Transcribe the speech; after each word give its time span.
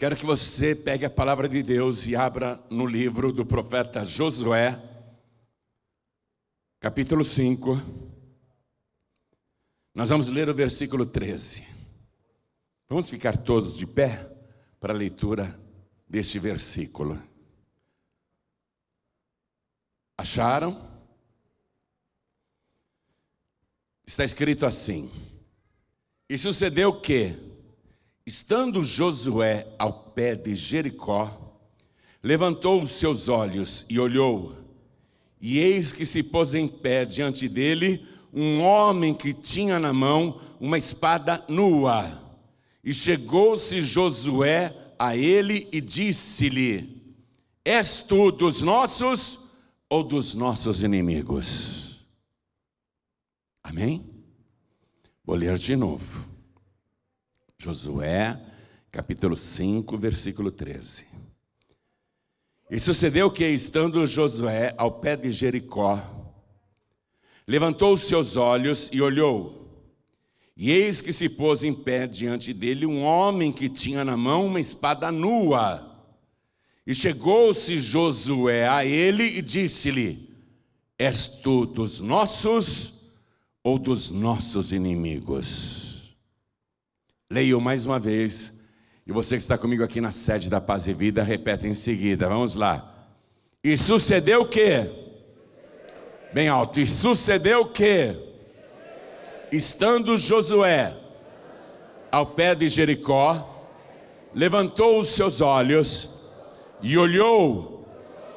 Quero 0.00 0.16
que 0.16 0.24
você 0.24 0.74
pegue 0.74 1.04
a 1.04 1.10
palavra 1.10 1.46
de 1.46 1.62
Deus 1.62 2.06
e 2.06 2.16
abra 2.16 2.58
no 2.70 2.86
livro 2.86 3.30
do 3.30 3.44
profeta 3.44 4.02
Josué, 4.02 4.82
capítulo 6.80 7.22
5. 7.22 7.76
Nós 9.94 10.08
vamos 10.08 10.28
ler 10.28 10.48
o 10.48 10.54
versículo 10.54 11.04
13. 11.04 11.66
Vamos 12.88 13.10
ficar 13.10 13.36
todos 13.36 13.76
de 13.76 13.86
pé 13.86 14.26
para 14.80 14.94
a 14.94 14.96
leitura 14.96 15.54
deste 16.08 16.38
versículo. 16.38 17.22
Acharam? 20.16 20.80
Está 24.06 24.24
escrito 24.24 24.64
assim: 24.64 25.12
E 26.26 26.38
sucedeu 26.38 27.02
que, 27.02 27.49
Estando 28.26 28.82
Josué 28.82 29.66
ao 29.78 29.92
pé 29.92 30.34
de 30.34 30.54
Jericó, 30.54 31.58
levantou 32.22 32.82
os 32.82 32.92
seus 32.92 33.28
olhos 33.28 33.84
e 33.88 33.98
olhou, 33.98 34.54
e 35.40 35.58
eis 35.58 35.92
que 35.92 36.04
se 36.04 36.22
pôs 36.22 36.54
em 36.54 36.68
pé 36.68 37.04
diante 37.04 37.48
dele 37.48 38.06
um 38.32 38.60
homem 38.60 39.14
que 39.14 39.32
tinha 39.32 39.78
na 39.78 39.92
mão 39.92 40.40
uma 40.60 40.76
espada 40.76 41.44
nua. 41.48 42.20
E 42.84 42.92
chegou-se 42.92 43.82
Josué 43.82 44.94
a 44.98 45.16
ele 45.16 45.66
e 45.72 45.80
disse-lhe: 45.80 47.02
És 47.64 48.00
tu 48.00 48.30
dos 48.30 48.62
nossos 48.62 49.38
ou 49.88 50.02
dos 50.02 50.34
nossos 50.34 50.82
inimigos? 50.82 52.06
Amém? 53.62 54.04
Vou 55.24 55.36
ler 55.36 55.56
de 55.58 55.76
novo. 55.76 56.29
Josué, 57.62 58.40
capítulo 58.90 59.36
5, 59.36 59.94
versículo 59.98 60.50
13. 60.50 61.04
E 62.70 62.80
sucedeu 62.80 63.30
que, 63.30 63.46
estando 63.46 64.06
Josué 64.06 64.74
ao 64.78 64.92
pé 64.92 65.14
de 65.14 65.30
Jericó, 65.30 66.00
levantou 67.46 67.92
os 67.92 68.00
seus 68.00 68.38
olhos 68.38 68.88
e 68.90 69.02
olhou, 69.02 69.84
e 70.56 70.70
eis 70.70 71.02
que 71.02 71.12
se 71.12 71.28
pôs 71.28 71.62
em 71.62 71.74
pé 71.74 72.06
diante 72.06 72.54
dele 72.54 72.86
um 72.86 73.02
homem 73.02 73.52
que 73.52 73.68
tinha 73.68 74.06
na 74.06 74.16
mão 74.16 74.46
uma 74.46 74.60
espada 74.60 75.12
nua. 75.12 75.86
E 76.86 76.94
chegou-se 76.94 77.78
Josué 77.78 78.66
a 78.66 78.86
ele 78.86 79.24
e 79.24 79.42
disse-lhe: 79.42 80.30
És 80.98 81.26
tu 81.26 81.66
dos 81.66 82.00
nossos 82.00 83.10
ou 83.62 83.78
dos 83.78 84.08
nossos 84.08 84.72
inimigos? 84.72 85.89
Leio 87.32 87.60
mais 87.60 87.86
uma 87.86 87.96
vez. 87.96 88.60
E 89.06 89.12
você 89.12 89.36
que 89.36 89.42
está 89.42 89.56
comigo 89.56 89.84
aqui 89.84 90.00
na 90.00 90.10
sede 90.10 90.50
da 90.50 90.60
Paz 90.60 90.88
e 90.88 90.92
Vida, 90.92 91.22
repete 91.22 91.68
em 91.68 91.74
seguida. 91.74 92.28
Vamos 92.28 92.56
lá. 92.56 93.08
E 93.62 93.76
sucedeu 93.76 94.40
o 94.40 94.48
quê? 94.48 94.90
Bem 96.34 96.48
alto. 96.48 96.80
E 96.80 96.86
sucedeu 96.88 97.60
o 97.60 97.68
quê? 97.68 98.16
Estando 99.52 100.18
Josué 100.18 100.92
ao 102.10 102.26
pé 102.26 102.52
de 102.52 102.66
Jericó, 102.66 103.64
levantou 104.34 104.98
os 104.98 105.06
seus 105.10 105.40
olhos 105.40 106.26
e 106.82 106.98
olhou, 106.98 107.86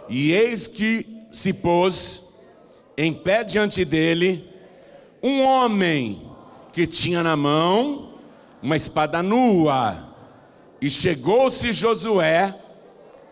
e 0.07 0.31
eis 0.33 0.67
que 0.67 1.25
se 1.31 1.51
pôs 1.51 2.37
em 2.95 3.11
pé 3.11 3.43
diante 3.43 3.83
dele 3.83 4.47
um 5.23 5.41
homem 5.41 6.29
que 6.71 6.85
tinha 6.85 7.23
na 7.23 7.35
mão 7.35 8.12
uma 8.63 8.77
espada 8.77 9.21
nua. 9.21 10.15
E 10.81 10.89
chegou-se 10.89 11.71
Josué 11.73 12.57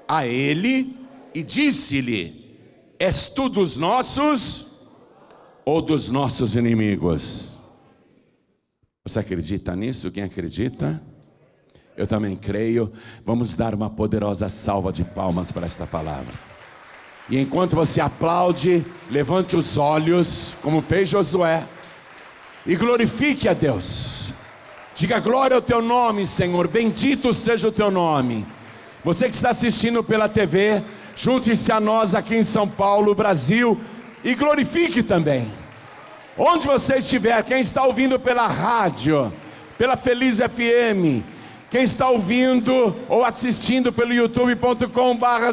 a 0.07 0.27
ele 0.27 0.95
e 1.33 1.41
disse-lhe: 1.41 2.57
És 2.99 3.27
tu 3.27 3.47
dos 3.47 3.77
nossos 3.77 4.89
ou 5.65 5.81
dos 5.81 6.09
nossos 6.09 6.55
inimigos? 6.55 7.49
Você 9.05 9.19
acredita 9.19 9.75
nisso? 9.75 10.11
Quem 10.11 10.23
acredita? 10.23 11.01
Eu 11.97 12.05
também 12.05 12.35
creio. 12.35 12.91
Vamos 13.25 13.55
dar 13.55 13.73
uma 13.73 13.89
poderosa 13.89 14.49
salva 14.49 14.91
de 14.91 15.03
palmas 15.03 15.51
para 15.51 15.65
esta 15.65 15.87
palavra. 15.87 16.33
E 17.29 17.37
enquanto 17.37 17.75
você 17.75 18.01
aplaude, 18.01 18.85
levante 19.09 19.55
os 19.55 19.77
olhos, 19.77 20.53
como 20.61 20.81
fez 20.81 21.07
Josué, 21.09 21.65
e 22.65 22.75
glorifique 22.75 23.47
a 23.47 23.53
Deus. 23.53 24.20
Diga 24.93 25.19
glória 25.19 25.55
ao 25.55 25.61
teu 25.61 25.81
nome, 25.81 26.27
Senhor. 26.27 26.67
Bendito 26.67 27.31
seja 27.33 27.69
o 27.69 27.71
teu 27.71 27.89
nome. 27.89 28.45
Você 29.03 29.29
que 29.29 29.35
está 29.35 29.49
assistindo 29.49 30.03
pela 30.03 30.27
TV, 30.29 30.81
junte-se 31.15 31.71
a 31.71 31.79
nós 31.79 32.13
aqui 32.13 32.35
em 32.35 32.43
São 32.43 32.67
Paulo, 32.67 33.15
Brasil, 33.15 33.79
e 34.23 34.35
glorifique 34.35 35.01
também. 35.01 35.47
Onde 36.37 36.67
você 36.67 36.97
estiver, 36.97 37.41
quem 37.43 37.59
está 37.59 37.83
ouvindo 37.83 38.19
pela 38.19 38.47
rádio, 38.47 39.31
pela 39.77 39.97
Feliz 39.97 40.37
FM, 40.37 41.23
quem 41.69 41.83
está 41.83 42.09
ouvindo 42.09 42.95
ou 43.07 43.23
assistindo 43.23 43.91
pelo 43.91 44.13
youtube.com/barra 44.13 45.51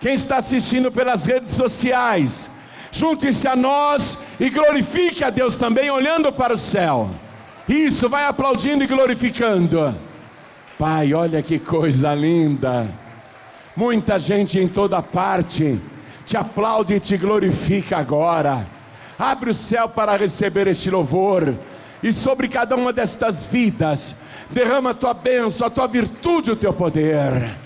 quem 0.00 0.14
está 0.14 0.36
assistindo 0.36 0.92
pelas 0.92 1.26
redes 1.26 1.54
sociais, 1.54 2.50
junte-se 2.92 3.48
a 3.48 3.56
nós 3.56 4.18
e 4.38 4.48
glorifique 4.48 5.24
a 5.24 5.30
Deus 5.30 5.56
também, 5.56 5.90
olhando 5.90 6.32
para 6.32 6.54
o 6.54 6.58
céu. 6.58 7.10
Isso, 7.68 8.08
vai 8.08 8.24
aplaudindo 8.24 8.84
e 8.84 8.86
glorificando. 8.86 9.94
Pai, 10.78 11.12
olha 11.12 11.42
que 11.42 11.58
coisa 11.58 12.14
linda. 12.14 12.88
Muita 13.74 14.18
gente 14.18 14.58
em 14.58 14.68
toda 14.68 15.02
parte 15.02 15.80
te 16.24 16.36
aplaude 16.36 16.94
e 16.94 17.00
te 17.00 17.16
glorifica 17.16 17.98
agora. 17.98 18.66
Abre 19.18 19.50
o 19.50 19.54
céu 19.54 19.88
para 19.88 20.16
receber 20.16 20.68
este 20.68 20.90
louvor. 20.90 21.54
E 22.02 22.12
sobre 22.12 22.46
cada 22.46 22.76
uma 22.76 22.92
destas 22.92 23.42
vidas, 23.42 24.16
derrama 24.50 24.90
a 24.90 24.94
tua 24.94 25.14
bênção, 25.14 25.66
a 25.66 25.70
tua 25.70 25.88
virtude, 25.88 26.52
o 26.52 26.56
teu 26.56 26.72
poder. 26.72 27.56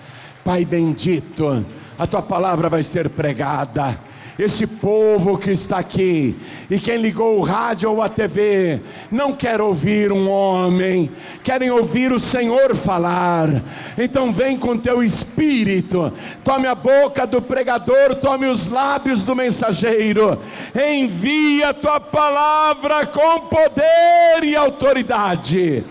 Pai 0.43 0.65
bendito, 0.65 1.65
a 1.99 2.07
tua 2.07 2.23
palavra 2.23 2.69
vai 2.69 2.83
ser 2.83 3.11
pregada 3.11 3.99
esse 4.41 4.67
povo 4.67 5.37
que 5.37 5.51
está 5.51 5.79
aqui 5.79 6.35
e 6.71 6.79
quem 6.79 6.97
ligou 6.97 7.39
o 7.39 7.43
rádio 7.43 7.91
ou 7.91 8.03
a 8.03 8.09
TV 8.09 8.81
não 9.11 9.33
quer 9.33 9.61
ouvir 9.61 10.11
um 10.11 10.31
homem, 10.31 11.11
querem 11.45 11.71
ouvir 11.71 12.11
o 12.11 12.19
Senhor 12.19 12.75
falar. 12.75 13.63
Então 13.99 14.33
vem 14.33 14.57
com 14.57 14.79
teu 14.79 15.03
espírito, 15.03 16.11
tome 16.43 16.67
a 16.67 16.75
boca 16.75 17.27
do 17.27 17.43
pregador, 17.43 18.15
tome 18.15 18.47
os 18.47 18.69
lábios 18.69 19.25
do 19.25 19.37
mensageiro, 19.37 20.41
envia 20.75 21.69
a 21.69 21.75
tua 21.75 22.01
palavra 22.01 23.07
com 23.07 23.41
poder 23.41 24.43
e 24.43 24.57
autoridade, 24.57 25.85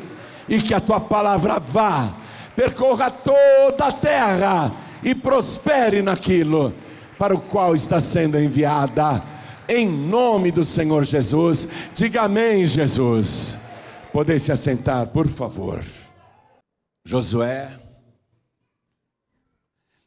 e 0.48 0.60
que 0.60 0.74
a 0.74 0.80
tua 0.80 1.00
palavra 1.00 1.60
vá, 1.60 2.10
percorra 2.56 3.12
toda 3.12 3.86
a 3.86 3.92
terra 3.92 4.72
e 5.04 5.14
prospere 5.14 6.02
naquilo 6.02 6.74
para 7.20 7.36
o 7.36 7.42
qual 7.42 7.76
está 7.76 8.00
sendo 8.00 8.40
enviada, 8.40 9.22
em 9.68 9.86
nome 9.86 10.54
do 10.54 10.64
Senhor 10.64 11.04
Jesus. 11.04 11.68
Diga 11.94 12.22
amém, 12.22 12.66
Jesus. 12.66 13.58
Poder 14.14 14.40
se 14.40 14.54
assentar, 14.54 15.08
por 15.08 15.28
favor. 15.28 15.84
Josué 17.04 17.78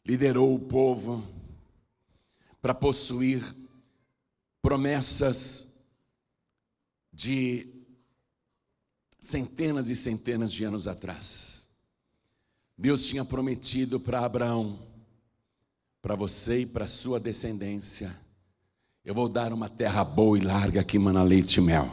liderou 0.06 0.54
o 0.54 0.58
povo 0.58 1.22
para 2.62 2.72
possuir 2.72 3.44
promessas 4.62 5.70
de 7.12 7.66
centenas 9.20 9.90
e 9.90 9.94
centenas 9.94 10.50
de 10.50 10.64
anos 10.64 10.88
atrás. 10.88 11.68
Deus 12.76 13.06
tinha 13.06 13.24
prometido 13.24 14.00
para 14.00 14.24
Abraão 14.24 14.91
para 16.02 16.16
você 16.16 16.62
e 16.62 16.66
para 16.66 16.88
sua 16.88 17.20
descendência. 17.20 18.12
Eu 19.04 19.14
vou 19.14 19.28
dar 19.28 19.52
uma 19.52 19.68
terra 19.68 20.02
boa 20.02 20.36
e 20.36 20.40
larga 20.40 20.82
que 20.82 20.98
mana 20.98 21.22
leite 21.22 21.58
e 21.58 21.60
mel. 21.60 21.88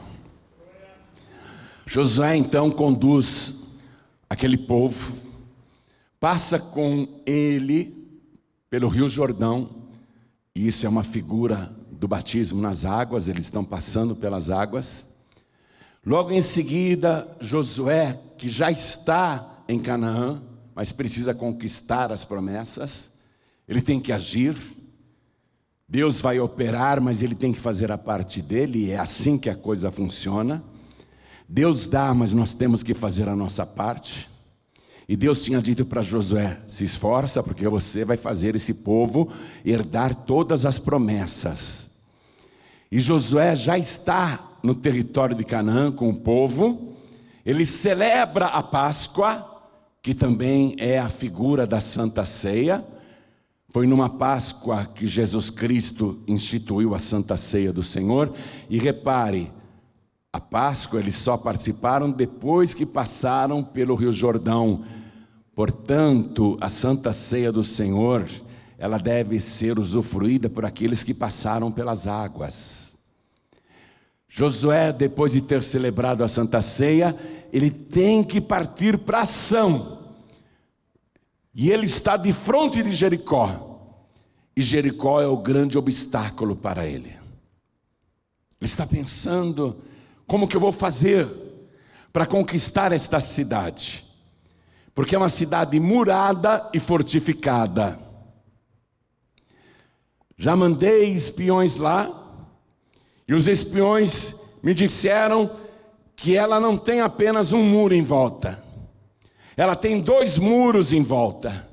Josué 1.86 2.36
então 2.36 2.72
conduz 2.72 3.78
aquele 4.28 4.58
povo, 4.58 5.16
passa 6.20 6.58
com 6.58 7.22
ele 7.24 8.20
pelo 8.68 8.88
Rio 8.88 9.08
Jordão, 9.08 9.88
e 10.56 10.68
isso 10.68 10.88
é 10.88 10.90
uma 10.90 11.04
figura 11.04 11.72
do 11.92 12.08
batismo 12.08 12.60
nas 12.60 12.86
águas, 12.86 13.28
eles 13.28 13.44
estão 13.44 13.64
passando 13.64 14.16
pelas 14.16 14.50
águas. 14.50 15.08
Logo 16.04 16.32
em 16.32 16.42
seguida, 16.42 17.28
Josué, 17.40 18.20
que 18.40 18.50
já 18.50 18.72
está 18.72 19.64
em 19.68 19.80
Canaã, 19.80 20.42
mas 20.74 20.92
precisa 20.92 21.36
conquistar 21.36 22.12
as 22.12 22.26
promessas, 22.26 23.19
ele 23.70 23.82
tem 23.82 24.00
que 24.00 24.12
agir. 24.12 24.58
Deus 25.88 26.22
vai 26.22 26.40
operar, 26.40 27.00
mas 27.00 27.22
ele 27.22 27.36
tem 27.36 27.54
que 27.54 27.60
fazer 27.60 27.92
a 27.92 28.00
parte 28.00 28.42
dele, 28.42 28.86
e 28.86 28.92
é 28.92 28.98
assim 28.98 29.38
que 29.38 29.48
a 29.48 29.56
coisa 29.56 29.92
funciona. 29.92 30.64
Deus 31.48 31.86
dá, 31.86 32.12
mas 32.12 32.34
nós 32.34 32.52
temos 32.52 32.82
que 32.82 32.96
fazer 32.96 33.30
a 33.30 33.36
nossa 33.36 33.68
parte. 33.68 34.28
E 35.08 35.16
Deus 35.16 35.44
tinha 35.44 35.62
dito 35.62 35.86
para 35.86 36.02
Josué: 36.02 36.60
se 36.68 36.84
esforça, 36.84 37.44
porque 37.44 37.68
você 37.68 38.04
vai 38.04 38.18
fazer 38.18 38.56
esse 38.56 38.74
povo 38.74 39.32
herdar 39.64 40.16
todas 40.16 40.66
as 40.66 40.80
promessas. 40.80 41.92
E 42.92 43.00
Josué 43.00 43.56
já 43.56 43.78
está 43.78 44.58
no 44.64 44.74
território 44.74 45.36
de 45.36 45.44
Canaã 45.44 45.92
com 45.92 46.10
o 46.10 46.20
povo, 46.20 46.96
ele 47.46 47.66
celebra 47.66 48.48
a 48.48 48.64
Páscoa, 48.64 49.64
que 50.02 50.16
também 50.16 50.76
é 50.80 50.98
a 50.98 51.08
figura 51.10 51.68
da 51.68 51.80
Santa 51.80 52.26
Ceia. 52.26 52.84
Foi 53.72 53.86
numa 53.86 54.10
Páscoa 54.10 54.84
que 54.84 55.06
Jesus 55.06 55.52
Cristo 55.52 56.20
instituiu 56.28 56.96
a 56.96 57.00
Santa 57.00 57.38
Ceia 57.38 57.72
do 57.72 57.84
Senhor. 57.84 58.34
E 58.68 58.80
repare, 58.80 59.52
a 60.34 60.40
Páscoa 60.40 61.00
eles 61.00 61.16
só 61.16 61.38
participaram 61.38 62.10
depois 62.10 62.74
que 62.74 62.86
passaram 62.86 63.64
pelo 63.64 63.94
Rio 63.94 64.12
Jordão. 64.12 64.84
Portanto, 65.54 66.58
a 66.60 66.68
Santa 66.68 67.14
Ceia 67.14 67.52
do 67.52 67.64
Senhor, 67.64 68.28
ela 68.78 68.98
deve 68.98 69.40
ser 69.40 69.78
usufruída 69.78 70.50
por 70.50 70.66
aqueles 70.66 71.04
que 71.04 71.14
passaram 71.14 71.72
pelas 71.72 72.08
águas. 72.08 72.96
Josué, 74.28 74.92
depois 74.92 75.34
de 75.34 75.42
ter 75.42 75.62
celebrado 75.62 76.24
a 76.24 76.28
Santa 76.28 76.62
Ceia, 76.62 77.16
ele 77.54 77.70
tem 77.70 78.24
que 78.24 78.42
partir 78.42 78.98
para 78.98 79.22
ação. 79.22 79.99
E 81.60 81.70
ele 81.70 81.86
está 81.86 82.16
de 82.16 82.32
frente 82.32 82.82
de 82.82 82.94
Jericó. 82.94 83.82
E 84.56 84.62
Jericó 84.62 85.22
é 85.22 85.28
o 85.28 85.36
grande 85.36 85.78
obstáculo 85.78 86.56
para 86.56 86.88
ele. 86.88 87.10
Ele 87.10 87.20
está 88.62 88.88
pensando: 88.88 89.84
como 90.26 90.48
que 90.48 90.56
eu 90.56 90.62
vou 90.62 90.72
fazer 90.72 91.28
para 92.14 92.26
conquistar 92.26 92.94
esta 92.94 93.20
cidade? 93.20 94.06
Porque 94.96 95.14
é 95.14 95.18
uma 95.18 95.28
cidade 95.28 95.78
murada 95.82 96.70
e 96.74 96.80
fortificada. 96.80 98.00
Já 100.38 100.56
mandei 100.56 101.14
espiões 101.14 101.76
lá, 101.76 102.10
e 103.28 103.34
os 103.34 103.50
espiões 103.50 104.62
me 104.64 104.74
disseram 104.74 105.58
que 106.16 106.38
ela 106.38 106.58
não 106.58 106.78
tem 106.78 107.02
apenas 107.02 107.52
um 107.52 107.62
muro 107.62 107.94
em 107.94 108.02
volta, 108.02 108.64
ela 109.60 109.76
tem 109.76 110.00
dois 110.00 110.38
muros 110.38 110.94
em 110.94 111.04
volta. 111.04 111.68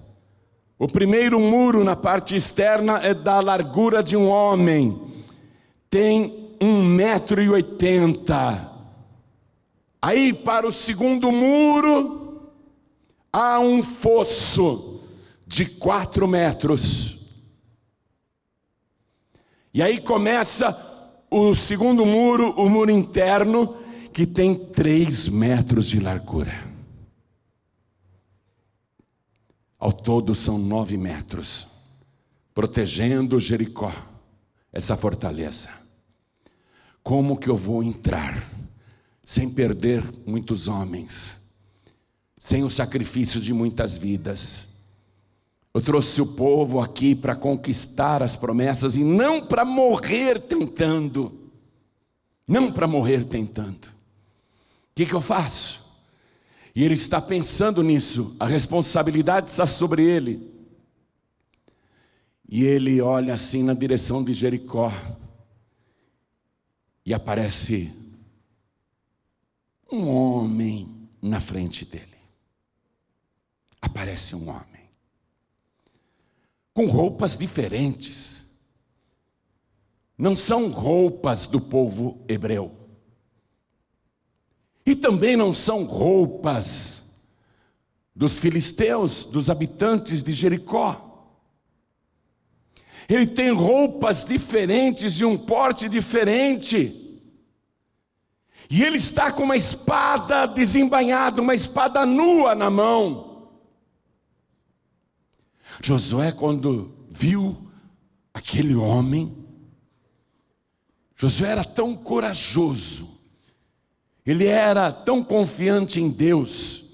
O 0.76 0.88
primeiro 0.88 1.38
muro 1.38 1.84
na 1.84 1.94
parte 1.94 2.34
externa 2.34 2.98
é 2.98 3.14
da 3.14 3.38
largura 3.38 4.02
de 4.02 4.16
um 4.16 4.28
homem, 4.28 5.00
tem 5.88 6.56
um 6.60 6.84
metro 6.84 7.40
e 7.40 7.48
oitenta. 7.48 8.72
Aí 10.02 10.32
para 10.32 10.66
o 10.66 10.72
segundo 10.72 11.30
muro 11.30 12.50
há 13.32 13.60
um 13.60 13.80
fosso 13.84 15.00
de 15.46 15.66
quatro 15.66 16.26
metros. 16.26 17.30
E 19.72 19.80
aí 19.80 20.00
começa 20.00 20.76
o 21.30 21.54
segundo 21.54 22.04
muro, 22.04 22.50
o 22.56 22.68
muro 22.68 22.90
interno, 22.90 23.76
que 24.12 24.26
tem 24.26 24.56
três 24.56 25.28
metros 25.28 25.86
de 25.86 26.00
largura. 26.00 26.65
Ao 29.86 29.92
todo 29.92 30.34
são 30.34 30.58
nove 30.58 30.96
metros, 30.96 31.68
protegendo 32.52 33.38
Jericó, 33.38 33.94
essa 34.72 34.96
fortaleza. 34.96 35.68
Como 37.04 37.36
que 37.36 37.48
eu 37.48 37.56
vou 37.56 37.84
entrar 37.84 38.50
sem 39.24 39.48
perder 39.48 40.02
muitos 40.26 40.66
homens, 40.66 41.36
sem 42.36 42.64
o 42.64 42.68
sacrifício 42.68 43.40
de 43.40 43.52
muitas 43.52 43.96
vidas? 43.96 44.66
Eu 45.72 45.80
trouxe 45.80 46.20
o 46.20 46.34
povo 46.34 46.80
aqui 46.80 47.14
para 47.14 47.36
conquistar 47.36 48.24
as 48.24 48.34
promessas 48.34 48.96
e 48.96 49.04
não 49.04 49.40
para 49.40 49.64
morrer 49.64 50.40
tentando. 50.40 51.52
Não 52.44 52.72
para 52.72 52.88
morrer 52.88 53.24
tentando. 53.24 53.86
O 53.86 54.96
que, 54.96 55.06
que 55.06 55.14
eu 55.14 55.20
faço? 55.20 55.85
E 56.76 56.84
ele 56.84 56.93
está 56.93 57.23
pensando 57.23 57.82
nisso, 57.82 58.37
a 58.38 58.46
responsabilidade 58.46 59.49
está 59.49 59.67
sobre 59.67 60.05
ele. 60.05 60.55
E 62.46 62.64
ele 62.64 63.00
olha 63.00 63.32
assim 63.32 63.62
na 63.62 63.73
direção 63.73 64.23
de 64.23 64.34
Jericó, 64.34 64.93
e 67.02 67.14
aparece 67.14 67.90
um 69.90 70.06
homem 70.06 71.08
na 71.23 71.40
frente 71.40 71.87
dele. 71.87 72.19
Aparece 73.81 74.37
um 74.37 74.46
homem, 74.50 74.90
com 76.75 76.87
roupas 76.88 77.38
diferentes, 77.38 78.50
não 80.19 80.37
são 80.37 80.70
roupas 80.70 81.46
do 81.46 81.58
povo 81.58 82.22
hebreu 82.29 82.75
e 84.86 84.94
também 84.94 85.36
não 85.36 85.52
são 85.52 85.82
roupas 85.82 87.24
dos 88.14 88.38
filisteus, 88.38 89.24
dos 89.24 89.50
habitantes 89.50 90.22
de 90.22 90.32
Jericó. 90.32 91.02
Ele 93.08 93.26
tem 93.26 93.52
roupas 93.52 94.24
diferentes 94.24 95.20
e 95.20 95.24
um 95.24 95.36
porte 95.36 95.88
diferente. 95.88 97.02
E 98.70 98.82
ele 98.82 98.96
está 98.96 99.30
com 99.30 99.42
uma 99.42 99.56
espada 99.56 100.46
desembainhada, 100.46 101.42
uma 101.42 101.54
espada 101.54 102.06
nua 102.06 102.54
na 102.54 102.70
mão. 102.70 103.50
Josué, 105.82 106.32
quando 106.32 107.06
viu 107.08 107.56
aquele 108.32 108.74
homem, 108.74 109.36
Josué 111.16 111.50
era 111.50 111.64
tão 111.64 111.94
corajoso, 111.94 113.15
ele 114.26 114.46
era 114.46 114.90
tão 114.90 115.23
confiante 115.23 116.00
em 116.00 116.11
Deus, 116.11 116.84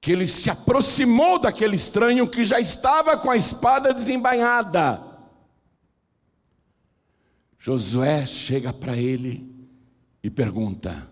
que 0.00 0.10
ele 0.10 0.26
se 0.26 0.50
aproximou 0.50 1.38
daquele 1.38 1.76
estranho 1.76 2.28
que 2.28 2.44
já 2.44 2.58
estava 2.58 3.16
com 3.16 3.30
a 3.30 3.36
espada 3.36 3.94
desembainhada. 3.94 5.00
Josué 7.58 8.26
chega 8.26 8.72
para 8.72 8.96
ele 8.96 9.48
e 10.22 10.28
pergunta: 10.28 11.08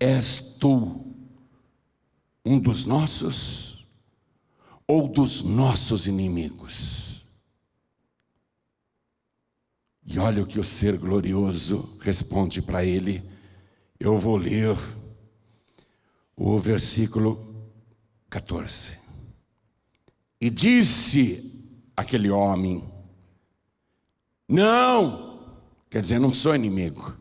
És 0.00 0.56
tu 0.58 1.14
um 2.44 2.58
dos 2.58 2.86
nossos 2.86 3.86
ou 4.86 5.06
dos 5.06 5.42
nossos 5.42 6.06
inimigos? 6.06 7.24
E 10.06 10.18
olha 10.18 10.42
o 10.42 10.46
que 10.46 10.60
o 10.60 10.64
ser 10.64 10.96
glorioso 10.96 11.98
responde 12.00 12.62
para 12.62 12.84
ele 12.84 13.35
eu 13.98 14.16
vou 14.16 14.36
ler 14.36 14.76
o 16.36 16.58
versículo 16.58 17.54
14. 18.28 18.98
E 20.40 20.50
disse 20.50 21.72
aquele 21.96 22.30
homem: 22.30 22.84
Não, 24.48 25.58
quer 25.88 26.02
dizer, 26.02 26.18
não 26.18 26.32
sou 26.32 26.54
inimigo, 26.54 27.16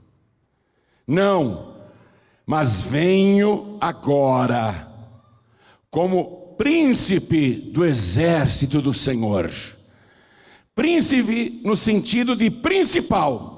não, 1.07 1.77
mas 2.45 2.81
venho 2.81 3.77
agora 3.79 4.91
como 5.89 6.55
príncipe 6.57 7.55
do 7.55 7.85
exército 7.85 8.81
do 8.81 8.93
Senhor. 8.93 9.51
Príncipe 10.73 11.61
no 11.63 11.75
sentido 11.75 12.35
de 12.35 12.51
principal 12.51 13.54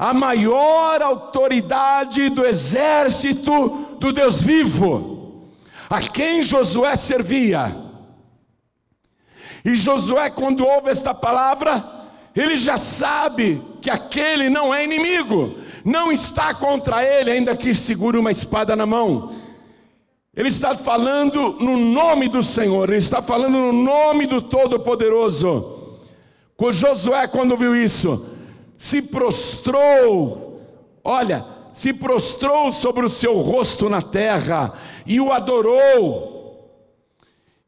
a 0.00 0.14
maior 0.14 1.02
autoridade 1.02 2.30
do 2.30 2.46
exército 2.46 3.96
do 3.98 4.10
Deus 4.10 4.40
vivo, 4.40 5.50
a 5.90 6.00
quem 6.00 6.42
Josué 6.42 6.96
servia. 6.96 7.76
E 9.62 9.76
Josué, 9.76 10.30
quando 10.30 10.66
ouve 10.66 10.88
esta 10.88 11.12
palavra, 11.12 11.84
ele 12.34 12.56
já 12.56 12.78
sabe 12.78 13.62
que 13.82 13.90
aquele 13.90 14.48
não 14.48 14.72
é 14.72 14.82
inimigo, 14.82 15.54
não 15.84 16.10
está 16.10 16.54
contra 16.54 17.04
ele, 17.04 17.32
ainda 17.32 17.54
que 17.54 17.74
segure 17.74 18.16
uma 18.16 18.30
espada 18.30 18.74
na 18.74 18.86
mão. 18.86 19.34
Ele 20.34 20.48
está 20.48 20.74
falando 20.74 21.58
no 21.60 21.76
nome 21.76 22.26
do 22.26 22.42
Senhor, 22.42 22.88
ele 22.88 22.96
está 22.96 23.20
falando 23.20 23.58
no 23.58 23.72
nome 23.72 24.26
do 24.26 24.40
Todo-Poderoso. 24.40 26.00
Josué, 26.72 27.26
quando 27.26 27.54
viu 27.54 27.76
isso, 27.76 28.39
se 28.80 29.02
prostrou, 29.02 30.58
olha, 31.04 31.44
se 31.70 31.92
prostrou 31.92 32.72
sobre 32.72 33.04
o 33.04 33.10
seu 33.10 33.38
rosto 33.38 33.90
na 33.90 34.00
terra 34.00 34.72
e 35.04 35.20
o 35.20 35.30
adorou. 35.30 36.82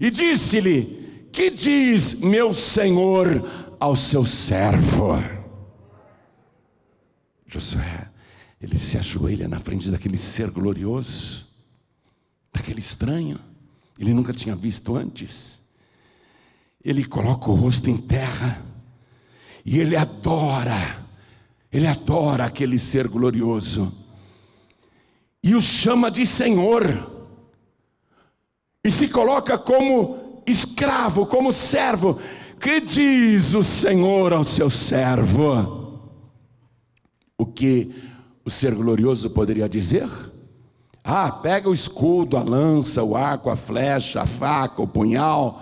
E 0.00 0.11
disse-lhe: 0.11 1.28
Que 1.31 1.50
diz 1.50 2.14
meu 2.21 2.54
senhor 2.54 3.47
ao 3.78 3.95
seu 3.95 4.25
servo? 4.25 5.23
Josué, 7.47 8.11
ele 8.59 8.78
se 8.78 8.97
ajoelha 8.97 9.47
na 9.47 9.61
frente 9.61 9.90
daquele 9.90 10.16
ser 10.16 10.50
glorioso. 10.50 11.47
daquele 12.54 12.81
estranho. 12.81 13.38
Ele 13.99 14.14
nunca 14.14 14.33
tinha 14.33 14.57
visto 14.57 14.97
antes. 14.97 15.61
Ele 16.83 17.04
coloca 17.04 17.50
o 17.50 17.54
rosto 17.54 17.90
em 17.90 17.99
terra 17.99 18.62
e 19.64 19.78
ele 19.78 19.97
adora, 19.97 21.02
ele 21.73 21.87
adora 21.87 22.45
aquele 22.45 22.79
ser 22.79 23.09
glorioso 23.09 23.93
e 25.43 25.55
o 25.55 25.61
chama 25.61 26.11
de 26.11 26.25
Senhor 26.25 26.85
e 28.85 28.91
se 28.91 29.09
coloca 29.09 29.59
como 29.59 30.43
escravo, 30.47 31.26
como 31.26 31.52
servo. 31.52 32.21
Que 32.61 32.81
diz 32.81 33.55
o 33.55 33.62
Senhor 33.62 34.33
ao 34.33 34.45
seu 34.45 34.71
servo? 34.71 35.99
O 37.37 37.45
que 37.45 37.93
o 38.45 38.50
ser 38.50 38.75
glorioso 38.75 39.31
poderia 39.31 39.69
dizer? 39.69 40.09
Ah, 41.02 41.31
pega 41.31 41.69
o 41.69 41.75
escudo, 41.75 42.37
a 42.37 42.43
lança, 42.43 43.02
o 43.02 43.17
arco, 43.17 43.50
a 43.50 43.57
flecha, 43.57 44.23
a 44.23 44.26
faca, 44.26 44.81
o 44.81 44.87
punhal, 44.87 45.61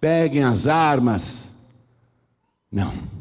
peguem 0.00 0.42
as 0.42 0.66
armas. 0.66 1.68
Não. 2.70 3.19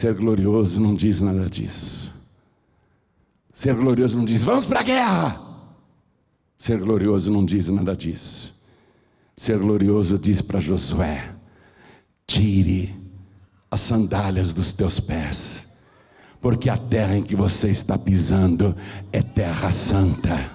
Ser 0.00 0.14
glorioso 0.14 0.80
não 0.80 0.94
diz 0.94 1.20
nada 1.20 1.44
disso. 1.44 2.10
Ser 3.52 3.74
glorioso 3.74 4.16
não 4.16 4.24
diz, 4.24 4.42
vamos 4.42 4.64
para 4.64 4.80
a 4.80 4.82
guerra. 4.82 5.38
Ser 6.58 6.78
glorioso 6.78 7.30
não 7.30 7.44
diz 7.44 7.68
nada 7.68 7.94
disso. 7.94 8.58
Ser 9.36 9.58
glorioso 9.58 10.18
diz 10.18 10.40
para 10.40 10.58
Josué: 10.58 11.34
tire 12.26 12.96
as 13.70 13.82
sandálias 13.82 14.54
dos 14.54 14.72
teus 14.72 14.98
pés, 15.00 15.76
porque 16.40 16.70
a 16.70 16.78
terra 16.78 17.18
em 17.18 17.22
que 17.22 17.36
você 17.36 17.68
está 17.68 17.98
pisando 17.98 18.74
é 19.12 19.20
terra 19.20 19.70
santa. 19.70 20.50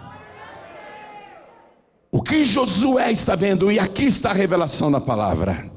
O 2.11 2.19
que 2.19 2.43
Josué 2.43 3.11
está 3.11 3.35
vendo, 3.35 3.71
e 3.71 3.77
aqui 3.77 4.05
está 4.05 4.31
a 4.31 4.33
revelação 4.33 4.89
da 4.89 4.99
palavra. 4.99 5.75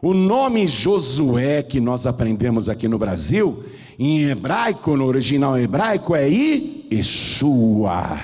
O 0.00 0.14
nome 0.14 0.64
Josué 0.66 1.62
que 1.62 1.80
nós 1.80 2.06
aprendemos 2.06 2.68
aqui 2.68 2.86
no 2.86 2.98
Brasil, 2.98 3.64
em 3.98 4.28
hebraico, 4.28 4.96
no 4.96 5.04
original 5.04 5.58
hebraico, 5.58 6.14
é 6.14 6.28
Yeshua. 6.28 8.20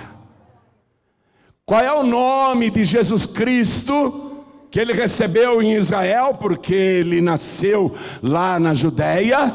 Qual 1.67 1.81
é 1.81 1.93
o 1.93 2.05
nome 2.05 2.71
de 2.71 2.85
Jesus 2.85 3.27
Cristo 3.27 4.45
que 4.71 4.79
ele 4.79 4.93
recebeu 4.93 5.61
em 5.61 5.75
Israel, 5.75 6.35
porque 6.35 6.75
ele 6.75 7.21
nasceu 7.21 7.93
lá 8.23 8.61
na 8.61 8.73
Judéia? 8.73 9.53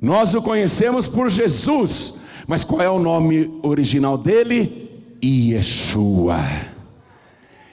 Nós 0.00 0.34
o 0.34 0.40
conhecemos 0.40 1.06
por 1.06 1.28
Jesus, 1.28 2.20
mas 2.46 2.64
qual 2.64 2.80
é 2.80 2.88
o 2.88 2.98
nome 2.98 3.60
original 3.62 4.16
dele? 4.16 4.88
Yeshua. 5.22 6.40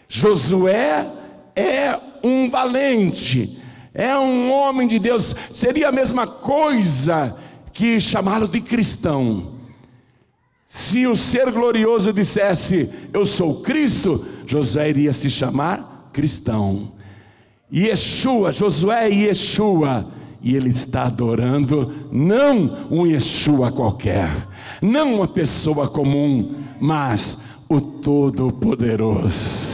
Josué 0.09 1.09
é 1.55 1.97
um 2.25 2.49
valente, 2.49 3.59
é 3.93 4.17
um 4.17 4.51
homem 4.51 4.87
de 4.87 4.99
Deus, 4.99 5.35
seria 5.51 5.89
a 5.89 5.91
mesma 5.91 6.25
coisa 6.25 7.37
que 7.71 7.99
chamá-lo 7.99 8.47
de 8.47 8.61
cristão. 8.61 9.53
Se 10.67 11.07
o 11.07 11.15
ser 11.15 11.51
glorioso 11.51 12.11
dissesse, 12.11 12.89
Eu 13.13 13.25
sou 13.25 13.61
Cristo, 13.61 14.25
José 14.45 14.89
iria 14.89 15.13
se 15.13 15.29
chamar 15.29 16.09
cristão. 16.11 16.91
Yeshua, 17.73 18.51
Josué 18.51 19.09
é 19.09 19.13
Yeshua, 19.13 20.07
e 20.41 20.55
ele 20.55 20.69
está 20.69 21.03
adorando 21.03 22.09
não 22.11 22.87
um 22.91 23.05
Yeshua 23.05 23.71
qualquer, 23.71 24.29
não 24.81 25.15
uma 25.15 25.27
pessoa 25.27 25.87
comum, 25.87 26.53
mas 26.79 27.63
o 27.67 27.81
Todo-Poderoso, 27.81 29.64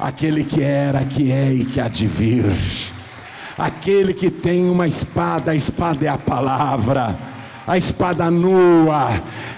aquele 0.00 0.44
que 0.44 0.62
era, 0.62 1.04
que 1.04 1.30
é 1.30 1.52
e 1.52 1.64
que 1.64 1.80
há 1.80 1.88
de 1.88 2.06
vir, 2.06 2.44
aquele 3.58 4.14
que 4.14 4.30
tem 4.30 4.68
uma 4.68 4.86
espada, 4.86 5.52
a 5.52 5.54
espada 5.54 6.06
é 6.06 6.08
a 6.08 6.18
palavra 6.18 7.16
a 7.70 7.78
espada 7.78 8.28
nua. 8.32 9.12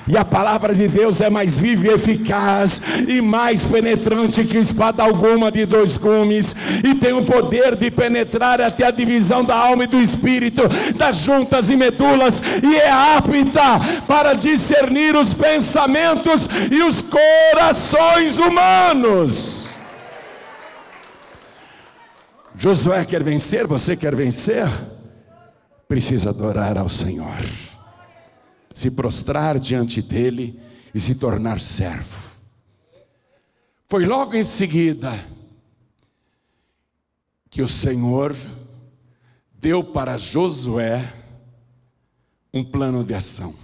E 0.06 0.18
a 0.18 0.24
palavra 0.24 0.74
de 0.74 0.86
Deus 0.86 1.22
é 1.22 1.30
mais 1.30 1.58
viva 1.58 1.86
e 1.86 1.90
eficaz 1.90 2.82
e 3.08 3.22
mais 3.22 3.64
penetrante 3.64 4.44
que 4.44 4.58
espada 4.58 5.02
alguma 5.02 5.50
de 5.50 5.64
dois 5.64 5.96
gumes, 5.96 6.54
e 6.84 6.94
tem 6.96 7.14
o 7.14 7.24
poder 7.24 7.74
de 7.74 7.90
penetrar 7.90 8.60
até 8.60 8.84
a 8.84 8.90
divisão 8.90 9.42
da 9.42 9.56
alma 9.56 9.84
e 9.84 9.86
do 9.86 9.98
espírito, 9.98 10.62
das 10.96 11.18
juntas 11.18 11.70
e 11.70 11.76
medulas, 11.76 12.42
e 12.62 12.76
é 12.76 12.90
apta 12.90 14.02
para 14.06 14.34
discernir 14.34 15.16
os 15.16 15.32
pensamentos 15.32 16.48
e 16.70 16.82
os 16.82 17.00
corações 17.00 18.38
humanos. 18.38 19.61
Josué 22.62 23.04
quer 23.04 23.24
vencer, 23.24 23.66
você 23.66 23.96
quer 23.96 24.14
vencer? 24.14 24.66
Precisa 25.88 26.30
adorar 26.30 26.78
ao 26.78 26.88
Senhor 26.88 27.42
se 28.74 28.90
prostrar 28.90 29.58
diante 29.58 30.00
dele 30.00 30.58
e 30.94 31.00
se 31.00 31.14
tornar 31.14 31.60
servo. 31.60 32.30
Foi 33.88 34.06
logo 34.06 34.34
em 34.34 34.44
seguida 34.44 35.12
que 37.50 37.60
o 37.60 37.68
Senhor 37.68 38.34
deu 39.52 39.84
para 39.84 40.16
Josué 40.16 41.12
um 42.52 42.64
plano 42.64 43.04
de 43.04 43.14
ação, 43.14 43.54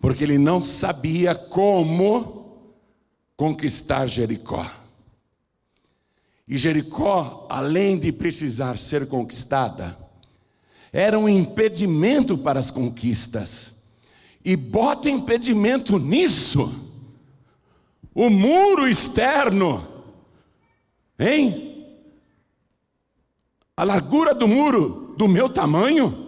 porque 0.00 0.24
ele 0.24 0.38
não 0.38 0.62
sabia 0.62 1.34
como 1.34 2.70
conquistar 3.36 4.06
Jericó. 4.06 4.77
E 6.48 6.56
Jericó, 6.56 7.46
além 7.50 7.98
de 7.98 8.10
precisar 8.10 8.78
ser 8.78 9.06
conquistada, 9.06 9.98
era 10.90 11.18
um 11.18 11.28
impedimento 11.28 12.38
para 12.38 12.58
as 12.58 12.70
conquistas 12.70 13.84
e 14.42 14.56
bota 14.56 15.10
impedimento 15.10 15.98
nisso. 15.98 16.86
O 18.14 18.30
muro 18.30 18.88
externo, 18.88 19.86
hein? 21.18 21.86
A 23.76 23.84
largura 23.84 24.34
do 24.34 24.48
muro 24.48 25.14
do 25.18 25.28
meu 25.28 25.50
tamanho. 25.50 26.26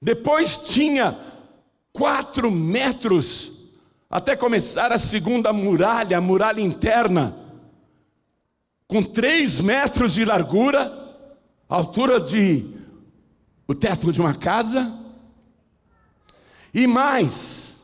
Depois 0.00 0.58
tinha 0.58 1.18
quatro 1.92 2.50
metros 2.50 3.57
até 4.10 4.34
começar 4.34 4.90
a 4.90 4.98
segunda 4.98 5.52
muralha, 5.52 6.16
a 6.16 6.20
muralha 6.20 6.60
interna, 6.60 7.36
com 8.86 9.02
três 9.02 9.60
metros 9.60 10.14
de 10.14 10.24
largura, 10.24 10.90
altura 11.68 12.18
de 12.18 12.64
o 13.66 13.74
teto 13.74 14.10
de 14.10 14.20
uma 14.20 14.34
casa 14.34 14.98
e 16.72 16.86
mais, 16.86 17.76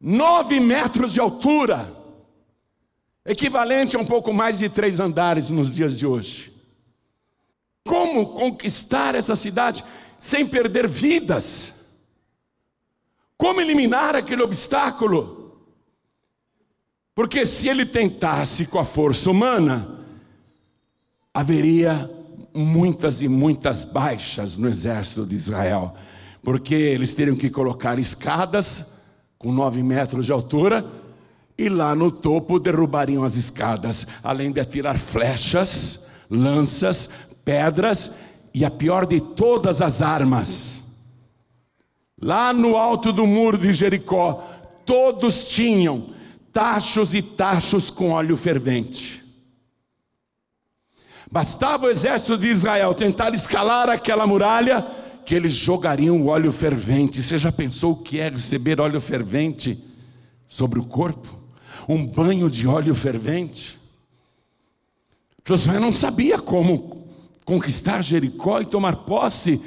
nove 0.00 0.58
metros 0.58 1.12
de 1.12 1.20
altura, 1.20 1.94
equivalente 3.26 3.94
a 3.94 3.98
um 4.00 4.06
pouco 4.06 4.32
mais 4.32 4.58
de 4.58 4.70
três 4.70 5.00
andares 5.00 5.50
nos 5.50 5.74
dias 5.74 5.98
de 5.98 6.06
hoje. 6.06 6.50
Como 7.84 8.32
conquistar 8.32 9.14
essa 9.14 9.36
cidade 9.36 9.84
sem 10.18 10.46
perder 10.46 10.88
vidas? 10.88 11.81
Como 13.42 13.60
eliminar 13.60 14.14
aquele 14.14 14.42
obstáculo? 14.42 15.58
Porque 17.12 17.44
se 17.44 17.68
ele 17.68 17.84
tentasse 17.84 18.66
com 18.66 18.78
a 18.78 18.84
força 18.84 19.30
humana, 19.30 19.98
haveria 21.34 22.08
muitas 22.54 23.20
e 23.20 23.28
muitas 23.28 23.84
baixas 23.84 24.56
no 24.56 24.68
exército 24.68 25.26
de 25.26 25.34
Israel 25.34 25.96
porque 26.42 26.74
eles 26.74 27.14
teriam 27.14 27.36
que 27.36 27.48
colocar 27.48 27.98
escadas 27.98 29.02
com 29.38 29.52
nove 29.52 29.82
metros 29.82 30.26
de 30.26 30.32
altura, 30.32 30.84
e 31.56 31.68
lá 31.68 31.94
no 31.94 32.10
topo 32.10 32.58
derrubariam 32.58 33.22
as 33.22 33.36
escadas, 33.36 34.06
além 34.22 34.50
de 34.50 34.60
atirar 34.60 34.98
flechas, 34.98 36.08
lanças, 36.30 37.10
pedras 37.44 38.12
e 38.54 38.64
a 38.64 38.70
pior 38.70 39.06
de 39.06 39.20
todas 39.20 39.82
as 39.82 40.00
armas. 40.00 40.81
Lá 42.22 42.52
no 42.52 42.76
alto 42.76 43.12
do 43.12 43.26
muro 43.26 43.58
de 43.58 43.72
Jericó, 43.72 44.34
todos 44.86 45.48
tinham 45.48 46.10
tachos 46.52 47.16
e 47.16 47.20
tachos 47.20 47.90
com 47.90 48.10
óleo 48.10 48.36
fervente. 48.36 49.20
Bastava 51.28 51.86
o 51.86 51.90
exército 51.90 52.38
de 52.38 52.46
Israel 52.46 52.94
tentar 52.94 53.34
escalar 53.34 53.88
aquela 53.88 54.24
muralha, 54.24 54.86
que 55.24 55.34
eles 55.34 55.52
jogariam 55.52 56.20
o 56.20 56.26
óleo 56.26 56.52
fervente. 56.52 57.22
Você 57.22 57.38
já 57.38 57.50
pensou 57.50 57.92
o 57.92 58.02
que 58.02 58.20
é 58.20 58.28
receber 58.28 58.80
óleo 58.80 59.00
fervente 59.00 59.82
sobre 60.46 60.78
o 60.78 60.84
corpo? 60.84 61.34
Um 61.88 62.06
banho 62.06 62.48
de 62.48 62.68
óleo 62.68 62.94
fervente? 62.94 63.80
Josué 65.44 65.80
não 65.80 65.92
sabia 65.92 66.38
como 66.38 67.08
conquistar 67.44 68.02
Jericó 68.02 68.60
e 68.60 68.66
tomar 68.66 68.96
posse, 68.96 69.60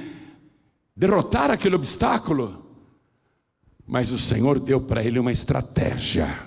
derrotar 0.96 1.52
aquele 1.52 1.76
obstáculo. 1.76 2.64
Mas 3.86 4.12
o 4.12 4.18
Senhor 4.18 4.60
deu 4.60 4.82
para 4.82 5.04
ele 5.04 5.20
uma 5.20 5.32
estratégia. 5.32 6.40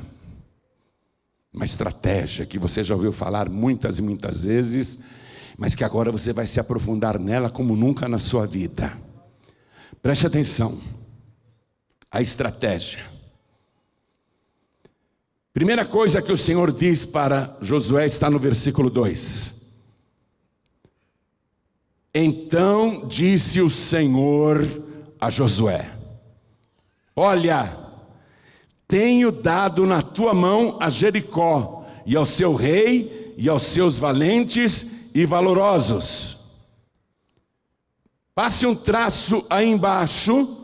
Uma 1.53 1.65
estratégia 1.65 2.47
que 2.47 2.59
você 2.59 2.83
já 2.83 2.95
ouviu 2.95 3.13
falar 3.13 3.49
muitas 3.49 3.99
e 3.99 4.03
muitas 4.03 4.45
vezes, 4.45 5.01
mas 5.57 5.75
que 5.75 5.85
agora 5.85 6.11
você 6.11 6.33
vai 6.33 6.47
se 6.47 6.61
aprofundar 6.61 7.19
nela 7.19 7.51
como 7.51 7.77
nunca 7.77 8.09
na 8.09 8.19
sua 8.19 8.47
vida. 8.47 8.97
Preste 10.03 10.27
atenção. 10.27 10.81
A 12.11 12.23
estratégia. 12.23 13.05
Primeira 15.53 15.85
coisa 15.85 16.23
que 16.23 16.33
o 16.33 16.39
Senhor 16.39 16.73
diz 16.73 17.05
para 17.05 17.57
Josué 17.61 18.07
está 18.07 18.31
no 18.31 18.39
versículo 18.39 18.89
2. 18.89 19.58
Então 22.15 23.07
disse 23.07 23.61
o 23.61 23.71
Senhor 23.71 24.67
a 25.21 25.31
Josué: 25.31 25.91
Olha, 27.15 27.77
tenho 28.87 29.31
dado 29.31 29.87
na 29.87 30.03
tua 30.03 30.33
mão 30.33 30.77
a 30.81 30.89
Jericó, 30.89 31.87
e 32.07 32.17
ao 32.17 32.25
seu 32.25 32.55
rei, 32.55 33.35
e 33.37 33.49
aos 33.49 33.63
seus 33.63 33.99
valentes 33.99 35.15
e 35.15 35.25
valorosos. 35.25 36.37
Passe 38.35 38.67
um 38.67 38.75
traço 38.75 39.45
aí 39.51 39.69
embaixo 39.69 40.57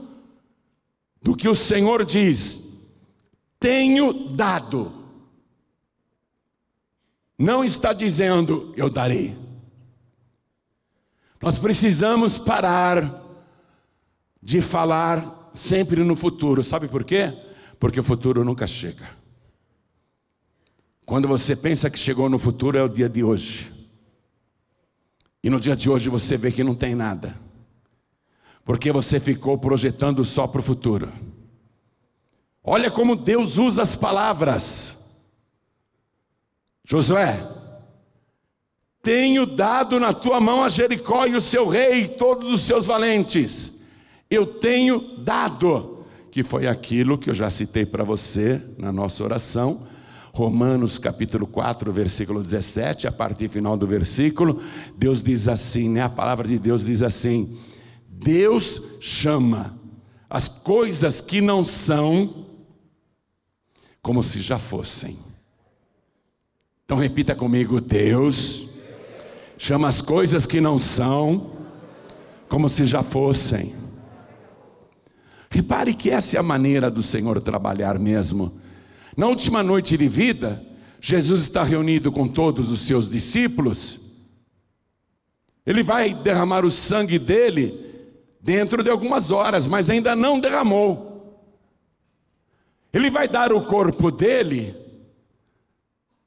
do 1.21 1.37
que 1.37 1.49
o 1.49 1.55
Senhor 1.55 2.05
diz: 2.05 2.65
tenho 3.65 4.13
dado. 4.13 4.93
Não 7.39 7.65
está 7.65 7.95
dizendo 7.95 8.75
eu 8.77 8.91
darei. 8.91 9.44
Nós 11.45 11.59
precisamos 11.59 12.39
parar 12.39 13.23
de 14.43 14.63
falar 14.63 15.51
sempre 15.53 16.03
no 16.03 16.17
futuro. 16.17 16.65
Sabe 16.65 16.89
por 16.89 17.05
quê? 17.05 17.35
Porque 17.79 18.01
o 18.01 18.03
futuro 18.03 18.43
nunca 18.43 18.67
chega. 18.67 19.07
Quando 21.05 21.29
você 21.29 21.55
pensa 21.55 21.91
que 21.91 21.99
chegou 21.99 22.31
no 22.31 22.39
futuro, 22.39 22.79
é 22.79 22.83
o 22.83 22.89
dia 22.89 23.11
de 23.11 23.23
hoje. 23.23 23.71
E 25.43 25.51
no 25.51 25.61
dia 25.61 25.77
de 25.77 25.91
hoje 25.91 26.09
você 26.09 26.39
vê 26.39 26.51
que 26.51 26.65
não 26.65 26.75
tem 26.75 26.95
nada. 26.95 27.39
Porque 28.65 28.91
você 28.91 29.21
ficou 29.21 29.59
projetando 29.59 30.25
só 30.25 30.47
para 30.47 30.61
o 30.61 30.65
futuro. 30.65 31.13
Olha 32.63 32.91
como 32.91 33.15
Deus 33.15 33.59
usa 33.59 33.83
as 33.83 33.95
palavras. 33.95 35.23
Josué, 36.87 37.47
tenho 39.05 39.47
dado 39.47 40.01
na 40.01 40.13
tua 40.13 40.41
mão 40.41 40.65
a 40.65 40.69
Jericó 40.69 41.27
e 41.27 41.37
o 41.37 41.41
seu 41.41 41.69
rei 41.69 42.05
e 42.05 42.09
todos 42.09 42.51
os 42.51 42.63
seus 42.63 42.87
valentes 42.87 43.75
eu 44.31 44.47
tenho 44.47 45.01
dado, 45.19 46.05
que 46.31 46.43
foi 46.43 46.67
aquilo 46.67 47.19
que 47.19 47.31
eu 47.31 47.35
já 47.35 47.49
citei 47.51 47.87
para 47.87 48.03
você 48.03 48.61
na 48.79 48.93
nossa 48.93 49.23
oração. 49.23 49.87
Romanos 50.33 50.99
capítulo 50.99 51.47
4, 51.47 51.93
versículo 51.93 52.43
17, 52.43 53.07
a 53.07 53.13
parte 53.13 53.47
final 53.47 53.77
do 53.77 53.87
versículo, 53.87 54.61
Deus 54.97 55.23
diz 55.23 55.47
assim, 55.47 55.89
né? 55.89 56.03
A 56.03 56.09
palavra 56.09 56.49
de 56.49 56.59
Deus 56.59 56.85
diz 56.85 57.03
assim: 57.03 57.57
Deus 58.09 58.83
chama 59.01 59.79
as 60.29 60.49
coisas 60.49 61.21
que 61.21 61.41
não 61.41 61.65
são 61.65 62.47
como 64.03 64.25
se 64.25 64.41
já 64.41 64.59
fossem. 64.59 65.17
Então 66.85 66.99
repita 66.99 67.37
comigo: 67.37 67.81
Deus 67.81 68.64
chama 69.57 69.89
as 69.89 70.01
coisas 70.01 70.47
que 70.47 70.61
não 70.61 70.79
são 70.79 71.51
como 72.49 72.69
se 72.69 72.87
já 72.87 73.03
fossem. 73.03 73.75
Repare 75.51 75.95
que 75.95 76.11
essa 76.11 76.37
é 76.37 76.41
a 76.41 76.43
maneira 76.43 76.91
do 76.91 77.03
Senhor 77.03 77.41
trabalhar 77.41 77.99
mesmo. 77.99 78.61
Na 79.17 79.27
última 79.27 79.63
noite 79.63 79.97
de 79.97 80.09
vida, 80.09 80.63
Jesus 81.01 81.43
está 81.43 81.63
reunido 81.63 82.11
com 82.11 82.27
todos 82.27 82.71
os 82.71 82.81
seus 82.81 83.09
discípulos. 83.09 84.01
Ele 85.65 85.83
vai 85.83 86.13
derramar 86.13 86.65
o 86.65 86.71
sangue 86.71 87.19
dele 87.19 87.79
dentro 88.41 88.83
de 88.83 88.91
algumas 88.91 89.31
horas, 89.31 89.67
mas 89.69 89.89
ainda 89.89 90.15
não 90.15 90.41
derramou. 90.41 91.15
Ele 92.93 93.11
vai 93.11 93.27
dar 93.27 93.53
o 93.53 93.65
corpo 93.65 94.11
dele 94.11 94.84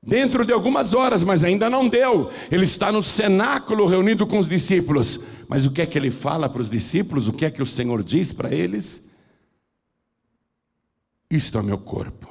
dentro 0.08 0.46
de 0.46 0.54
algumas 0.54 0.94
horas, 0.94 1.22
mas 1.22 1.44
ainda 1.44 1.70
não 1.70 1.90
deu. 1.90 2.32
Ele 2.50 2.64
está 2.64 2.94
no 2.94 3.04
cenáculo 3.04 3.86
reunido 3.86 4.26
com 4.26 4.40
os 4.40 4.48
discípulos. 4.48 5.20
Mas 5.50 5.66
o 5.66 5.72
que 5.72 5.82
é 5.82 5.86
que 5.86 5.98
ele 5.98 6.10
fala 6.10 6.48
para 6.48 6.62
os 6.62 6.70
discípulos? 6.70 7.28
O 7.28 7.34
que 7.34 7.44
é 7.44 7.52
que 7.52 7.62
o 7.62 7.66
Senhor 7.66 8.02
diz 8.02 8.32
para 8.32 8.54
eles? 8.54 9.06
Isto 11.30 11.60
é 11.60 11.62
meu 11.62 11.78
corpo, 11.78 12.30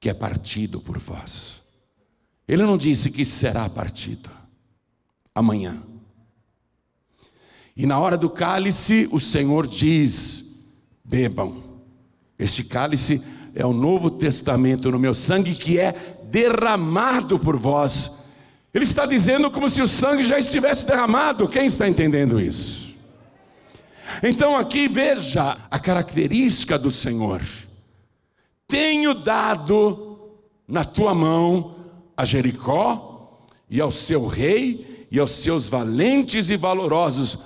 que 0.00 0.08
é 0.08 0.14
partido 0.14 0.80
por 0.80 0.98
vós. 0.98 1.60
Ele 2.48 2.62
não 2.62 2.78
disse 2.78 3.10
que 3.10 3.24
será 3.24 3.68
partido 3.68 4.30
amanhã. 5.34 5.82
E 7.76 7.84
na 7.84 7.98
hora 7.98 8.16
do 8.16 8.30
cálice, 8.30 9.08
o 9.12 9.20
Senhor 9.20 9.66
diz: 9.66 10.72
bebam. 11.04 11.62
Este 12.38 12.64
cálice 12.64 13.22
é 13.54 13.64
o 13.64 13.74
Novo 13.74 14.10
Testamento 14.10 14.90
no 14.90 14.98
meu 14.98 15.14
sangue 15.14 15.54
que 15.54 15.78
é 15.78 16.21
derramado 16.32 17.38
por 17.38 17.56
vós. 17.56 18.30
Ele 18.74 18.84
está 18.84 19.06
dizendo 19.06 19.50
como 19.50 19.68
se 19.68 19.82
o 19.82 19.86
sangue 19.86 20.24
já 20.24 20.38
estivesse 20.38 20.86
derramado. 20.86 21.46
Quem 21.46 21.66
está 21.66 21.86
entendendo 21.86 22.40
isso? 22.40 22.96
Então 24.22 24.56
aqui 24.56 24.88
veja 24.88 25.58
a 25.70 25.78
característica 25.78 26.78
do 26.78 26.90
Senhor 26.90 27.40
tenho 28.72 29.12
dado 29.12 30.38
na 30.66 30.82
tua 30.82 31.14
mão 31.14 31.76
a 32.16 32.24
Jericó 32.24 33.46
e 33.68 33.82
ao 33.82 33.90
seu 33.90 34.26
rei 34.26 35.06
e 35.10 35.20
aos 35.20 35.30
seus 35.30 35.68
valentes 35.68 36.48
e 36.48 36.56
valorosos. 36.56 37.40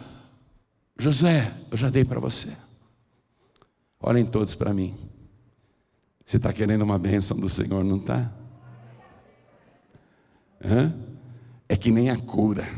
Josué, 0.96 1.53
eu 1.68 1.77
já 1.77 1.90
dei 1.90 2.05
para 2.05 2.20
você. 2.20 2.57
Olhem 3.99 4.25
todos 4.25 4.55
para 4.55 4.72
mim. 4.72 4.94
Você 6.25 6.37
está 6.37 6.53
querendo 6.53 6.83
uma 6.83 6.96
bênção 6.96 7.37
do 7.37 7.49
Senhor, 7.49 7.83
não 7.83 7.96
está? 7.96 8.33
É 11.68 11.76
que 11.76 11.90
nem 11.90 12.11
a 12.11 12.16
cura, 12.16 12.68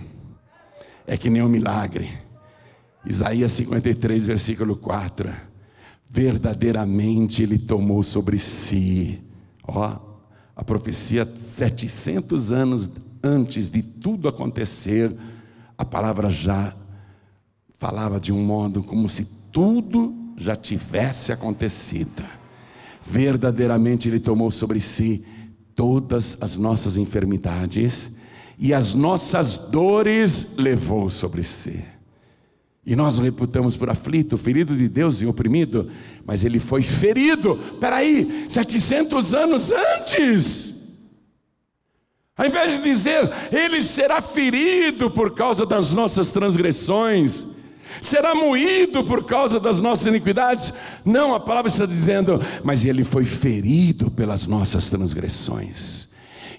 é 1.07 1.17
que 1.17 1.31
nem 1.31 1.43
o 1.43 1.49
milagre. 1.49 2.11
Isaías 3.05 3.53
53, 3.53 4.27
versículo 4.27 4.77
4 4.77 5.49
verdadeiramente 6.11 7.43
ele 7.43 7.59
tomou 7.59 8.03
sobre 8.03 8.39
si. 8.39 9.21
Ó, 9.67 9.97
a 10.57 10.65
profecia 10.65 11.25
700 11.25 12.53
anos 12.53 12.91
antes 13.23 13.71
de 13.71 13.83
tudo 13.83 14.29
acontecer, 14.29 15.15
a 15.77 15.85
palavra 15.85 16.31
já 16.31 16.75
falava 17.77 18.19
de 18.19 18.33
um 18.33 18.45
modo 18.45 18.83
como 18.83 19.09
se 19.09 19.25
tudo 19.53 20.15
já 20.37 20.57
tivesse 20.57 21.33
acontecido. 21.33 22.25
Verdadeiramente 23.05 24.09
ele 24.09 24.21
tomou 24.21 24.51
sobre 24.51 24.81
si 24.81 25.27
todas 25.79 26.39
as 26.41 26.57
nossas 26.57 26.97
enfermidades 26.97 28.17
e 28.59 28.75
as 28.75 28.95
nossas 28.95 29.71
dores 29.71 30.57
levou 30.59 31.09
sobre 31.09 31.45
si. 31.45 31.85
E 32.85 32.97
nós 32.97 33.17
o 33.17 33.23
reputamos 33.23 33.77
por 33.77 33.89
aflito, 33.89 34.37
ferido 34.37 34.77
de 34.77 34.89
Deus 34.89 35.21
e 35.21 35.27
oprimido, 35.27 35.89
mas 36.27 36.43
ele 36.43 36.59
foi 36.59 36.83
ferido, 36.83 37.57
peraí, 37.79 38.47
700 38.49 39.35
anos 39.35 39.71
antes. 39.71 41.05
Ao 42.37 42.45
invés 42.45 42.73
de 42.73 42.83
dizer, 42.83 43.31
ele 43.53 43.81
será 43.81 44.21
ferido 44.21 45.09
por 45.09 45.33
causa 45.33 45.65
das 45.65 45.95
nossas 45.95 46.33
transgressões, 46.33 47.47
será 48.01 48.35
moído 48.35 49.05
por 49.05 49.25
causa 49.25 49.59
das 49.59 49.81
nossas 49.81 50.07
iniquidades. 50.07 50.73
Não, 51.05 51.35
a 51.35 51.41
palavra 51.41 51.71
está 51.71 51.87
dizendo, 51.87 52.41
mas 52.63 52.85
ele 52.85 53.05
foi 53.05 53.25
ferido 53.25 54.11
pelas 54.11 54.47
nossas 54.47 54.89
transgressões 54.91 56.09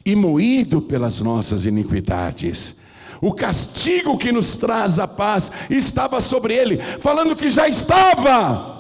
e 0.05 0.15
moído 0.15 0.81
pelas 0.81 1.21
nossas 1.21 1.65
iniquidades 1.65 2.79
o 3.21 3.33
castigo 3.33 4.17
que 4.17 4.31
nos 4.31 4.55
traz 4.55 4.97
a 4.97 5.07
paz 5.07 5.51
estava 5.69 6.21
sobre 6.21 6.53
ele, 6.53 6.77
falando 6.77 7.35
que 7.35 7.49
já 7.49 7.67
estava. 7.67 8.77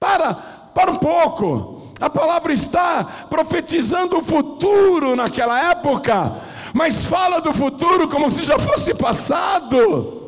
Para, 0.00 0.34
para 0.74 0.90
um 0.90 0.98
pouco. 0.98 1.92
A 2.00 2.10
palavra 2.10 2.52
está 2.52 3.04
profetizando 3.30 4.18
o 4.18 4.22
futuro 4.22 5.14
naquela 5.14 5.70
época, 5.70 6.40
mas 6.74 7.06
fala 7.06 7.40
do 7.40 7.52
futuro 7.52 8.08
como 8.08 8.30
se 8.30 8.44
já 8.44 8.58
fosse 8.58 8.94
passado. 8.94 10.23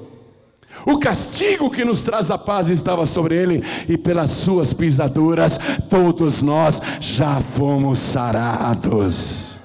O 0.87 1.01
castigo 1.01 1.69
que 1.69 1.85
nos 1.85 2.01
traz 2.01 2.31
a 2.31 2.39
paz 2.39 2.71
estava 2.71 3.05
sobre 3.05 3.35
ele, 3.35 3.65
e 3.89 3.99
pelas 3.99 4.31
suas 4.31 4.73
pisaduras 4.73 5.59
todos 5.91 6.43
nós 6.43 6.81
já 7.01 7.41
fomos 7.41 7.99
sarados. 7.99 9.59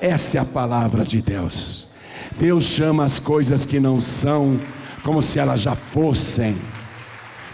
Essa 0.00 0.38
é 0.38 0.40
a 0.40 0.44
palavra 0.44 1.04
de 1.04 1.20
Deus. 1.20 1.88
Deus 2.38 2.62
chama 2.62 3.04
as 3.04 3.18
coisas 3.18 3.66
que 3.66 3.80
não 3.80 4.00
são 4.00 4.58
como 5.02 5.20
se 5.20 5.40
elas 5.40 5.60
já 5.60 5.74
fossem. 5.74 6.56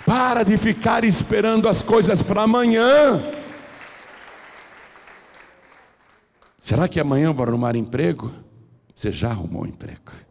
Para 0.05 0.43
de 0.43 0.59
ficar 0.59 1.03
esperando 1.03 1.67
as 1.67 1.83
coisas 1.83 2.23
para 2.23 2.43
amanhã. 2.43 3.23
Será 6.59 6.87
que 6.87 7.01
amanhã 7.01 7.29
eu 7.29 7.35
vou 7.35 7.47
arrumar 7.47 7.75
emprego? 7.75 8.31
Você 8.95 9.11
já 9.11 9.31
arrumou 9.31 9.67
emprego. 9.67 10.28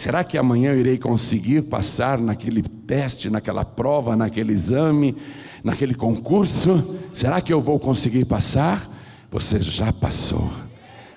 Será 0.00 0.24
que 0.24 0.38
amanhã 0.38 0.72
eu 0.72 0.80
irei 0.80 0.96
conseguir 0.96 1.60
passar 1.60 2.16
naquele 2.16 2.62
teste, 2.62 3.28
naquela 3.28 3.66
prova, 3.66 4.16
naquele 4.16 4.50
exame, 4.50 5.14
naquele 5.62 5.94
concurso? 5.94 6.98
Será 7.12 7.38
que 7.38 7.52
eu 7.52 7.60
vou 7.60 7.78
conseguir 7.78 8.24
passar? 8.24 8.82
Você 9.30 9.60
já 9.60 9.92
passou, 9.92 10.50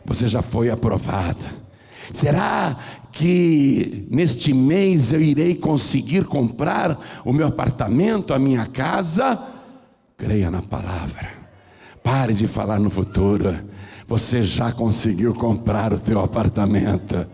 você 0.03 0.27
já 0.27 0.41
foi 0.41 0.69
aprovada. 0.69 1.45
Será 2.11 2.77
que 3.09 4.05
neste 4.11 4.53
mês 4.53 5.13
eu 5.13 5.21
irei 5.21 5.55
conseguir 5.55 6.25
comprar 6.25 6.99
o 7.23 7.31
meu 7.31 7.47
apartamento, 7.47 8.33
a 8.33 8.37
minha 8.37 8.65
casa? 8.65 9.41
Creia 10.17 10.51
na 10.51 10.61
palavra. 10.61 11.29
Pare 12.03 12.33
de 12.33 12.47
falar 12.47 12.81
no 12.81 12.89
futuro. 12.89 13.55
Você 14.09 14.43
já 14.43 14.73
conseguiu 14.73 15.33
comprar 15.33 15.93
o 15.93 15.99
teu 15.99 16.19
apartamento. 16.19 17.25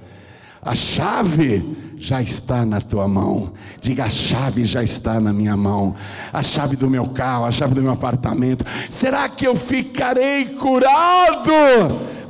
A 0.61 0.75
chave 0.75 1.77
já 1.97 2.21
está 2.21 2.65
na 2.65 2.81
tua 2.81 3.07
mão. 3.07 3.53
Diga: 3.79 4.05
a 4.05 4.09
chave 4.09 4.65
já 4.65 4.83
está 4.83 5.19
na 5.19 5.31
minha 5.31 5.55
mão. 5.55 5.95
A 6.33 6.41
chave 6.41 6.75
do 6.75 6.89
meu 6.89 7.07
carro, 7.07 7.45
a 7.45 7.51
chave 7.51 7.73
do 7.73 7.81
meu 7.81 7.91
apartamento. 7.91 8.65
Será 8.89 9.29
que 9.29 9.47
eu 9.47 9.55
ficarei 9.55 10.45
curado? 10.45 11.51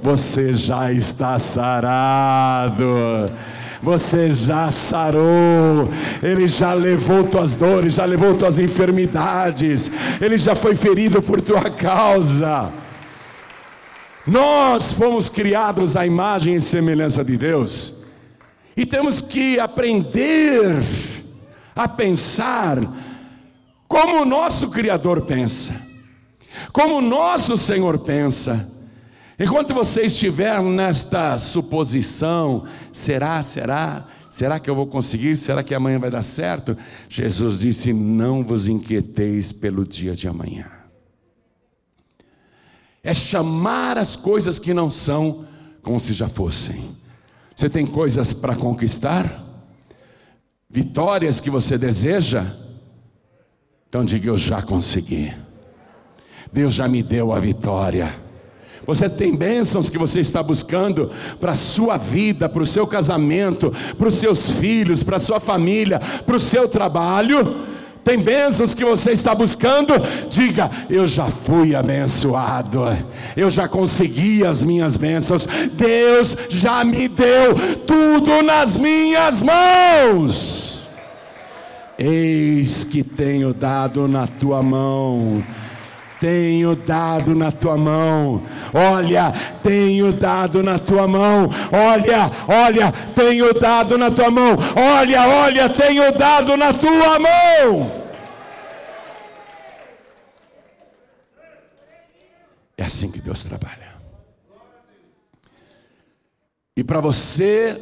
Você 0.02 0.54
já 0.54 0.92
está 0.92 1.38
sarado. 1.40 2.86
Você 3.82 4.30
já 4.30 4.70
sarou, 4.72 5.90
Ele 6.22 6.50
já 6.50 6.74
levou 6.74 7.24
tuas 7.24 7.56
dores, 7.56 7.94
já 7.94 8.04
levou 8.04 8.36
tuas 8.36 8.60
enfermidades, 8.60 9.90
Ele 10.20 10.38
já 10.38 10.54
foi 10.54 10.76
ferido 10.76 11.22
por 11.22 11.42
tua 11.42 11.70
causa. 11.70 12.70
Nós 14.28 14.92
fomos 14.92 15.30
criados 15.30 15.96
à 15.96 16.06
imagem 16.06 16.56
e 16.56 16.60
semelhança 16.60 17.24
de 17.24 17.38
Deus, 17.38 17.99
e 18.80 18.86
temos 18.86 19.20
que 19.20 19.60
aprender 19.60 20.64
a 21.76 21.86
pensar 21.86 22.80
como 23.90 24.22
o 24.22 24.26
nosso 24.26 24.70
Criador 24.70 25.24
pensa, 25.24 25.86
como 26.72 27.00
o 27.00 27.02
nosso 27.02 27.58
Senhor 27.58 28.00
pensa. 28.00 28.80
Enquanto 29.38 29.74
você 29.74 30.04
estiver 30.04 30.62
nesta 30.62 31.38
suposição, 31.38 32.66
será, 32.94 33.44
será, 33.44 34.08
será 34.32 34.62
que 34.62 34.70
eu 34.70 34.76
vou 34.76 34.88
conseguir? 34.88 35.36
Será 35.36 35.62
que 35.62 35.76
amanhã 35.76 36.00
vai 36.00 36.10
dar 36.10 36.22
certo? 36.22 36.78
Jesus 37.10 37.60
disse: 37.60 37.92
Não 37.92 38.46
vos 38.46 38.70
inquieteis 38.70 39.52
pelo 39.52 39.86
dia 39.86 40.16
de 40.16 40.26
amanhã. 40.26 40.72
É 43.04 43.14
chamar 43.14 43.98
as 43.98 44.16
coisas 44.16 44.58
que 44.58 44.74
não 44.74 44.90
são 44.90 45.46
como 45.82 46.00
se 46.00 46.14
já 46.14 46.30
fossem. 46.30 46.99
Você 47.60 47.70
tem 47.70 47.86
coisas 47.86 48.32
para 48.32 48.56
conquistar? 48.56 49.44
Vitórias 50.70 51.42
que 51.42 51.50
você 51.50 51.78
deseja? 51.78 52.46
Então 53.90 54.06
diga: 54.06 54.30
Eu 54.30 54.38
já 54.38 54.62
consegui. 54.62 55.34
Deus 56.54 56.74
já 56.74 56.88
me 56.88 57.04
deu 57.04 57.34
a 57.34 57.40
vitória. 57.42 58.16
Você 58.88 59.10
tem 59.10 59.36
bênçãos 59.36 59.90
que 59.90 59.98
você 59.98 60.22
está 60.22 60.42
buscando 60.42 61.12
para 61.38 61.52
a 61.52 61.56
sua 61.56 61.98
vida, 61.98 62.48
para 62.48 62.64
o 62.64 62.66
seu 62.66 62.88
casamento, 62.88 63.74
para 63.98 64.08
os 64.08 64.14
seus 64.14 64.52
filhos, 64.52 65.04
para 65.04 65.18
a 65.18 65.20
sua 65.20 65.42
família, 65.42 66.00
para 66.26 66.38
o 66.38 66.40
seu 66.40 66.66
trabalho. 66.66 67.68
Tem 68.10 68.18
bênçãos 68.18 68.74
que 68.74 68.84
você 68.84 69.12
está 69.12 69.36
buscando? 69.36 69.94
Diga, 70.32 70.72
eu 70.90 71.06
já 71.06 71.26
fui 71.26 71.76
abençoado, 71.76 72.86
eu 73.38 73.52
já 73.52 73.68
consegui 73.68 74.44
as 74.44 74.64
minhas 74.64 74.98
bênçãos, 74.98 75.46
Deus 75.74 76.36
já 76.50 76.84
me 76.84 77.08
deu 77.08 77.54
tudo 77.86 78.42
nas 78.42 78.76
minhas 78.76 79.44
mãos. 79.44 80.88
Eis 82.00 82.84
que 82.84 83.04
tenho 83.04 83.54
dado 83.54 84.08
na 84.08 84.26
tua 84.26 84.64
mão 84.64 85.44
tenho 86.20 86.76
dado 86.76 87.34
na 87.34 87.50
tua 87.50 87.78
mão. 87.78 88.42
Olha, 88.74 89.34
tenho 89.64 90.12
dado 90.12 90.62
na 90.62 90.78
tua 90.78 91.08
mão. 91.08 91.50
Olha, 91.72 92.30
olha, 92.46 92.94
tenho 93.16 93.54
dado 93.54 93.98
na 93.98 94.12
tua 94.12 94.30
mão. 94.30 94.58
Olha, 94.76 95.26
olha, 95.26 95.70
tenho 95.70 96.12
dado 96.12 96.58
na 96.58 96.74
tua 96.74 97.18
mão. 97.20 97.99
É 102.80 102.86
assim 102.86 103.12
que 103.12 103.20
Deus 103.20 103.44
trabalha. 103.44 104.00
E 106.78 106.82
para 106.82 107.02
você 107.02 107.78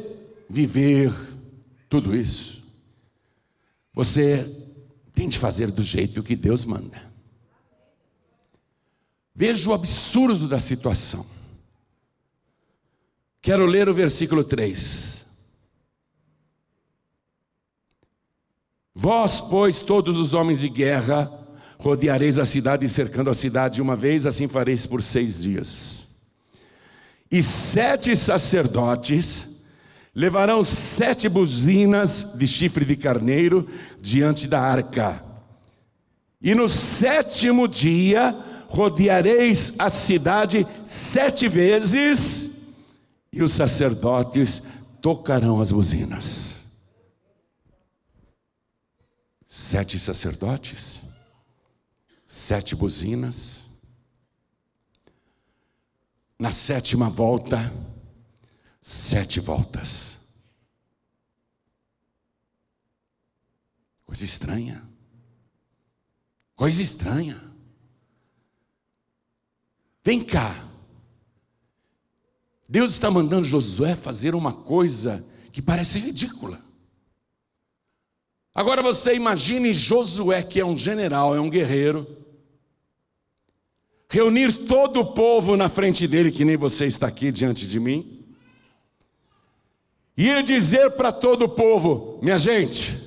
viver 0.50 1.14
tudo 1.88 2.16
isso, 2.16 2.66
você 3.92 4.44
tem 5.12 5.28
de 5.28 5.38
fazer 5.38 5.70
do 5.70 5.84
jeito 5.84 6.20
que 6.20 6.34
Deus 6.34 6.64
manda. 6.64 7.00
Veja 9.32 9.70
o 9.70 9.72
absurdo 9.72 10.48
da 10.48 10.58
situação. 10.58 11.24
Quero 13.40 13.66
ler 13.66 13.88
o 13.88 13.94
versículo 13.94 14.42
3. 14.42 15.24
Vós, 18.92 19.40
pois, 19.40 19.80
todos 19.80 20.16
os 20.16 20.34
homens 20.34 20.58
de 20.58 20.68
guerra, 20.68 21.37
rodeareis 21.78 22.38
a 22.38 22.44
cidade, 22.44 22.88
cercando 22.88 23.30
a 23.30 23.34
cidade 23.34 23.80
uma 23.80 23.94
vez, 23.94 24.26
assim 24.26 24.48
fareis 24.48 24.84
por 24.84 25.02
seis 25.02 25.40
dias. 25.40 26.06
E 27.30 27.42
sete 27.42 28.16
sacerdotes 28.16 29.64
levarão 30.14 30.64
sete 30.64 31.28
buzinas 31.28 32.34
de 32.36 32.46
chifre 32.46 32.84
de 32.84 32.96
carneiro 32.96 33.68
diante 34.00 34.48
da 34.48 34.60
arca. 34.60 35.24
E 36.42 36.54
no 36.54 36.68
sétimo 36.68 37.68
dia 37.68 38.36
rodeareis 38.68 39.74
a 39.78 39.88
cidade 39.88 40.66
sete 40.84 41.46
vezes, 41.48 42.74
e 43.32 43.42
os 43.42 43.52
sacerdotes 43.52 44.64
tocarão 45.00 45.60
as 45.60 45.70
buzinas. 45.70 46.58
Sete 49.46 49.98
sacerdotes, 49.98 51.07
sete 52.28 52.76
buzinas. 52.76 53.66
Na 56.38 56.52
sétima 56.52 57.08
volta, 57.08 57.58
sete 58.82 59.40
voltas. 59.40 60.28
Coisa 64.04 64.24
estranha. 64.24 64.86
Coisa 66.54 66.82
estranha. 66.82 67.42
Vem 70.04 70.24
cá. 70.24 70.68
Deus 72.68 72.92
está 72.92 73.10
mandando 73.10 73.48
Josué 73.48 73.96
fazer 73.96 74.34
uma 74.34 74.52
coisa 74.52 75.26
que 75.50 75.62
parece 75.62 75.98
ridícula. 75.98 76.67
Agora 78.58 78.82
você 78.82 79.14
imagine 79.14 79.72
Josué, 79.72 80.42
que 80.42 80.58
é 80.58 80.66
um 80.66 80.76
general, 80.76 81.32
é 81.32 81.40
um 81.40 81.48
guerreiro, 81.48 82.04
reunir 84.10 84.52
todo 84.66 84.98
o 84.98 85.12
povo 85.14 85.56
na 85.56 85.68
frente 85.68 86.08
dele, 86.08 86.32
que 86.32 86.44
nem 86.44 86.56
você 86.56 86.86
está 86.86 87.06
aqui 87.06 87.30
diante 87.30 87.68
de 87.68 87.78
mim, 87.78 88.26
e 90.16 90.28
ele 90.28 90.42
dizer 90.42 90.90
para 90.96 91.12
todo 91.12 91.44
o 91.44 91.48
povo: 91.48 92.18
minha 92.20 92.36
gente, 92.36 92.98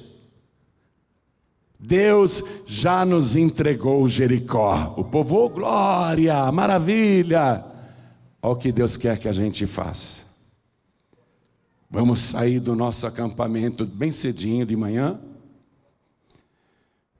Deus 1.77 2.41
já 2.65 3.03
nos 3.03 3.35
entregou 3.35 4.07
Jericó. 4.07 4.93
O 4.95 5.03
povo, 5.03 5.35
oh, 5.35 5.49
glória, 5.49 6.49
maravilha. 6.49 7.65
Olha 8.41 8.53
o 8.53 8.55
que 8.55 8.71
Deus 8.71 8.95
quer 8.95 9.19
que 9.19 9.27
a 9.27 9.33
gente 9.33 9.67
faça. 9.67 10.23
Vamos 11.89 12.21
sair 12.21 12.61
do 12.61 12.73
nosso 12.73 13.05
acampamento 13.05 13.85
bem 13.85 14.13
cedinho 14.13 14.65
de 14.65 14.77
manhã. 14.77 15.19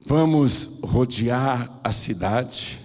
Vamos 0.04 0.80
rodear 0.82 1.80
a 1.82 1.92
cidade 1.92 2.80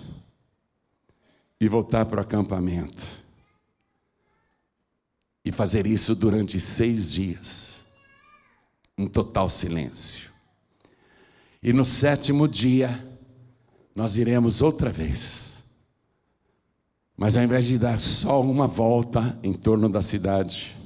e 1.59 1.67
voltar 1.67 2.05
para 2.05 2.19
o 2.19 2.21
acampamento. 2.21 3.03
E 5.43 5.51
fazer 5.51 5.87
isso 5.87 6.15
durante 6.15 6.59
seis 6.59 7.11
dias, 7.11 7.81
em 8.97 9.07
total 9.07 9.49
silêncio. 9.49 10.29
E 11.63 11.73
no 11.73 11.85
sétimo 11.85 12.47
dia, 12.47 12.89
nós 13.95 14.17
iremos 14.17 14.61
outra 14.61 14.91
vez. 14.91 15.63
Mas 17.15 17.35
ao 17.35 17.43
invés 17.43 17.65
de 17.65 17.79
dar 17.79 17.99
só 17.99 18.41
uma 18.41 18.67
volta 18.67 19.39
em 19.41 19.53
torno 19.53 19.89
da 19.89 20.03
cidade, 20.03 20.77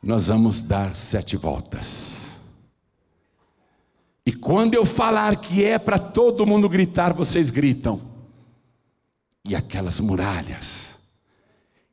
nós 0.00 0.28
vamos 0.28 0.62
dar 0.62 0.94
sete 0.94 1.36
voltas. 1.36 2.27
E 4.28 4.32
quando 4.34 4.74
eu 4.74 4.84
falar 4.84 5.36
que 5.36 5.64
é 5.64 5.78
para 5.78 5.98
todo 5.98 6.44
mundo 6.44 6.68
gritar, 6.68 7.14
vocês 7.14 7.48
gritam. 7.48 7.98
E 9.42 9.56
aquelas 9.56 10.00
muralhas, 10.00 10.98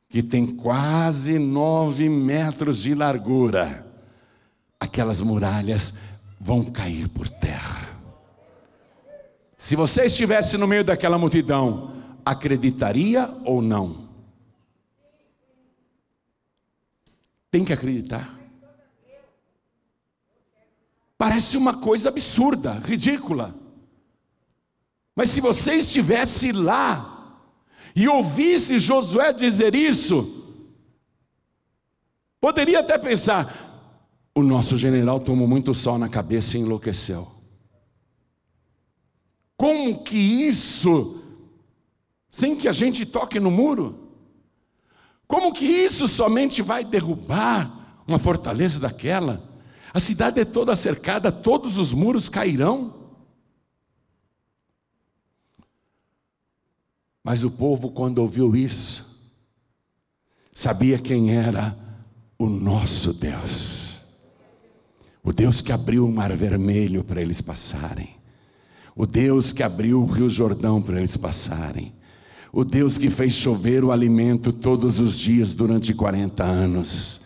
que 0.06 0.22
tem 0.22 0.46
quase 0.46 1.38
nove 1.38 2.10
metros 2.10 2.76
de 2.82 2.94
largura, 2.94 3.86
aquelas 4.78 5.22
muralhas 5.22 5.96
vão 6.38 6.62
cair 6.62 7.08
por 7.08 7.26
terra. 7.26 7.98
Se 9.56 9.74
você 9.74 10.04
estivesse 10.04 10.58
no 10.58 10.66
meio 10.66 10.84
daquela 10.84 11.16
multidão, 11.16 11.94
acreditaria 12.22 13.30
ou 13.46 13.62
não? 13.62 14.10
Tem 17.50 17.64
que 17.64 17.72
acreditar. 17.72 18.35
Parece 21.18 21.56
uma 21.56 21.74
coisa 21.74 22.10
absurda, 22.10 22.72
ridícula. 22.72 23.54
Mas 25.14 25.30
se 25.30 25.40
você 25.40 25.76
estivesse 25.76 26.52
lá 26.52 27.40
e 27.94 28.06
ouvisse 28.06 28.78
Josué 28.78 29.32
dizer 29.32 29.74
isso, 29.74 30.44
poderia 32.38 32.80
até 32.80 32.98
pensar: 32.98 33.66
o 34.34 34.42
nosso 34.42 34.76
general 34.76 35.18
tomou 35.18 35.48
muito 35.48 35.72
sol 35.72 35.98
na 35.98 36.08
cabeça 36.08 36.58
e 36.58 36.60
enlouqueceu. 36.60 37.26
Como 39.56 40.04
que 40.04 40.18
isso, 40.18 41.22
sem 42.30 42.54
que 42.54 42.68
a 42.68 42.72
gente 42.72 43.06
toque 43.06 43.40
no 43.40 43.50
muro? 43.50 44.10
Como 45.26 45.54
que 45.54 45.64
isso 45.64 46.06
somente 46.06 46.60
vai 46.60 46.84
derrubar 46.84 48.02
uma 48.06 48.18
fortaleza 48.18 48.78
daquela? 48.78 49.55
A 49.96 50.00
cidade 50.00 50.38
é 50.38 50.44
toda 50.44 50.76
cercada, 50.76 51.32
todos 51.32 51.78
os 51.78 51.94
muros 51.94 52.28
cairão. 52.28 52.92
Mas 57.24 57.42
o 57.42 57.50
povo, 57.50 57.90
quando 57.90 58.18
ouviu 58.18 58.54
isso, 58.54 59.32
sabia 60.52 60.98
quem 60.98 61.34
era 61.34 61.74
o 62.38 62.46
nosso 62.46 63.14
Deus. 63.14 63.96
O 65.24 65.32
Deus 65.32 65.62
que 65.62 65.72
abriu 65.72 66.04
o 66.04 66.12
mar 66.12 66.36
vermelho 66.36 67.02
para 67.02 67.22
eles 67.22 67.40
passarem. 67.40 68.16
O 68.94 69.06
Deus 69.06 69.50
que 69.50 69.62
abriu 69.62 70.02
o 70.02 70.06
rio 70.06 70.28
Jordão 70.28 70.82
para 70.82 70.98
eles 70.98 71.16
passarem. 71.16 71.90
O 72.52 72.64
Deus 72.66 72.98
que 72.98 73.08
fez 73.08 73.32
chover 73.32 73.82
o 73.82 73.90
alimento 73.90 74.52
todos 74.52 74.98
os 74.98 75.18
dias 75.18 75.54
durante 75.54 75.94
40 75.94 76.44
anos. 76.44 77.24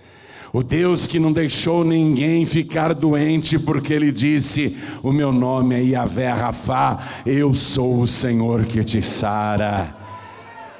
O 0.52 0.64
Deus 0.64 1.06
que 1.06 1.20
não 1.20 1.32
deixou 1.32 1.84
ninguém 1.84 2.44
ficar 2.44 2.92
doente, 2.92 3.56
porque 3.56 3.92
Ele 3.92 4.10
disse: 4.10 4.76
O 5.00 5.12
meu 5.12 5.32
nome 5.32 5.76
é 5.76 5.82
Yahvé 5.82 6.28
Rafá, 6.28 6.98
eu 7.24 7.54
sou 7.54 8.00
o 8.00 8.06
Senhor 8.06 8.64
que 8.64 8.82
te 8.82 9.00
sara. 9.00 9.94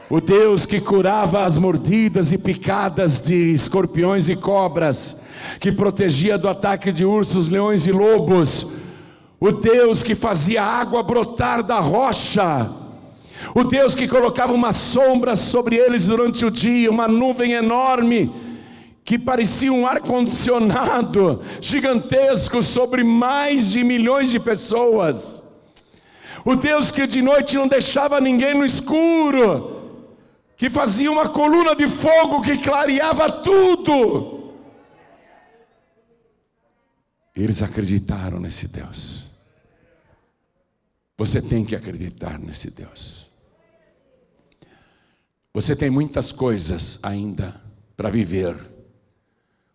O 0.09 0.20
Deus 0.20 0.66
que 0.66 0.80
curava 0.80 1.44
as 1.44 1.56
mordidas 1.56 2.33
e 2.33 2.38
picadas 2.38 3.20
de 3.20 3.54
escorpiões 3.54 4.28
e 4.28 4.35
cobras, 4.35 5.22
que 5.61 5.70
protegia 5.70 6.37
do 6.37 6.48
ataque 6.48 6.90
de 6.90 7.04
ursos, 7.04 7.48
leões 7.48 7.87
e 7.87 7.92
lobos. 7.92 8.72
O 9.38 9.52
Deus 9.52 10.02
que 10.02 10.16
fazia 10.16 10.64
água 10.64 11.00
brotar 11.00 11.62
da 11.62 11.78
rocha. 11.78 12.68
O 13.54 13.62
Deus 13.62 13.94
que 13.94 14.09
colocava 14.09 14.52
uma 14.52 14.72
sombra 14.72 15.37
sobre 15.37 15.76
eles 15.76 16.06
durante 16.06 16.44
o 16.44 16.50
dia, 16.50 16.90
uma 16.90 17.06
nuvem 17.06 17.52
enorme 17.52 18.49
que 19.10 19.18
parecia 19.18 19.72
um 19.72 19.88
ar-condicionado 19.88 21.42
gigantesco 21.60 22.62
sobre 22.62 23.02
mais 23.02 23.72
de 23.72 23.82
milhões 23.82 24.30
de 24.30 24.38
pessoas. 24.38 25.42
O 26.44 26.54
Deus 26.54 26.92
que 26.92 27.08
de 27.08 27.20
noite 27.20 27.56
não 27.56 27.66
deixava 27.66 28.20
ninguém 28.20 28.54
no 28.54 28.64
escuro, 28.64 30.06
que 30.56 30.70
fazia 30.70 31.10
uma 31.10 31.28
coluna 31.28 31.74
de 31.74 31.88
fogo 31.88 32.40
que 32.40 32.56
clareava 32.58 33.28
tudo. 33.28 34.54
Eles 37.34 37.64
acreditaram 37.64 38.38
nesse 38.38 38.68
Deus. 38.68 39.24
Você 41.18 41.42
tem 41.42 41.64
que 41.64 41.74
acreditar 41.74 42.38
nesse 42.38 42.70
Deus. 42.70 43.28
Você 45.52 45.74
tem 45.74 45.90
muitas 45.90 46.30
coisas 46.30 47.00
ainda 47.02 47.60
para 47.96 48.08
viver 48.08 48.69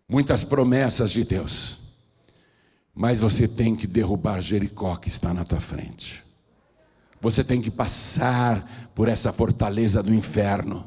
muitas 0.08 0.44
promessas 0.44 1.10
de 1.10 1.24
Deus, 1.24 1.78
mas 2.94 3.20
você 3.20 3.46
tem 3.46 3.74
que 3.76 3.86
derrubar 3.86 4.40
Jericó 4.40 4.96
que 4.96 5.08
está 5.08 5.34
na 5.34 5.44
tua 5.44 5.60
frente. 5.60 6.24
Você 7.20 7.42
tem 7.42 7.60
que 7.60 7.70
passar 7.70 8.90
por 8.94 9.08
essa 9.08 9.32
fortaleza 9.32 10.02
do 10.02 10.14
inferno. 10.14 10.86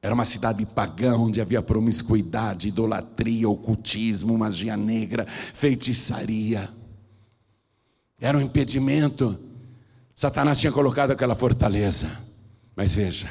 Era 0.00 0.14
uma 0.14 0.24
cidade 0.24 0.64
pagã 0.66 1.16
onde 1.16 1.40
havia 1.40 1.62
promiscuidade, 1.62 2.68
idolatria, 2.68 3.48
ocultismo, 3.48 4.36
magia 4.36 4.76
negra, 4.76 5.26
feitiçaria. 5.26 6.68
Era 8.20 8.38
um 8.38 8.40
impedimento. 8.40 9.38
Satanás 10.14 10.58
tinha 10.58 10.72
colocado 10.72 11.12
aquela 11.12 11.34
fortaleza. 11.34 12.08
Mas 12.74 12.94
veja, 12.94 13.30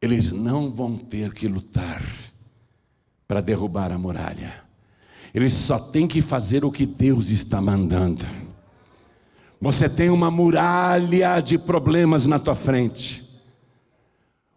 eles 0.00 0.32
não 0.32 0.70
vão 0.70 0.96
ter 0.96 1.32
que 1.32 1.48
lutar 1.48 2.02
para 3.32 3.40
derrubar 3.40 3.90
a 3.90 3.96
muralha. 3.96 4.52
Eles 5.32 5.54
só 5.54 5.78
têm 5.78 6.06
que 6.06 6.20
fazer 6.20 6.66
o 6.66 6.70
que 6.70 6.84
Deus 6.84 7.30
está 7.30 7.62
mandando. 7.62 8.22
Você 9.58 9.88
tem 9.88 10.10
uma 10.10 10.30
muralha 10.30 11.40
de 11.40 11.56
problemas 11.56 12.26
na 12.26 12.38
tua 12.38 12.54
frente. 12.54 13.40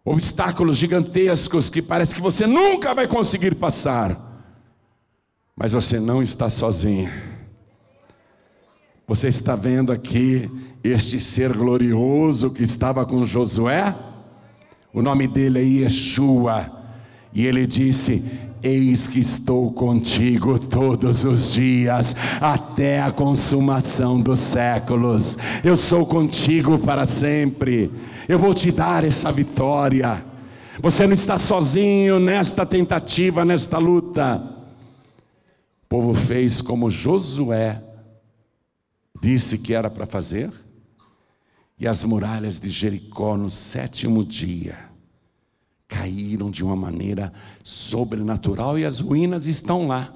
Obstáculos 0.04 0.76
gigantescos 0.76 1.70
que 1.70 1.80
parece 1.80 2.14
que 2.14 2.20
você 2.20 2.46
nunca 2.46 2.94
vai 2.94 3.06
conseguir 3.06 3.54
passar. 3.54 4.14
Mas 5.56 5.72
você 5.72 5.98
não 5.98 6.22
está 6.22 6.50
sozinho. 6.50 7.10
Você 9.08 9.28
está 9.28 9.56
vendo 9.56 9.90
aqui 9.90 10.50
este 10.84 11.18
ser 11.18 11.50
glorioso 11.54 12.50
que 12.50 12.62
estava 12.62 13.06
com 13.06 13.24
Josué? 13.24 13.96
O 14.92 15.00
nome 15.00 15.26
dele 15.26 15.60
é 15.60 15.62
Yeshua. 15.62 16.70
E 17.32 17.46
ele 17.46 17.66
disse: 17.66 18.45
Eis 18.66 19.06
que 19.06 19.20
estou 19.20 19.70
contigo 19.70 20.58
todos 20.58 21.24
os 21.24 21.52
dias, 21.52 22.16
até 22.40 23.00
a 23.00 23.12
consumação 23.12 24.20
dos 24.20 24.40
séculos. 24.40 25.38
Eu 25.62 25.76
sou 25.76 26.04
contigo 26.04 26.76
para 26.76 27.06
sempre. 27.06 27.92
Eu 28.28 28.40
vou 28.40 28.52
te 28.52 28.72
dar 28.72 29.04
essa 29.04 29.30
vitória. 29.30 30.24
Você 30.82 31.06
não 31.06 31.12
está 31.12 31.38
sozinho 31.38 32.18
nesta 32.18 32.66
tentativa, 32.66 33.44
nesta 33.44 33.78
luta. 33.78 34.42
O 35.84 35.88
povo 35.88 36.12
fez 36.12 36.60
como 36.60 36.90
Josué 36.90 37.80
disse 39.22 39.58
que 39.58 39.74
era 39.74 39.88
para 39.88 40.06
fazer, 40.06 40.50
e 41.78 41.86
as 41.86 42.02
muralhas 42.02 42.58
de 42.58 42.68
Jericó 42.68 43.36
no 43.36 43.48
sétimo 43.48 44.24
dia 44.24 44.85
caíram 45.88 46.50
de 46.50 46.64
uma 46.64 46.76
maneira 46.76 47.32
sobrenatural 47.62 48.78
e 48.78 48.84
as 48.84 49.00
ruínas 49.00 49.46
estão 49.46 49.86
lá. 49.86 50.12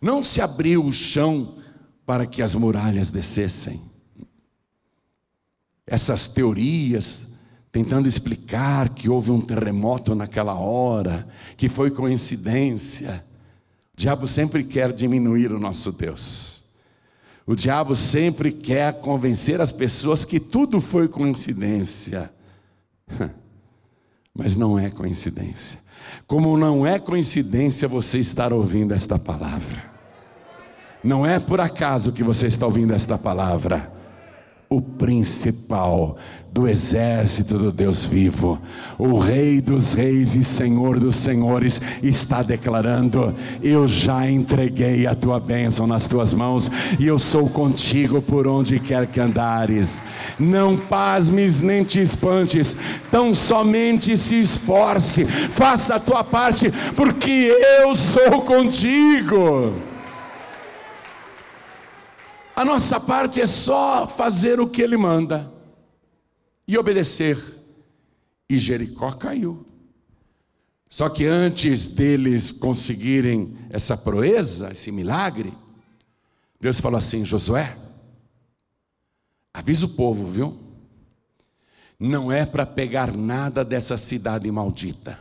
Não 0.00 0.22
se 0.22 0.40
abriu 0.40 0.84
o 0.84 0.92
chão 0.92 1.58
para 2.06 2.26
que 2.26 2.42
as 2.42 2.54
muralhas 2.54 3.10
descessem. 3.10 3.80
Essas 5.86 6.28
teorias 6.28 7.32
tentando 7.72 8.06
explicar 8.06 8.90
que 8.90 9.08
houve 9.08 9.30
um 9.30 9.40
terremoto 9.40 10.14
naquela 10.14 10.54
hora, 10.54 11.26
que 11.56 11.70
foi 11.70 11.90
coincidência. 11.90 13.24
O 13.94 13.96
diabo 13.96 14.28
sempre 14.28 14.62
quer 14.62 14.92
diminuir 14.92 15.50
o 15.52 15.58
nosso 15.58 15.90
Deus. 15.90 16.60
O 17.46 17.54
diabo 17.54 17.94
sempre 17.96 18.52
quer 18.52 19.00
convencer 19.00 19.60
as 19.60 19.72
pessoas 19.72 20.24
que 20.24 20.38
tudo 20.38 20.80
foi 20.80 21.08
coincidência. 21.08 22.30
Mas 24.34 24.56
não 24.56 24.78
é 24.78 24.90
coincidência. 24.90 25.78
Como 26.26 26.56
não 26.56 26.86
é 26.86 26.98
coincidência 26.98 27.86
você 27.88 28.18
estar 28.18 28.52
ouvindo 28.52 28.92
esta 28.92 29.18
palavra. 29.18 29.84
Não 31.02 31.26
é 31.26 31.38
por 31.38 31.60
acaso 31.60 32.12
que 32.12 32.22
você 32.22 32.46
está 32.46 32.66
ouvindo 32.66 32.94
esta 32.94 33.18
palavra 33.18 33.92
o 34.76 34.80
principal 34.80 36.16
do 36.50 36.68
exército 36.68 37.56
do 37.56 37.72
Deus 37.72 38.04
vivo, 38.04 38.60
o 38.98 39.18
Rei 39.18 39.60
dos 39.60 39.94
Reis 39.94 40.34
e 40.34 40.44
Senhor 40.44 41.00
dos 41.00 41.16
Senhores, 41.16 41.80
está 42.02 42.42
declarando: 42.42 43.34
Eu 43.62 43.86
já 43.86 44.30
entreguei 44.30 45.06
a 45.06 45.14
tua 45.14 45.40
bênção 45.40 45.86
nas 45.86 46.06
tuas 46.06 46.34
mãos 46.34 46.70
e 46.98 47.06
eu 47.06 47.18
sou 47.18 47.48
contigo 47.48 48.20
por 48.20 48.46
onde 48.46 48.78
quer 48.78 49.06
que 49.06 49.18
andares. 49.18 50.02
Não 50.38 50.76
pasmes 50.76 51.62
nem 51.62 51.84
te 51.84 52.00
espantes, 52.00 52.76
tão 53.10 53.34
somente 53.34 54.16
se 54.16 54.40
esforce, 54.40 55.24
faça 55.24 55.94
a 55.94 56.00
tua 56.00 56.22
parte, 56.22 56.72
porque 56.94 57.54
eu 57.80 57.96
sou 57.96 58.42
contigo. 58.42 59.91
A 62.54 62.64
nossa 62.64 63.00
parte 63.00 63.40
é 63.40 63.46
só 63.46 64.06
fazer 64.06 64.60
o 64.60 64.68
que 64.68 64.82
ele 64.82 64.96
manda 64.96 65.52
e 66.68 66.76
obedecer. 66.76 67.38
E 68.48 68.58
Jericó 68.58 69.12
caiu. 69.12 69.64
Só 70.88 71.08
que 71.08 71.24
antes 71.24 71.88
deles 71.88 72.52
conseguirem 72.52 73.56
essa 73.70 73.96
proeza, 73.96 74.72
esse 74.72 74.92
milagre, 74.92 75.52
Deus 76.60 76.78
falou 76.78 76.98
assim: 76.98 77.24
Josué, 77.24 77.74
avisa 79.54 79.86
o 79.86 79.94
povo, 79.96 80.26
viu? 80.26 80.60
Não 81.98 82.30
é 82.30 82.44
para 82.44 82.66
pegar 82.66 83.16
nada 83.16 83.64
dessa 83.64 83.96
cidade 83.96 84.50
maldita. 84.50 85.18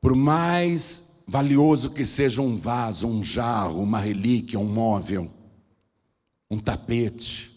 Por 0.00 0.14
mais 0.14 1.11
valioso 1.26 1.90
que 1.90 2.04
seja 2.04 2.42
um 2.42 2.56
vaso, 2.56 3.06
um 3.06 3.22
jarro, 3.22 3.82
uma 3.82 3.98
relíquia, 3.98 4.58
um 4.58 4.64
móvel, 4.64 5.30
um 6.50 6.58
tapete, 6.58 7.50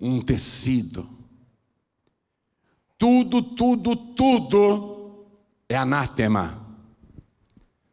um 0.00 0.20
tecido, 0.20 1.08
tudo, 2.96 3.42
tudo, 3.42 3.96
tudo 3.96 5.26
é 5.68 5.76
anátema. 5.76 6.60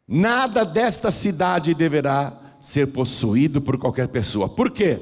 Nada 0.08 0.66
desta 0.66 1.12
cidade 1.12 1.74
deverá 1.74 2.58
ser 2.60 2.88
possuído 2.88 3.62
por 3.62 3.78
qualquer 3.78 4.08
pessoa. 4.10 4.50
Por 4.50 4.72
quê? 4.72 5.00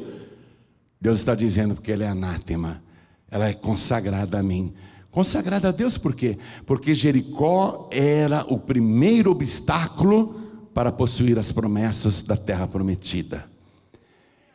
Deus 1.01 1.19
está 1.19 1.33
dizendo 1.35 1.75
porque 1.75 1.91
ele 1.91 2.03
é 2.03 2.07
anátema. 2.07 2.83
Ela 3.29 3.47
é 3.47 3.53
consagrada 3.53 4.39
a 4.39 4.43
mim. 4.43 4.73
Consagrada 5.15 5.69
a 5.69 5.71
Deus 5.71 5.97
por 5.97 6.13
quê? 6.13 6.37
Porque 6.65 6.93
Jericó 6.93 7.87
era 7.89 8.45
o 8.49 8.59
primeiro 8.59 9.31
obstáculo 9.31 10.67
para 10.73 10.91
possuir 10.91 11.39
as 11.39 11.53
promessas 11.53 12.21
da 12.21 12.35
terra 12.35 12.67
prometida. 12.67 13.49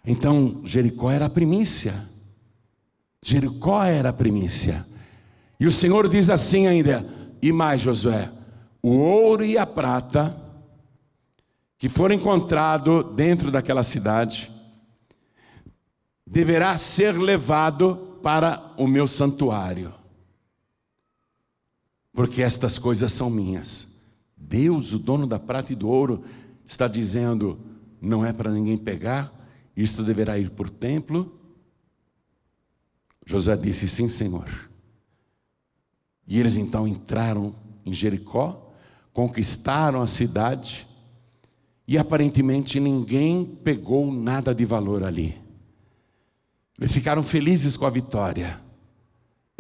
Então, 0.05 0.61
Jericó 0.63 1.11
era 1.11 1.25
a 1.25 1.31
primícia. 1.31 1.95
Jericó 3.23 3.83
era 3.83 4.11
a 4.11 4.13
primícia. 4.13 4.85
E 5.59 5.67
o 5.67 5.71
Senhor 5.71 6.07
diz 6.11 6.29
assim 6.29 6.67
ainda: 6.67 7.09
e 7.41 7.51
mais, 7.53 7.81
Josué, 7.81 8.31
o 8.83 8.91
ouro 8.91 9.43
e 9.43 9.57
a 9.57 9.65
prata 9.65 10.37
que 11.79 11.89
foram 11.89 12.17
encontrados 12.17 13.15
dentro 13.15 13.51
daquela 13.51 13.83
cidade 13.83 14.53
deverá 16.27 16.77
ser 16.77 17.17
levado 17.17 18.19
para 18.23 18.75
o 18.77 18.87
meu 18.87 19.07
santuário 19.07 19.99
porque 22.13 22.43
estas 22.43 22.79
coisas 22.79 23.13
são 23.13 23.31
minhas. 23.31 24.05
Deus, 24.37 24.93
o 24.93 24.99
dono 24.99 25.27
da 25.27 25.39
prata 25.39 25.73
e 25.73 25.77
do 25.77 25.89
ouro, 25.89 26.25
está 26.67 26.89
dizendo: 26.89 27.59
não 28.01 28.25
é 28.25 28.33
para 28.33 28.51
ninguém 28.51 28.79
pegar, 28.79 29.33
isto 29.77 30.03
deverá 30.03 30.39
ir 30.39 30.51
por 30.51 30.69
templo. 30.71 31.39
José 33.25 33.57
disse: 33.57 33.89
sim, 33.89 34.09
Senhor. 34.09 34.71
E 36.27 36.39
eles 36.39 36.57
então 36.57 36.87
entraram 36.87 37.55
em 37.85 37.93
Jericó, 37.93 38.73
conquistaram 39.13 40.01
a 40.01 40.07
cidade, 40.07 40.87
e 41.87 41.99
aparentemente 41.99 42.79
ninguém 42.79 43.45
pegou 43.45 44.13
nada 44.13 44.55
de 44.55 44.65
valor 44.65 45.03
ali. 45.03 45.37
Eles 46.79 46.93
ficaram 46.93 47.23
felizes 47.23 47.77
com 47.77 47.85
a 47.85 47.91
vitória. 47.91 48.61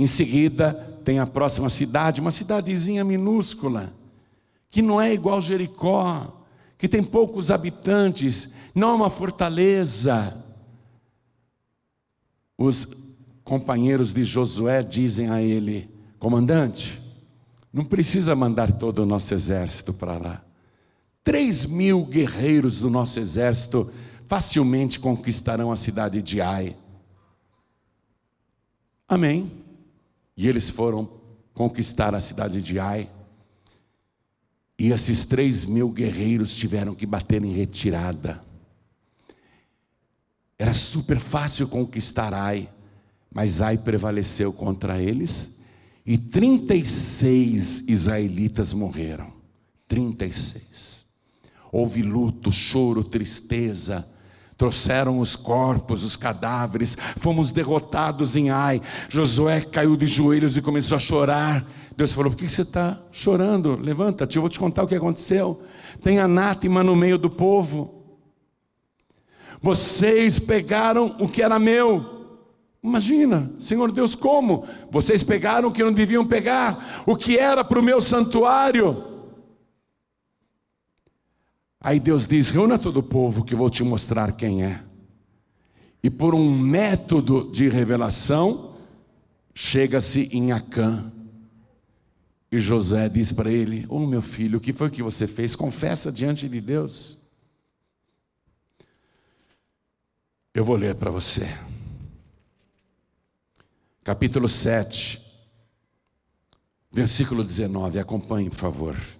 Em 0.00 0.06
seguida, 0.06 0.72
tem 1.04 1.18
a 1.18 1.26
próxima 1.26 1.68
cidade, 1.68 2.22
uma 2.22 2.30
cidadezinha 2.30 3.04
minúscula, 3.04 3.92
que 4.70 4.80
não 4.80 4.98
é 4.98 5.12
igual 5.12 5.42
Jericó, 5.42 6.42
que 6.78 6.88
tem 6.88 7.04
poucos 7.04 7.50
habitantes, 7.50 8.54
não 8.74 8.88
é 8.88 8.94
uma 8.94 9.10
fortaleza. 9.10 10.42
Os 12.56 13.12
companheiros 13.44 14.14
de 14.14 14.24
Josué 14.24 14.82
dizem 14.82 15.28
a 15.28 15.42
ele: 15.42 15.90
comandante, 16.18 16.98
não 17.70 17.84
precisa 17.84 18.34
mandar 18.34 18.72
todo 18.72 19.00
o 19.00 19.06
nosso 19.06 19.34
exército 19.34 19.92
para 19.92 20.16
lá. 20.16 20.42
Três 21.22 21.66
mil 21.66 22.06
guerreiros 22.06 22.80
do 22.80 22.88
nosso 22.88 23.20
exército 23.20 23.92
facilmente 24.26 24.98
conquistarão 24.98 25.70
a 25.70 25.76
cidade 25.76 26.22
de 26.22 26.40
Ai. 26.40 26.74
Amém. 29.06 29.59
E 30.40 30.48
eles 30.48 30.70
foram 30.70 31.06
conquistar 31.52 32.14
a 32.14 32.20
cidade 32.20 32.62
de 32.62 32.78
Ai. 32.78 33.10
E 34.78 34.90
esses 34.90 35.26
três 35.26 35.66
mil 35.66 35.90
guerreiros 35.90 36.56
tiveram 36.56 36.94
que 36.94 37.04
bater 37.04 37.44
em 37.44 37.52
retirada. 37.52 38.42
Era 40.58 40.72
super 40.72 41.20
fácil 41.20 41.68
conquistar 41.68 42.32
Ai, 42.32 42.70
mas 43.30 43.60
Ai 43.60 43.76
prevaleceu 43.76 44.50
contra 44.50 44.98
eles. 44.98 45.58
E 46.06 46.16
36 46.16 47.86
israelitas 47.86 48.72
morreram. 48.72 49.30
36. 49.86 51.04
Houve 51.70 52.00
luto, 52.00 52.50
choro, 52.50 53.04
tristeza 53.04 54.09
Trouxeram 54.60 55.20
os 55.20 55.36
corpos, 55.36 56.04
os 56.04 56.16
cadáveres, 56.16 56.94
fomos 57.16 57.50
derrotados 57.50 58.36
em 58.36 58.50
Ai. 58.50 58.82
Josué 59.08 59.62
caiu 59.62 59.96
de 59.96 60.06
joelhos 60.06 60.54
e 60.54 60.60
começou 60.60 60.96
a 60.96 60.98
chorar. 60.98 61.66
Deus 61.96 62.12
falou: 62.12 62.30
Por 62.30 62.36
que 62.36 62.46
você 62.46 62.60
está 62.60 63.00
chorando? 63.10 63.74
Levanta-te, 63.80 64.36
eu 64.36 64.42
vou 64.42 64.50
te 64.50 64.58
contar 64.58 64.82
o 64.82 64.86
que 64.86 64.94
aconteceu. 64.94 65.62
Tem 66.02 66.18
anátema 66.18 66.84
no 66.84 66.94
meio 66.94 67.16
do 67.16 67.30
povo. 67.30 68.04
Vocês 69.62 70.38
pegaram 70.38 71.16
o 71.18 71.26
que 71.26 71.40
era 71.40 71.58
meu. 71.58 72.26
Imagina, 72.84 73.50
Senhor 73.58 73.90
Deus, 73.90 74.14
como? 74.14 74.66
Vocês 74.90 75.22
pegaram 75.22 75.70
o 75.70 75.72
que 75.72 75.82
não 75.82 75.90
deviam 75.90 76.26
pegar, 76.26 77.02
o 77.06 77.16
que 77.16 77.38
era 77.38 77.64
para 77.64 77.80
o 77.80 77.82
meu 77.82 77.98
santuário. 77.98 79.09
Aí 81.80 81.98
Deus 81.98 82.26
diz: 82.26 82.50
reúna 82.50 82.78
todo 82.78 82.98
o 82.98 83.02
povo 83.02 83.44
que 83.44 83.54
vou 83.54 83.70
te 83.70 83.82
mostrar 83.82 84.32
quem 84.32 84.62
é. 84.64 84.84
E 86.02 86.10
por 86.10 86.34
um 86.34 86.58
método 86.58 87.50
de 87.50 87.68
revelação, 87.68 88.76
chega-se 89.54 90.28
em 90.36 90.52
Acã. 90.52 91.10
E 92.52 92.58
José 92.58 93.08
diz 93.08 93.32
para 93.32 93.50
ele: 93.50 93.86
Ô 93.88 93.96
oh, 93.96 94.06
meu 94.06 94.20
filho, 94.20 94.58
o 94.58 94.60
que 94.60 94.72
foi 94.72 94.90
que 94.90 95.02
você 95.02 95.26
fez? 95.26 95.56
Confessa 95.56 96.12
diante 96.12 96.48
de 96.48 96.60
Deus. 96.60 97.18
Eu 100.52 100.64
vou 100.64 100.76
ler 100.76 100.96
para 100.96 101.10
você. 101.10 101.46
Capítulo 104.02 104.48
7, 104.48 105.20
versículo 106.90 107.44
19. 107.44 107.98
Acompanhe, 107.98 108.50
por 108.50 108.58
favor. 108.58 109.19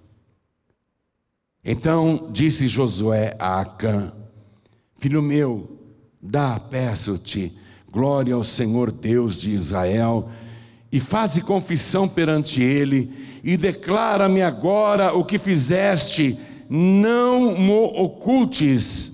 Então 1.64 2.28
disse 2.32 2.68
Josué 2.68 3.36
a 3.38 3.60
Acã: 3.60 4.12
Filho 4.98 5.22
meu, 5.22 5.78
dá, 6.20 6.58
peço-te, 6.58 7.52
glória 7.90 8.34
ao 8.34 8.44
Senhor 8.44 8.90
Deus 8.90 9.40
de 9.40 9.52
Israel, 9.52 10.30
e 10.90 10.98
faze 10.98 11.42
confissão 11.42 12.08
perante 12.08 12.62
ele, 12.62 13.12
e 13.44 13.56
declara-me 13.56 14.42
agora 14.42 15.14
o 15.14 15.24
que 15.24 15.38
fizeste, 15.38 16.38
não 16.68 17.56
mo 17.56 17.84
ocultes. 17.84 19.10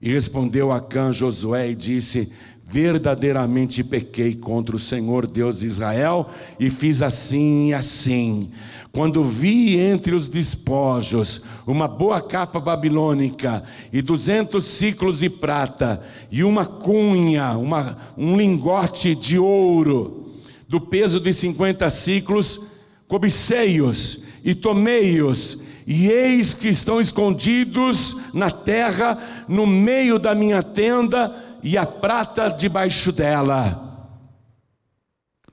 E 0.00 0.10
respondeu 0.12 0.70
Acã 0.70 1.12
Josué 1.12 1.70
e 1.70 1.74
disse: 1.74 2.32
Verdadeiramente 2.64 3.82
pequei 3.82 4.34
contra 4.34 4.76
o 4.76 4.78
Senhor 4.78 5.26
Deus 5.26 5.60
de 5.60 5.66
Israel, 5.66 6.30
e 6.60 6.68
fiz 6.68 7.00
assim 7.00 7.68
e 7.68 7.74
assim. 7.74 8.50
Quando 8.92 9.22
vi 9.22 9.78
entre 9.78 10.14
os 10.14 10.28
despojos 10.28 11.42
uma 11.66 11.86
boa 11.86 12.20
capa 12.20 12.58
babilônica 12.58 13.62
e 13.92 14.00
duzentos 14.00 14.64
ciclos 14.64 15.20
de 15.20 15.28
prata 15.28 16.02
e 16.30 16.42
uma 16.42 16.64
cunha, 16.64 17.52
uma, 17.56 17.98
um 18.16 18.36
lingote 18.36 19.14
de 19.14 19.38
ouro 19.38 20.40
do 20.66 20.80
peso 20.80 21.20
de 21.20 21.32
cinquenta 21.32 21.88
ciclos, 21.90 22.60
cobicei-os 23.06 24.24
e 24.44 24.54
tomei-os 24.54 25.62
e 25.86 26.08
eis 26.08 26.52
que 26.52 26.68
estão 26.68 27.00
escondidos 27.00 28.34
na 28.34 28.50
terra, 28.50 29.46
no 29.48 29.66
meio 29.66 30.18
da 30.18 30.34
minha 30.34 30.62
tenda, 30.62 31.34
e 31.62 31.78
a 31.78 31.86
prata 31.86 32.50
debaixo 32.50 33.10
dela. 33.10 33.86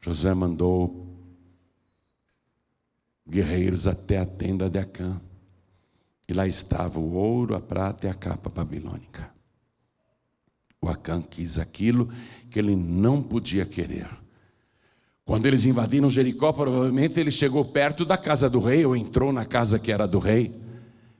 Josué 0.01 0.33
mandou 0.33 1.04
guerreiros 3.27 3.87
até 3.87 4.17
a 4.17 4.25
tenda 4.25 4.69
de 4.69 4.79
Acã. 4.79 5.21
E 6.27 6.33
lá 6.33 6.47
estava 6.47 6.99
o 6.99 7.13
ouro, 7.13 7.55
a 7.55 7.61
prata 7.61 8.07
e 8.07 8.09
a 8.09 8.13
capa 8.13 8.49
babilônica. 8.49 9.29
O 10.81 10.87
Acã 10.87 11.21
quis 11.21 11.57
aquilo 11.57 12.09
que 12.49 12.59
ele 12.59 12.75
não 12.75 13.21
podia 13.21 13.65
querer. 13.65 14.07
Quando 15.23 15.47
eles 15.47 15.65
invadiram 15.65 16.09
Jericó, 16.09 16.53
provavelmente 16.53 17.19
ele 17.19 17.31
chegou 17.31 17.65
perto 17.65 18.05
da 18.05 18.15
casa 18.15 18.47
do 18.47 18.59
rei, 18.59 18.85
ou 18.85 18.95
entrou 18.95 19.33
na 19.33 19.43
casa 19.43 19.79
que 19.79 19.91
era 19.91 20.07
do 20.07 20.19
rei. 20.19 20.61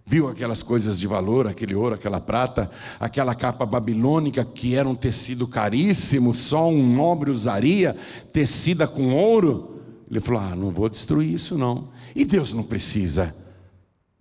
viu 0.06 0.28
aquelas 0.28 0.62
coisas 0.62 1.00
de 1.00 1.08
valor, 1.08 1.48
aquele 1.48 1.74
ouro, 1.74 1.96
aquela 1.96 2.22
prata, 2.22 2.70
aquela 3.00 3.34
capa 3.34 3.66
babilônica 3.66 4.46
que 4.46 4.76
era 4.76 4.88
um 4.88 4.94
tecido 4.94 5.48
caríssimo, 5.48 6.36
só 6.36 6.70
um 6.70 6.96
nobre 6.96 7.32
usaria, 7.32 7.96
tecida 8.32 8.88
com 8.88 9.16
ouro. 9.16 9.75
Ele 10.10 10.20
falou: 10.20 10.42
Ah, 10.42 10.56
não 10.56 10.72
vou 10.72 10.90
destruir 10.90 11.34
isso 11.34 11.58
não. 11.58 11.92
E 12.16 12.26
Deus 12.26 12.54
não 12.54 12.64
precisa. 12.64 13.36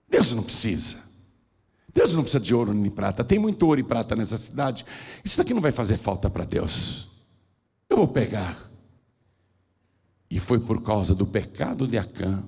Deus 0.08 0.32
não 0.32 0.42
precisa. 0.42 1.02
Deus 1.92 2.12
não 2.14 2.22
precisa 2.22 2.42
de 2.42 2.54
ouro 2.54 2.74
nem 2.74 2.90
prata. 2.90 3.22
Tem 3.22 3.38
muito 3.38 3.66
ouro 3.66 3.80
e 3.80 3.84
prata 3.84 4.16
nessa 4.16 4.36
cidade. 4.36 4.84
Isso 5.24 5.38
daqui 5.38 5.54
não 5.54 5.60
vai 5.60 5.72
fazer 5.72 5.96
falta 5.96 6.28
para 6.28 6.44
Deus. 6.44 7.10
Eu 7.88 7.96
vou 7.96 8.08
pegar. 8.08 8.70
E 10.28 10.40
foi 10.40 10.58
por 10.58 10.82
causa 10.82 11.14
do 11.14 11.26
pecado 11.26 11.86
de 11.86 11.96
Acã 11.96 12.44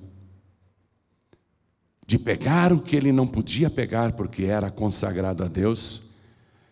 de 2.07 2.17
pegar 2.17 2.71
o 2.71 2.79
que 2.79 2.95
ele 2.95 3.11
não 3.11 3.27
podia 3.27 3.69
pegar 3.69 4.13
porque 4.13 4.45
era 4.45 4.71
consagrado 4.71 5.43
a 5.43 5.47
Deus, 5.49 6.03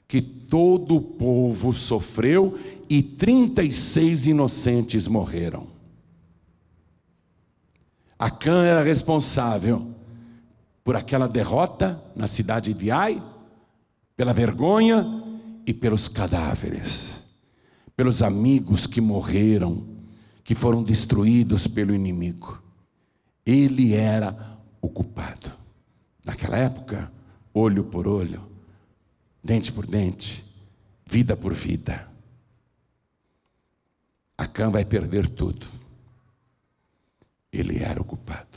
que 0.07 0.21
todo 0.21 0.95
o 0.95 1.01
povo 1.01 1.73
sofreu 1.73 2.57
e 2.89 3.03
36 3.03 4.27
inocentes 4.27 5.09
morreram. 5.09 5.74
Acã 8.25 8.65
era 8.65 8.81
responsável 8.81 9.93
por 10.83 10.95
aquela 10.95 11.27
derrota 11.27 12.03
na 12.15 12.25
cidade 12.25 12.73
de 12.73 12.89
Ai, 12.89 13.21
pela 14.17 14.33
vergonha 14.33 15.05
e 15.63 15.71
pelos 15.71 16.07
cadáveres, 16.07 17.17
pelos 17.95 18.23
amigos 18.23 18.87
que 18.87 18.99
morreram, 18.99 19.85
que 20.43 20.55
foram 20.55 20.81
destruídos 20.83 21.67
pelo 21.67 21.93
inimigo. 21.93 22.63
Ele 23.45 23.93
era 23.93 24.57
o 24.81 24.89
culpado. 24.89 25.51
Naquela 26.25 26.57
época, 26.57 27.11
olho 27.53 27.83
por 27.83 28.07
olho, 28.07 28.41
dente 29.43 29.71
por 29.71 29.85
dente, 29.85 30.43
vida 31.05 31.37
por 31.37 31.53
vida. 31.53 32.09
Acã 34.35 34.71
vai 34.71 34.83
perder 34.83 35.29
tudo. 35.29 35.84
Ele 37.55 37.83
era 37.83 38.01
o 38.01 38.05
culpado. 38.05 38.47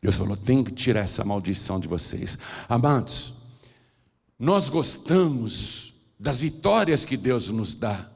Deus 0.00 0.16
falou: 0.16 0.36
tem 0.36 0.62
que 0.62 0.72
tirar 0.72 1.00
essa 1.00 1.24
maldição 1.24 1.80
de 1.80 1.88
vocês. 1.88 2.38
Amados, 2.68 3.34
nós 4.38 4.68
gostamos 4.68 5.94
das 6.18 6.40
vitórias 6.40 7.04
que 7.04 7.16
Deus 7.16 7.48
nos 7.48 7.74
dá, 7.74 8.10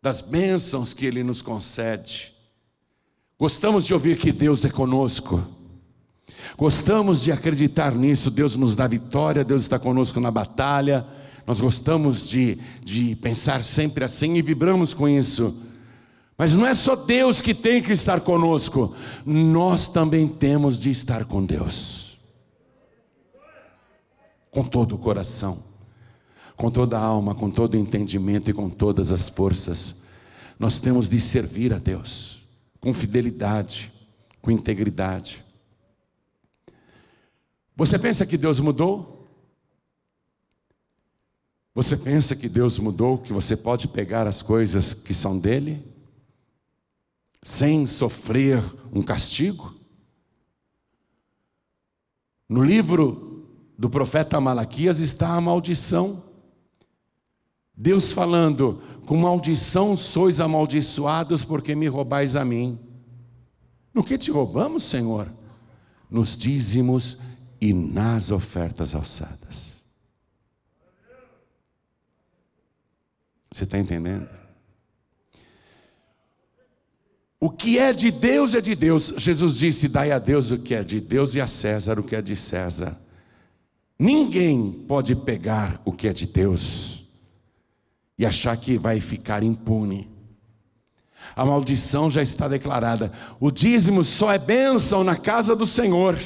das 0.00 0.20
bênçãos 0.20 0.92
que 0.92 1.06
Ele 1.06 1.22
nos 1.22 1.40
concede. 1.40 2.32
Gostamos 3.38 3.86
de 3.86 3.94
ouvir 3.94 4.18
que 4.18 4.30
Deus 4.30 4.64
é 4.64 4.70
conosco. 4.70 5.42
Gostamos 6.56 7.22
de 7.22 7.32
acreditar 7.32 7.94
nisso, 7.94 8.30
Deus 8.30 8.54
nos 8.54 8.76
dá 8.76 8.86
vitória, 8.86 9.42
Deus 9.42 9.62
está 9.62 9.78
conosco 9.78 10.20
na 10.20 10.30
batalha. 10.30 11.06
Nós 11.46 11.60
gostamos 11.60 12.28
de, 12.28 12.58
de 12.84 13.16
pensar 13.16 13.64
sempre 13.64 14.04
assim 14.04 14.36
e 14.36 14.42
vibramos 14.42 14.94
com 14.94 15.08
isso. 15.08 15.56
Mas 16.42 16.54
não 16.54 16.66
é 16.66 16.74
só 16.74 16.96
Deus 16.96 17.40
que 17.40 17.54
tem 17.54 17.80
que 17.80 17.92
estar 17.92 18.20
conosco, 18.20 18.96
nós 19.24 19.86
também 19.86 20.26
temos 20.26 20.80
de 20.80 20.90
estar 20.90 21.24
com 21.24 21.46
Deus, 21.46 22.18
com 24.50 24.64
todo 24.64 24.96
o 24.96 24.98
coração, 24.98 25.62
com 26.56 26.68
toda 26.68 26.98
a 26.98 27.00
alma, 27.00 27.32
com 27.32 27.48
todo 27.48 27.74
o 27.74 27.78
entendimento 27.78 28.50
e 28.50 28.52
com 28.52 28.68
todas 28.68 29.12
as 29.12 29.28
forças. 29.28 30.02
Nós 30.58 30.80
temos 30.80 31.08
de 31.08 31.20
servir 31.20 31.72
a 31.72 31.78
Deus 31.78 32.42
com 32.80 32.92
fidelidade, 32.92 33.92
com 34.40 34.50
integridade. 34.50 35.44
Você 37.76 37.96
pensa 38.00 38.26
que 38.26 38.36
Deus 38.36 38.58
mudou? 38.58 39.28
Você 41.72 41.96
pensa 41.96 42.34
que 42.34 42.48
Deus 42.48 42.80
mudou, 42.80 43.18
que 43.18 43.32
você 43.32 43.56
pode 43.56 43.86
pegar 43.86 44.26
as 44.26 44.42
coisas 44.42 44.92
que 44.92 45.14
são 45.14 45.38
dele, 45.38 45.91
sem 47.42 47.86
sofrer 47.86 48.62
um 48.92 49.02
castigo? 49.02 49.74
No 52.48 52.62
livro 52.62 53.46
do 53.78 53.88
profeta 53.88 54.40
Malaquias 54.40 55.00
está 55.00 55.34
a 55.34 55.40
maldição. 55.40 56.22
Deus 57.74 58.12
falando: 58.12 58.82
com 59.06 59.16
maldição 59.16 59.96
sois 59.96 60.40
amaldiçoados, 60.40 61.44
porque 61.44 61.74
me 61.74 61.88
roubais 61.88 62.36
a 62.36 62.44
mim. 62.44 62.78
No 63.92 64.04
que 64.04 64.16
te 64.16 64.30
roubamos, 64.30 64.84
Senhor? 64.84 65.28
Nos 66.10 66.36
dízimos 66.36 67.18
e 67.60 67.72
nas 67.72 68.30
ofertas 68.30 68.94
alçadas. 68.94 69.72
Você 73.50 73.64
está 73.64 73.78
entendendo? 73.78 74.28
O 77.42 77.50
que 77.50 77.76
é 77.76 77.92
de 77.92 78.12
Deus 78.12 78.54
é 78.54 78.60
de 78.60 78.72
Deus. 78.72 79.14
Jesus 79.16 79.58
disse: 79.58 79.88
Dai 79.88 80.12
a 80.12 80.20
Deus 80.20 80.52
o 80.52 80.58
que 80.58 80.76
é 80.76 80.84
de 80.84 81.00
Deus 81.00 81.34
e 81.34 81.40
a 81.40 81.46
César 81.48 81.98
o 81.98 82.02
que 82.04 82.14
é 82.14 82.22
de 82.22 82.36
César. 82.36 82.96
Ninguém 83.98 84.70
pode 84.70 85.16
pegar 85.16 85.82
o 85.84 85.90
que 85.90 86.06
é 86.06 86.12
de 86.12 86.28
Deus 86.28 87.04
e 88.16 88.24
achar 88.24 88.56
que 88.56 88.78
vai 88.78 89.00
ficar 89.00 89.42
impune. 89.42 90.08
A 91.34 91.44
maldição 91.44 92.08
já 92.08 92.22
está 92.22 92.46
declarada. 92.46 93.10
O 93.40 93.50
dízimo 93.50 94.04
só 94.04 94.32
é 94.32 94.38
bênção 94.38 95.02
na 95.02 95.16
casa 95.16 95.56
do 95.56 95.66
Senhor. 95.66 96.16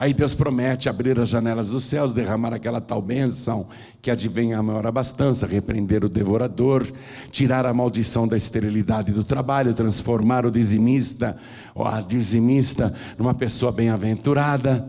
Aí 0.00 0.14
Deus 0.14 0.32
promete 0.32 0.88
abrir 0.88 1.18
as 1.18 1.28
janelas 1.28 1.70
dos 1.70 1.82
céus, 1.82 2.14
derramar 2.14 2.54
aquela 2.54 2.80
tal 2.80 3.02
bênção 3.02 3.68
que 4.00 4.12
advém 4.12 4.54
a 4.54 4.62
maior 4.62 4.86
abastança, 4.86 5.44
repreender 5.44 6.04
o 6.04 6.08
devorador, 6.08 6.86
tirar 7.32 7.66
a 7.66 7.74
maldição 7.74 8.28
da 8.28 8.36
esterilidade 8.36 9.10
do 9.10 9.24
trabalho, 9.24 9.74
transformar 9.74 10.46
o 10.46 10.52
dizimista 10.52 11.36
ou 11.74 11.84
a 11.84 12.00
dizimista 12.00 12.96
numa 13.18 13.34
pessoa 13.34 13.72
bem-aventurada. 13.72 14.88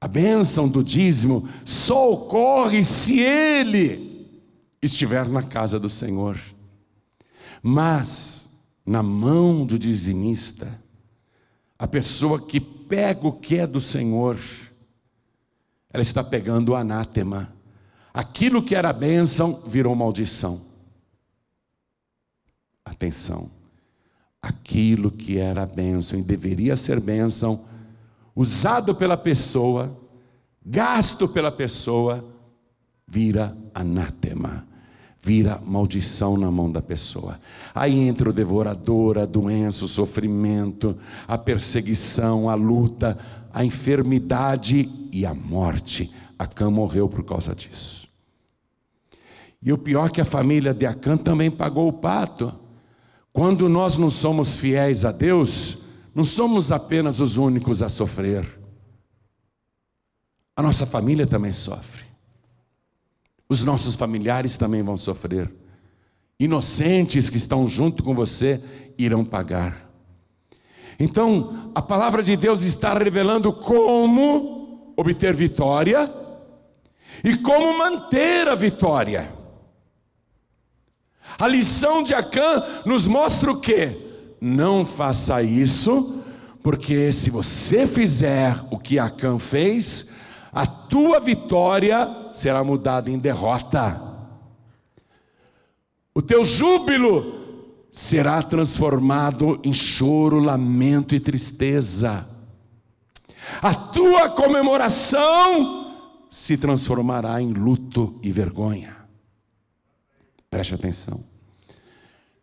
A 0.00 0.08
bênção 0.08 0.68
do 0.68 0.82
dízimo 0.82 1.48
só 1.64 2.12
ocorre 2.12 2.82
se 2.82 3.20
ele 3.20 4.36
estiver 4.82 5.28
na 5.28 5.44
casa 5.44 5.78
do 5.78 5.88
Senhor. 5.88 6.36
Mas 7.62 8.50
na 8.84 9.00
mão 9.00 9.64
do 9.64 9.78
dizimista, 9.78 10.81
a 11.82 11.88
pessoa 11.88 12.40
que 12.40 12.60
pega 12.60 13.26
o 13.26 13.32
que 13.32 13.58
é 13.58 13.66
do 13.66 13.80
Senhor, 13.80 14.38
ela 15.92 16.00
está 16.00 16.22
pegando 16.22 16.68
o 16.68 16.76
anátema. 16.76 17.52
Aquilo 18.14 18.62
que 18.62 18.76
era 18.76 18.92
bênção 18.92 19.52
virou 19.66 19.92
maldição. 19.96 20.60
Atenção. 22.84 23.50
Aquilo 24.40 25.10
que 25.10 25.38
era 25.38 25.66
bênção 25.66 26.16
e 26.16 26.22
deveria 26.22 26.76
ser 26.76 27.00
bênção, 27.00 27.64
usado 28.32 28.94
pela 28.94 29.16
pessoa, 29.16 30.00
gasto 30.64 31.26
pela 31.26 31.50
pessoa, 31.50 32.24
vira 33.08 33.56
anátema 33.74 34.71
vira 35.22 35.62
maldição 35.64 36.36
na 36.36 36.50
mão 36.50 36.70
da 36.70 36.82
pessoa. 36.82 37.40
Aí 37.72 37.96
entra 37.96 38.28
o 38.28 38.32
devorador, 38.32 39.18
a 39.18 39.24
doença, 39.24 39.84
o 39.84 39.88
sofrimento, 39.88 40.98
a 41.28 41.38
perseguição, 41.38 42.50
a 42.50 42.54
luta, 42.54 43.16
a 43.54 43.64
enfermidade 43.64 44.88
e 45.12 45.24
a 45.24 45.32
morte. 45.32 46.12
Acã 46.36 46.68
morreu 46.68 47.08
por 47.08 47.24
causa 47.24 47.54
disso. 47.54 48.08
E 49.62 49.72
o 49.72 49.78
pior 49.78 50.06
é 50.06 50.10
que 50.10 50.20
a 50.20 50.24
família 50.24 50.74
de 50.74 50.84
Acã 50.84 51.16
também 51.16 51.50
pagou 51.50 51.86
o 51.86 51.92
pato. 51.92 52.52
Quando 53.32 53.68
nós 53.68 53.96
não 53.96 54.10
somos 54.10 54.56
fiéis 54.56 55.04
a 55.04 55.12
Deus, 55.12 55.78
não 56.12 56.24
somos 56.24 56.72
apenas 56.72 57.20
os 57.20 57.36
únicos 57.36 57.80
a 57.80 57.88
sofrer. 57.88 58.44
A 60.56 60.62
nossa 60.62 60.84
família 60.84 61.28
também 61.28 61.52
sofre. 61.52 62.11
Os 63.52 63.62
nossos 63.62 63.96
familiares 63.96 64.56
também 64.56 64.82
vão 64.82 64.96
sofrer. 64.96 65.52
Inocentes 66.40 67.28
que 67.28 67.36
estão 67.36 67.68
junto 67.68 68.02
com 68.02 68.14
você 68.14 68.64
irão 68.96 69.26
pagar. 69.26 69.90
Então, 70.98 71.70
a 71.74 71.82
palavra 71.82 72.22
de 72.22 72.34
Deus 72.34 72.62
está 72.62 72.96
revelando 72.96 73.52
como 73.52 74.94
obter 74.96 75.34
vitória 75.34 76.10
e 77.22 77.36
como 77.36 77.76
manter 77.76 78.48
a 78.48 78.54
vitória. 78.54 79.30
A 81.38 81.46
lição 81.46 82.02
de 82.02 82.14
Acã 82.14 82.64
nos 82.86 83.06
mostra 83.06 83.52
o 83.52 83.60
que? 83.60 83.98
Não 84.40 84.86
faça 84.86 85.42
isso, 85.42 86.24
porque 86.62 87.12
se 87.12 87.28
você 87.28 87.86
fizer 87.86 88.58
o 88.70 88.78
que 88.78 88.98
Acã 88.98 89.38
fez, 89.38 90.08
a 90.50 90.64
tua 90.66 91.20
vitória 91.20 92.21
será 92.32 92.62
mudada 92.64 93.10
em 93.10 93.18
derrota. 93.18 94.00
O 96.14 96.20
teu 96.20 96.44
júbilo 96.44 97.40
será 97.90 98.42
transformado 98.42 99.60
em 99.62 99.72
choro, 99.72 100.38
lamento 100.38 101.14
e 101.14 101.20
tristeza. 101.20 102.28
A 103.60 103.74
tua 103.74 104.30
comemoração 104.30 105.82
se 106.30 106.56
transformará 106.56 107.40
em 107.40 107.52
luto 107.52 108.18
e 108.22 108.32
vergonha. 108.32 108.96
Preste 110.50 110.74
atenção. 110.74 111.22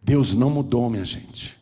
Deus 0.02 0.36
não 0.36 0.50
mudou, 0.50 0.90
minha 0.90 1.06
gente. 1.06 1.58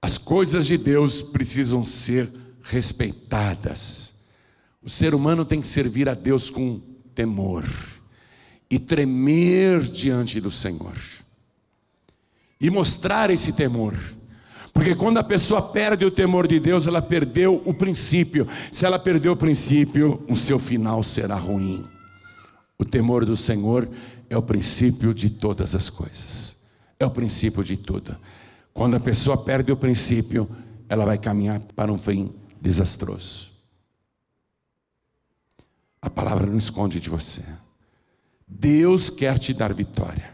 As 0.00 0.18
coisas 0.18 0.66
de 0.66 0.76
Deus 0.76 1.22
precisam 1.22 1.84
ser 1.84 2.30
respeitadas. 2.62 4.11
O 4.82 4.90
ser 4.90 5.14
humano 5.14 5.44
tem 5.44 5.60
que 5.60 5.66
servir 5.66 6.08
a 6.08 6.14
Deus 6.14 6.50
com 6.50 6.80
temor 7.14 7.64
e 8.68 8.78
tremer 8.78 9.80
diante 9.80 10.40
do 10.40 10.50
Senhor 10.50 10.96
e 12.60 12.70
mostrar 12.70 13.28
esse 13.28 13.52
temor. 13.52 13.94
Porque 14.72 14.94
quando 14.94 15.18
a 15.18 15.24
pessoa 15.24 15.60
perde 15.60 16.04
o 16.04 16.10
temor 16.10 16.48
de 16.48 16.58
Deus, 16.58 16.86
ela 16.86 17.02
perdeu 17.02 17.62
o 17.66 17.74
princípio. 17.74 18.48
Se 18.70 18.86
ela 18.86 18.98
perdeu 18.98 19.32
o 19.32 19.36
princípio, 19.36 20.24
o 20.28 20.36
seu 20.36 20.58
final 20.58 21.02
será 21.02 21.36
ruim. 21.36 21.84
O 22.78 22.84
temor 22.84 23.26
do 23.26 23.36
Senhor 23.36 23.88
é 24.30 24.36
o 24.36 24.42
princípio 24.42 25.12
de 25.12 25.28
todas 25.28 25.74
as 25.74 25.90
coisas. 25.90 26.56
É 26.98 27.04
o 27.04 27.10
princípio 27.10 27.62
de 27.62 27.76
tudo. 27.76 28.16
Quando 28.72 28.96
a 28.96 29.00
pessoa 29.00 29.36
perde 29.36 29.70
o 29.70 29.76
princípio, 29.76 30.48
ela 30.88 31.04
vai 31.04 31.18
caminhar 31.18 31.60
para 31.76 31.92
um 31.92 31.98
fim 31.98 32.32
desastroso. 32.60 33.51
A 36.02 36.10
palavra 36.10 36.46
não 36.46 36.58
esconde 36.58 36.98
de 36.98 37.08
você. 37.08 37.42
Deus 38.46 39.08
quer 39.08 39.38
te 39.38 39.54
dar 39.54 39.72
vitória 39.72 40.32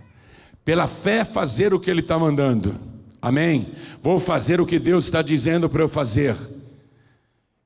pela 0.69 0.87
fé 0.87 1.25
fazer 1.25 1.73
o 1.73 1.81
que 1.81 1.91
Ele 1.91 2.01
está 2.01 2.19
mandando. 2.19 2.79
Amém? 3.23 3.69
Vou 4.03 4.21
fazer 4.21 4.61
o 4.61 4.67
que 4.67 4.79
Deus 4.79 5.05
está 5.05 5.23
dizendo 5.23 5.67
para 5.67 5.83
eu 5.83 5.89
fazer. 5.89 6.37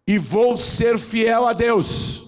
E 0.07 0.19
vou 0.19 0.57
ser 0.57 0.97
fiel 0.99 1.45
a 1.45 1.53
Deus. 1.53 2.23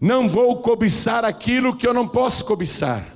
Não 0.00 0.28
vou 0.28 0.60
cobiçar 0.60 1.24
aquilo 1.24 1.76
que 1.76 1.86
eu 1.86 1.94
não 1.94 2.08
posso 2.08 2.44
cobiçar. 2.44 3.06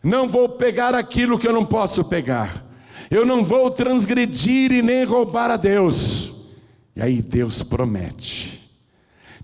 Não 0.00 0.28
vou 0.28 0.48
pegar 0.48 0.94
aquilo 0.94 1.40
que 1.40 1.48
eu 1.48 1.52
não 1.52 1.64
posso 1.64 2.04
pegar. 2.04 2.64
Eu 3.10 3.26
não 3.26 3.42
vou 3.42 3.68
transgredir 3.68 4.70
e 4.70 4.80
nem 4.80 5.02
roubar 5.02 5.50
a 5.50 5.56
Deus. 5.56 6.52
E 6.94 7.02
aí 7.02 7.20
Deus 7.20 7.64
promete 7.64 8.53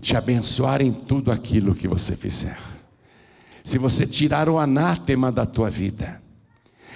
te 0.01 0.17
abençoar 0.17 0.81
em 0.81 0.91
tudo 0.91 1.31
aquilo 1.31 1.75
que 1.75 1.87
você 1.87 2.15
fizer. 2.15 2.57
Se 3.63 3.77
você 3.77 4.07
tirar 4.07 4.49
o 4.49 4.57
anátema 4.57 5.31
da 5.31 5.45
tua 5.45 5.69
vida, 5.69 6.19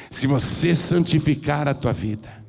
se 0.10 0.26
você 0.26 0.76
santificar 0.76 1.68
a 1.68 1.74
tua 1.74 1.94
vida, 1.94 2.44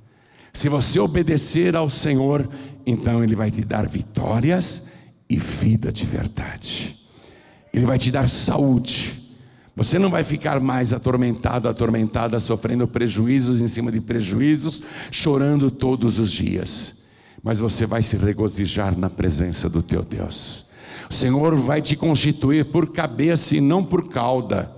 se 0.53 0.71
você 0.71 0.99
obedecer 0.99 1.77
ao 1.77 1.91
Senhor, 1.91 2.49
então 2.87 3.23
Ele 3.23 3.37
vai 3.37 3.51
te 3.51 3.63
dar 3.63 3.87
vitórias 3.87 4.87
e 5.29 5.37
vida 5.37 5.93
de 5.93 6.07
verdade. 6.07 6.97
Ele 7.75 7.85
vai 7.85 7.99
te 7.99 8.11
dar 8.11 8.27
saúde. 8.29 9.23
Você 9.77 9.99
não 9.99 10.09
vai 10.09 10.25
ficar 10.25 10.59
mais 10.59 10.95
atormentado, 10.95 11.69
atormentada, 11.69 12.41
sofrendo 12.41 12.89
prejuízos 12.89 13.61
em 13.61 13.69
cima 13.69 13.93
de 13.93 14.01
prejuízos, 14.01 14.83
chorando 15.11 15.71
todos 15.71 16.19
os 16.19 16.33
dias. 16.33 16.96
Mas 17.47 17.61
você 17.61 17.87
vai 17.87 18.03
se 18.03 18.17
regozijar 18.17 18.99
na 18.99 19.09
presença 19.09 19.71
do 19.71 19.81
teu 19.81 20.03
Deus. 20.03 20.67
O 21.09 21.15
Senhor 21.15 21.55
vai 21.55 21.81
te 21.81 21.95
constituir 21.95 22.65
por 22.65 22.91
cabeça 22.91 23.55
e 23.55 23.61
não 23.61 23.85
por 23.85 24.09
cauda. 24.09 24.69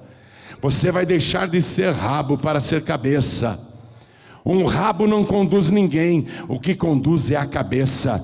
Você 0.61 0.93
vai 0.93 1.07
deixar 1.07 1.49
de 1.49 1.63
ser 1.63 1.95
rabo 1.95 2.37
para 2.37 2.61
ser 2.61 2.83
cabeça. 2.83 3.59
Um 4.45 4.67
rabo 4.67 5.07
não 5.07 5.25
conduz 5.25 5.71
ninguém, 5.71 6.27
o 6.47 6.61
que 6.61 6.75
conduz 6.75 7.31
é 7.31 7.37
a 7.37 7.47
cabeça. 7.47 8.23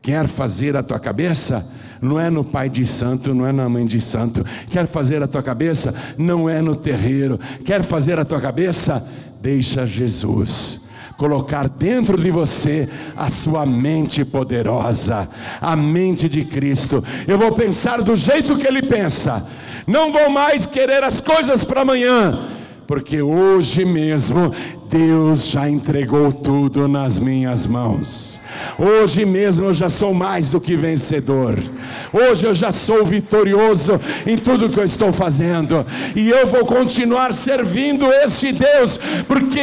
Quer 0.00 0.28
fazer 0.28 0.76
a 0.76 0.82
tua 0.84 1.00
cabeça? 1.00 1.68
Não 2.00 2.20
é 2.20 2.30
no 2.30 2.44
pai 2.44 2.70
de 2.70 2.86
santo, 2.86 3.34
não 3.34 3.44
é 3.44 3.50
na 3.50 3.68
mãe 3.68 3.84
de 3.84 4.00
santo. 4.00 4.44
Quer 4.70 4.86
fazer 4.86 5.24
a 5.24 5.26
tua 5.26 5.42
cabeça? 5.42 5.92
Não 6.16 6.48
é 6.48 6.62
no 6.62 6.76
terreiro. 6.76 7.36
Quer 7.64 7.82
fazer 7.82 8.16
a 8.16 8.24
tua 8.24 8.40
cabeça? 8.40 9.04
Deixa 9.40 9.84
Jesus 9.84 10.81
colocar 11.22 11.68
dentro 11.68 12.20
de 12.20 12.32
você 12.32 12.88
a 13.16 13.30
sua 13.30 13.64
mente 13.64 14.24
poderosa, 14.24 15.28
a 15.60 15.76
mente 15.76 16.28
de 16.28 16.44
Cristo. 16.44 17.04
Eu 17.28 17.38
vou 17.38 17.52
pensar 17.52 18.02
do 18.02 18.16
jeito 18.16 18.56
que 18.56 18.66
ele 18.66 18.82
pensa 18.82 19.46
não 19.86 20.12
vou 20.12 20.30
mais 20.30 20.66
querer 20.66 21.02
as 21.02 21.20
coisas 21.20 21.64
para 21.64 21.80
amanhã, 21.80 22.38
porque 22.92 23.22
hoje 23.22 23.86
mesmo 23.86 24.54
Deus 24.90 25.48
já 25.48 25.66
entregou 25.66 26.30
tudo 26.30 26.86
nas 26.86 27.18
minhas 27.18 27.66
mãos. 27.66 28.38
Hoje 28.78 29.24
mesmo 29.24 29.64
eu 29.64 29.72
já 29.72 29.88
sou 29.88 30.12
mais 30.12 30.50
do 30.50 30.60
que 30.60 30.76
vencedor. 30.76 31.58
Hoje 32.12 32.44
eu 32.44 32.52
já 32.52 32.70
sou 32.70 33.02
vitorioso 33.02 33.98
em 34.26 34.36
tudo 34.36 34.68
que 34.68 34.78
eu 34.78 34.84
estou 34.84 35.10
fazendo. 35.10 35.86
E 36.14 36.28
eu 36.28 36.46
vou 36.46 36.66
continuar 36.66 37.32
servindo 37.32 38.12
este 38.12 38.52
Deus, 38.52 39.00
porque 39.26 39.60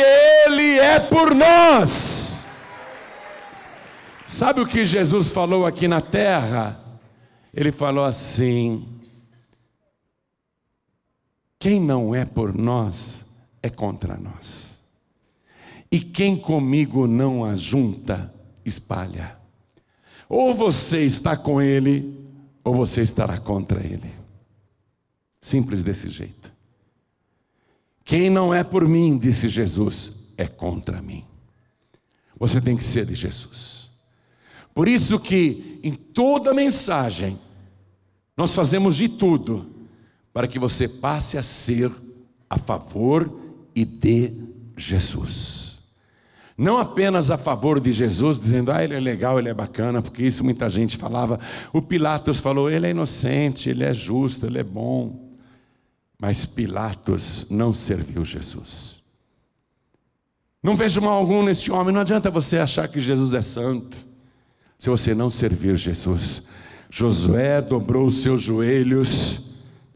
Ele 0.47 0.79
é 0.79 0.99
por 0.99 1.35
nós. 1.35 2.39
Sabe 4.25 4.59
o 4.59 4.65
que 4.65 4.83
Jesus 4.83 5.31
falou 5.31 5.67
aqui 5.67 5.87
na 5.87 6.01
terra? 6.01 6.79
Ele 7.53 7.71
falou 7.71 8.05
assim: 8.05 8.98
quem 11.59 11.79
não 11.81 12.15
é 12.15 12.23
por 12.23 12.57
nós 12.57 13.25
é 13.61 13.69
contra 13.69 14.15
nós. 14.15 14.79
E 15.91 15.99
quem 15.99 16.37
comigo 16.37 17.05
não 17.05 17.43
ajunta, 17.43 18.33
espalha. 18.63 19.37
Ou 20.29 20.53
você 20.53 21.03
está 21.03 21.35
com 21.35 21.61
ele, 21.61 22.17
ou 22.63 22.73
você 22.73 23.01
estará 23.01 23.37
contra 23.37 23.85
ele. 23.85 24.09
Simples 25.41 25.83
desse 25.83 26.09
jeito. 26.09 26.53
Quem 28.05 28.29
não 28.29 28.53
é 28.53 28.63
por 28.63 28.87
mim, 28.87 29.17
disse 29.17 29.49
Jesus, 29.49 30.31
é 30.37 30.47
contra 30.47 31.01
mim. 31.01 31.25
Você 32.39 32.61
tem 32.61 32.77
que 32.77 32.83
ser 32.83 33.05
de 33.05 33.15
Jesus. 33.15 33.89
Por 34.73 34.87
isso 34.87 35.19
que 35.19 35.79
em 35.83 35.93
toda 35.93 36.53
mensagem 36.53 37.37
nós 38.37 38.55
fazemos 38.55 38.95
de 38.95 39.09
tudo 39.09 39.78
para 40.39 40.47
que 40.47 40.57
você 40.57 40.87
passe 40.87 41.37
a 41.37 41.43
ser 41.43 41.91
a 42.49 42.57
favor 42.57 43.29
e 43.75 43.83
de 43.83 44.31
Jesus. 44.77 45.79
Não 46.57 46.77
apenas 46.77 47.29
a 47.29 47.37
favor 47.37 47.77
de 47.77 47.91
Jesus, 47.91 48.39
dizendo, 48.39 48.71
ah, 48.71 48.81
ele 48.81 48.95
é 48.95 49.01
legal, 49.01 49.37
ele 49.37 49.49
é 49.49 49.53
bacana, 49.53 50.01
porque 50.01 50.23
isso 50.23 50.41
muita 50.41 50.69
gente 50.69 50.95
falava. 50.95 51.37
O 51.73 51.81
Pilatos 51.81 52.39
falou, 52.39 52.71
ele 52.71 52.87
é 52.87 52.91
inocente, 52.91 53.69
ele 53.69 53.83
é 53.83 53.93
justo, 53.93 54.45
ele 54.45 54.59
é 54.59 54.63
bom. 54.63 55.29
Mas 56.17 56.45
Pilatos 56.45 57.45
não 57.49 57.73
serviu 57.73 58.23
Jesus. 58.23 59.03
Não 60.63 60.73
vejo 60.73 61.01
mal 61.01 61.17
algum 61.17 61.43
nesse 61.43 61.69
homem, 61.69 61.93
não 61.93 61.99
adianta 61.99 62.31
você 62.31 62.59
achar 62.59 62.87
que 62.87 63.01
Jesus 63.01 63.33
é 63.33 63.41
santo, 63.41 63.97
se 64.79 64.89
você 64.89 65.13
não 65.13 65.29
servir 65.29 65.75
Jesus. 65.75 66.47
Josué 66.89 67.61
dobrou 67.61 68.07
os 68.07 68.21
seus 68.21 68.41
joelhos, 68.41 69.48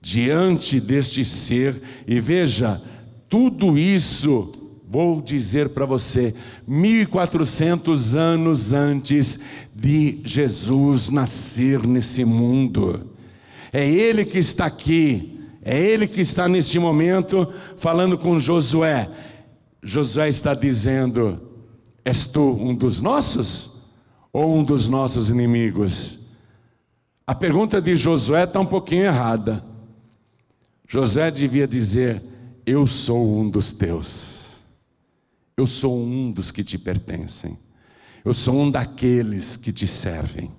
diante 0.03 0.81
deste 0.81 1.23
ser, 1.23 1.81
e 2.05 2.19
veja, 2.19 2.81
tudo 3.29 3.77
isso, 3.77 4.51
vou 4.85 5.21
dizer 5.21 5.69
para 5.69 5.85
você, 5.85 6.35
1400 6.67 8.13
anos 8.13 8.73
antes 8.73 9.39
de 9.73 10.19
Jesus 10.25 11.09
nascer 11.09 11.87
nesse 11.87 12.25
mundo. 12.25 13.11
É 13.71 13.89
Ele 13.89 14.25
que 14.25 14.39
está 14.39 14.65
aqui, 14.65 15.39
é 15.63 15.79
Ele 15.79 16.05
que 16.05 16.19
está 16.19 16.49
neste 16.49 16.77
momento 16.77 17.47
falando 17.77 18.17
com 18.17 18.37
Josué. 18.37 19.09
Josué 19.81 20.27
está 20.27 20.53
dizendo: 20.53 21.41
És 22.03 22.25
tu 22.25 22.41
um 22.41 22.75
dos 22.75 22.99
nossos 22.99 23.87
ou 24.33 24.53
um 24.53 24.65
dos 24.65 24.89
nossos 24.89 25.29
inimigos? 25.29 26.35
A 27.25 27.33
pergunta 27.33 27.81
de 27.81 27.95
Josué 27.95 28.43
está 28.43 28.59
um 28.59 28.65
pouquinho 28.65 29.05
errada. 29.05 29.71
José 30.93 31.31
devia 31.31 31.67
dizer: 31.67 32.21
Eu 32.67 32.85
sou 32.85 33.39
um 33.39 33.49
dos 33.49 33.73
teus, 33.73 34.57
eu 35.57 35.65
sou 35.65 35.99
um 35.99 36.31
dos 36.31 36.51
que 36.51 36.63
te 36.63 36.77
pertencem, 36.77 37.57
eu 38.23 38.31
sou 38.31 38.53
um 38.53 38.69
daqueles 38.69 39.55
que 39.55 39.73
te 39.73 39.87
servem. 39.87 40.51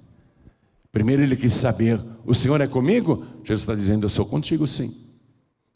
Primeiro 0.91 1.23
ele 1.23 1.37
quis 1.37 1.55
saber: 1.55 2.01
O 2.27 2.35
Senhor 2.35 2.61
é 2.61 2.67
comigo? 2.67 3.25
Jesus 3.45 3.61
está 3.61 3.77
dizendo: 3.77 4.07
Eu 4.07 4.11
sou 4.11 4.27
contigo, 4.27 4.67
sim. 4.67 4.93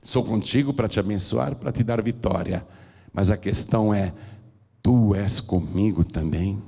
Sou 0.03 0.25
contigo 0.25 0.75
para 0.75 0.89
te 0.89 0.99
abençoar, 0.99 1.55
para 1.55 1.71
te 1.71 1.85
dar 1.85 2.03
vitória. 2.03 2.67
Mas 3.13 3.31
a 3.31 3.37
questão 3.37 3.95
é: 3.95 4.13
Tu 4.83 5.15
és 5.15 5.39
comigo 5.39 6.03
também? 6.03 6.61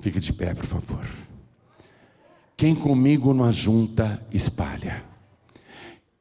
Fique 0.00 0.18
de 0.18 0.32
pé, 0.32 0.52
por 0.52 0.66
favor. 0.66 1.08
Quem 2.56 2.74
comigo 2.74 3.32
não 3.32 3.44
ajunta, 3.44 4.26
espalha. 4.32 5.13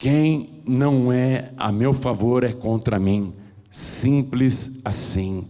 Quem 0.03 0.61
não 0.67 1.13
é 1.13 1.53
a 1.55 1.71
meu 1.71 1.93
favor 1.93 2.43
é 2.43 2.51
contra 2.51 2.99
mim. 2.99 3.33
Simples 3.71 4.81
assim. 4.83 5.47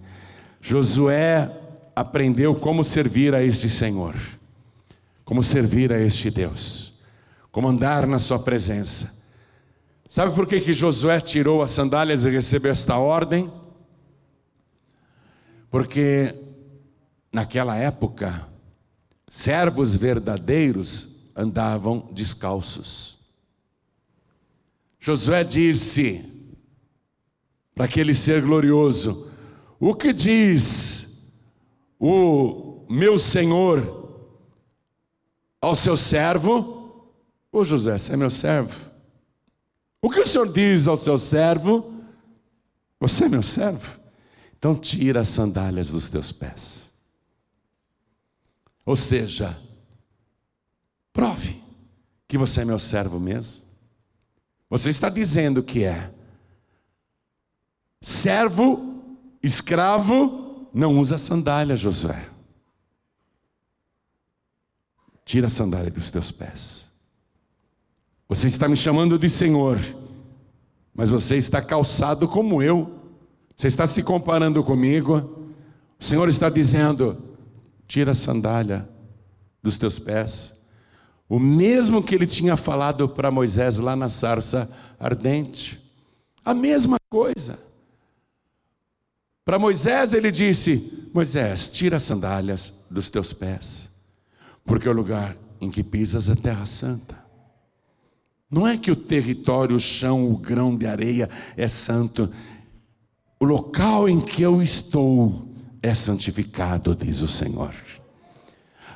Josué 0.62 1.52
aprendeu 1.96 2.54
como 2.54 2.84
servir 2.84 3.34
a 3.34 3.42
este 3.42 3.68
Senhor. 3.68 4.14
como 5.26 5.42
servir 5.42 5.92
a 5.92 6.00
este 6.00 6.30
Deus, 6.30 7.00
como 7.52 7.68
andar 7.68 8.06
na 8.06 8.20
Sua 8.20 8.38
presença. 8.38 9.26
Sabe 10.08 10.36
por 10.36 10.46
que, 10.46 10.62
que 10.62 10.72
Josué 10.72 11.20
tirou 11.20 11.64
as 11.64 11.72
sandálias 11.72 12.24
e 12.24 12.30
recebeu 12.30 12.72
esta 12.72 12.98
ordem? 13.00 13.52
Porque 15.72 16.36
naquela 17.32 17.76
época, 17.76 18.48
servos 19.32 19.96
verdadeiros 19.96 21.32
andavam 21.36 22.08
descalços. 22.12 23.13
Josué 25.06 25.44
disse 25.44 26.24
para 27.76 27.84
aquele 27.84 28.14
ser 28.14 28.42
glorioso: 28.42 29.30
O 29.78 29.94
que 29.94 30.14
diz 30.14 31.44
o 32.00 32.86
meu 32.90 33.18
senhor 33.18 34.32
ao 35.60 35.76
seu 35.76 35.98
servo? 35.98 37.12
Ô 37.52 37.66
Josué, 37.66 37.98
você 37.98 38.14
é 38.14 38.16
meu 38.16 38.30
servo. 38.30 38.90
O 40.02 40.10
que 40.10 40.22
o 40.22 40.26
senhor 40.26 40.50
diz 40.50 40.88
ao 40.88 40.96
seu 40.96 41.18
servo? 41.18 41.94
Você 42.98 43.26
é 43.26 43.30
meu 43.30 43.44
servo. 43.44 44.00
Então 44.58 44.74
tira 44.74 45.20
as 45.20 45.28
sandálias 45.28 45.90
dos 45.90 46.10
teus 46.10 46.32
pés. 46.32 46.90
Ou 48.86 48.96
seja, 48.96 49.60
prove 51.12 51.62
que 52.26 52.38
você 52.38 52.62
é 52.62 52.66
meu 52.66 52.80
servo 52.80 53.20
mesmo. 53.20 53.63
Você 54.74 54.90
está 54.90 55.08
dizendo 55.08 55.62
que 55.62 55.84
é. 55.84 56.12
Servo, 58.02 59.04
escravo, 59.44 60.68
não 60.74 60.98
usa 60.98 61.16
sandália, 61.16 61.76
Josué. 61.76 62.28
Tira 65.24 65.46
a 65.46 65.50
sandália 65.52 65.92
dos 65.92 66.10
teus 66.10 66.32
pés. 66.32 66.88
Você 68.28 68.48
está 68.48 68.68
me 68.68 68.76
chamando 68.76 69.20
de 69.20 69.30
Senhor, 69.30 69.78
mas 70.92 71.12
você 71.12 71.38
está 71.38 71.62
calçado 71.62 72.28
como 72.28 72.60
eu. 72.60 73.00
Você 73.56 73.68
está 73.68 73.86
se 73.86 74.02
comparando 74.02 74.64
comigo. 74.64 75.54
O 76.00 76.04
Senhor 76.04 76.28
está 76.28 76.50
dizendo: 76.50 77.22
tira 77.88 78.10
a 78.10 78.16
sandália 78.16 78.90
dos 79.62 79.78
teus 79.78 80.00
pés. 80.00 80.53
O 81.34 81.40
mesmo 81.40 82.04
que 82.04 82.14
ele 82.14 82.28
tinha 82.28 82.56
falado 82.56 83.10
para 83.10 83.32
Moisés 83.32 83.80
lá 83.80 83.96
na 83.96 84.08
sarça 84.08 84.72
ardente. 85.00 85.82
A 86.46 86.54
mesma 86.54 86.98
coisa. 87.10 87.58
Para 89.44 89.58
Moisés 89.58 90.14
ele 90.14 90.30
disse: 90.30 91.10
Moisés, 91.12 91.70
tira 91.70 91.98
as 91.98 92.04
sandálias 92.04 92.86
dos 92.92 93.10
teus 93.10 93.34
pés, 93.34 93.90
porque 94.64 94.88
o 94.88 94.94
lugar 94.94 95.36
em 95.60 95.72
que 95.72 95.82
pisas 95.82 96.30
é 96.30 96.36
terra 96.36 96.68
santa. 96.68 97.18
Não 98.48 98.68
é 98.68 98.78
que 98.78 98.92
o 98.92 98.96
território, 98.96 99.76
o 99.76 99.80
chão, 99.80 100.32
o 100.32 100.38
grão 100.38 100.78
de 100.78 100.86
areia 100.86 101.28
é 101.58 101.68
santo, 101.68 102.32
o 103.40 103.46
local 103.46 104.08
em 104.08 104.22
que 104.22 104.44
eu 104.44 104.62
estou 104.62 105.52
é 105.82 105.96
santificado, 105.96 106.96
diz 106.96 107.22
o 107.22 107.28
Senhor. 107.28 107.74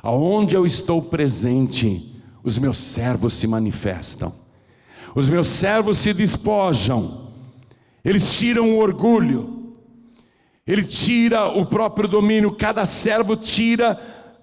Aonde 0.00 0.54
eu 0.54 0.64
estou 0.64 1.02
presente, 1.02 2.14
os 2.48 2.58
meus 2.58 2.78
servos 2.78 3.34
se 3.34 3.46
manifestam, 3.46 4.34
os 5.14 5.28
meus 5.28 5.46
servos 5.46 5.98
se 5.98 6.14
despojam, 6.14 7.30
eles 8.02 8.32
tiram 8.32 8.70
o 8.70 8.78
orgulho, 8.78 9.76
ele 10.66 10.82
tira 10.82 11.46
o 11.48 11.66
próprio 11.66 12.08
domínio, 12.08 12.56
cada 12.56 12.86
servo 12.86 13.36
tira 13.36 14.00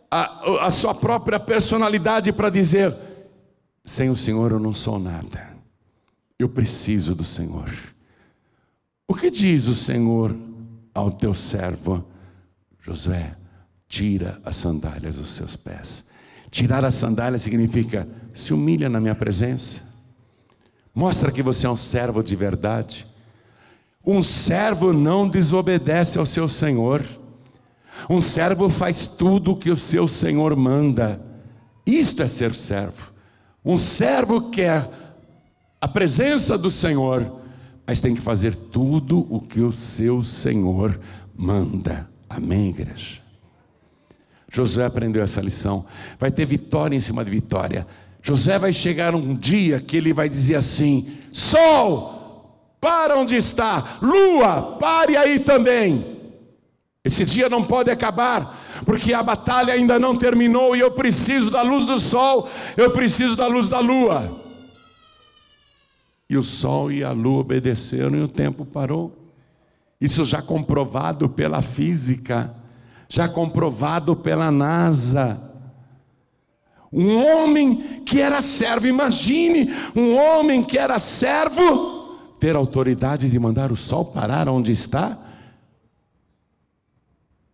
a, 0.09 0.67
a 0.67 0.71
sua 0.71 0.93
própria 0.93 1.39
personalidade 1.39 2.31
para 2.31 2.51
dizer: 2.51 2.95
sem 3.83 4.09
o 4.09 4.15
Senhor 4.15 4.51
eu 4.51 4.59
não 4.59 4.71
sou 4.71 4.99
nada, 4.99 5.57
eu 6.37 6.47
preciso 6.47 7.15
do 7.15 7.23
Senhor. 7.23 7.71
O 9.07 9.15
que 9.15 9.31
diz 9.31 9.67
o 9.67 9.73
Senhor 9.73 10.35
ao 10.93 11.09
teu 11.09 11.33
servo 11.33 12.05
Josué? 12.79 13.35
Tira 13.87 14.39
as 14.43 14.57
sandálias 14.57 15.17
dos 15.17 15.29
seus 15.29 15.55
pés. 15.55 16.05
Tirar 16.55 16.85
as 16.85 16.95
sandálias 16.95 17.41
significa 17.41 18.07
se 18.33 18.53
humilha 18.53 18.87
na 18.87 19.01
minha 19.01 19.13
presença. 19.13 19.81
Mostra 20.93 21.29
que 21.29 21.43
você 21.43 21.67
é 21.67 21.69
um 21.69 21.75
servo 21.75 22.23
de 22.23 22.33
verdade. 22.33 23.05
Um 24.05 24.21
servo 24.21 24.93
não 24.93 25.27
desobedece 25.27 26.17
ao 26.17 26.25
seu 26.25 26.47
senhor. 26.47 27.03
Um 28.09 28.21
servo 28.21 28.69
faz 28.69 29.05
tudo 29.05 29.51
o 29.51 29.57
que 29.57 29.69
o 29.69 29.75
seu 29.75 30.07
senhor 30.07 30.55
manda. 30.55 31.21
Isto 31.85 32.23
é 32.23 32.27
ser 32.29 32.55
servo. 32.55 33.11
Um 33.65 33.77
servo 33.77 34.49
quer 34.49 34.87
a 35.81 35.87
presença 35.89 36.57
do 36.57 36.71
Senhor 36.71 37.43
mas 37.87 37.99
tem 37.99 38.15
que 38.15 38.21
fazer 38.21 38.55
tudo 38.55 39.27
o 39.29 39.39
que 39.39 39.59
o 39.59 39.71
seu 39.71 40.23
Senhor 40.23 40.99
manda. 41.35 42.09
Amém, 42.27 42.69
igreja? 42.69 43.24
Josué 44.51 44.85
aprendeu 44.85 45.23
essa 45.23 45.41
lição. 45.41 45.85
Vai 46.19 46.31
ter 46.31 46.45
vitória 46.45 46.95
em 46.95 46.99
cima 46.99 47.23
de 47.23 47.31
vitória. 47.31 47.85
Josué 48.21 48.57
vai 48.57 48.73
chegar 48.73 49.13
um 49.13 49.35
dia 49.35 49.79
que 49.79 49.97
ele 49.97 50.13
vai 50.13 50.29
dizer 50.29 50.55
assim: 50.55 51.17
Sol, 51.31 52.15
para 52.79 53.17
onde 53.17 53.35
está? 53.35 53.97
Lua, 54.01 54.77
pare 54.79 55.17
aí 55.17 55.39
também. 55.39 56.15
Esse 57.03 57.23
dia 57.23 57.47
não 57.47 57.63
pode 57.63 57.91
acabar, 57.91 58.81
porque 58.83 59.13
a 59.13 59.21
batalha 59.21 59.73
ainda 59.73 59.99
não 59.99 60.17
terminou 60.17 60.75
e 60.75 60.79
eu 60.79 60.89
preciso 60.91 61.51
da 61.51 61.61
luz 61.61 61.85
do 61.85 61.99
sol, 61.99 62.49
eu 62.75 62.89
preciso 62.89 63.35
da 63.35 63.45
luz 63.45 63.69
da 63.69 63.79
lua. 63.79 64.41
E 66.27 66.35
o 66.35 66.41
sol 66.41 66.91
e 66.91 67.03
a 67.03 67.11
lua 67.11 67.41
obedeceram 67.41 68.17
e 68.17 68.23
o 68.23 68.27
tempo 68.27 68.65
parou. 68.65 69.15
Isso 70.01 70.25
já 70.25 70.41
comprovado 70.41 71.29
pela 71.29 71.61
física, 71.61 72.55
já 73.15 73.29
comprovado 73.29 74.13
pela 74.13 74.51
NASA. 74.51 75.39
Um 76.91 77.23
homem 77.23 78.01
que 78.05 78.19
era 78.19 78.41
servo, 78.41 78.87
imagine, 78.87 79.73
um 79.95 80.17
homem 80.17 80.61
que 80.61 80.77
era 80.77 80.99
servo, 80.99 82.17
ter 82.41 82.57
autoridade 82.57 83.29
de 83.29 83.39
mandar 83.39 83.71
o 83.71 83.75
sol 83.75 84.03
parar 84.03 84.49
onde 84.49 84.73
está. 84.73 85.17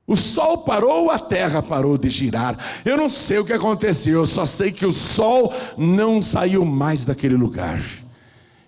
O 0.07 0.17
sol 0.17 0.57
parou, 0.57 1.11
a 1.11 1.19
terra 1.19 1.61
parou 1.61 1.95
de 1.95 2.09
girar. 2.09 2.57
Eu 2.83 2.97
não 2.97 3.07
sei 3.07 3.37
o 3.37 3.45
que 3.45 3.53
aconteceu, 3.53 4.15
eu 4.15 4.25
só 4.25 4.47
sei 4.47 4.71
que 4.71 4.85
o 4.85 4.91
sol 4.91 5.53
não 5.77 6.23
saiu 6.23 6.65
mais 6.65 7.05
daquele 7.05 7.35
lugar 7.35 7.79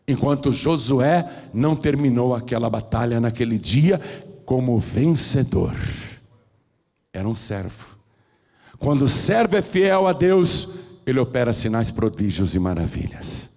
enquanto 0.07 0.51
Josué 0.51 1.27
não 1.53 1.75
terminou 1.77 2.35
aquela 2.35 2.69
batalha 2.69 3.19
naquele 3.21 3.57
dia 3.57 3.99
como 4.45 4.77
vencedor. 4.77 5.73
Era 7.13 7.27
um 7.27 7.35
servo. 7.35 7.95
Quando 8.79 9.03
o 9.03 9.07
servo 9.07 9.55
é 9.55 9.61
fiel 9.61 10.07
a 10.07 10.13
Deus, 10.13 10.73
ele 11.05 11.19
opera 11.19 11.53
sinais, 11.53 11.91
prodígios 11.91 12.55
e 12.55 12.59
maravilhas. 12.59 13.49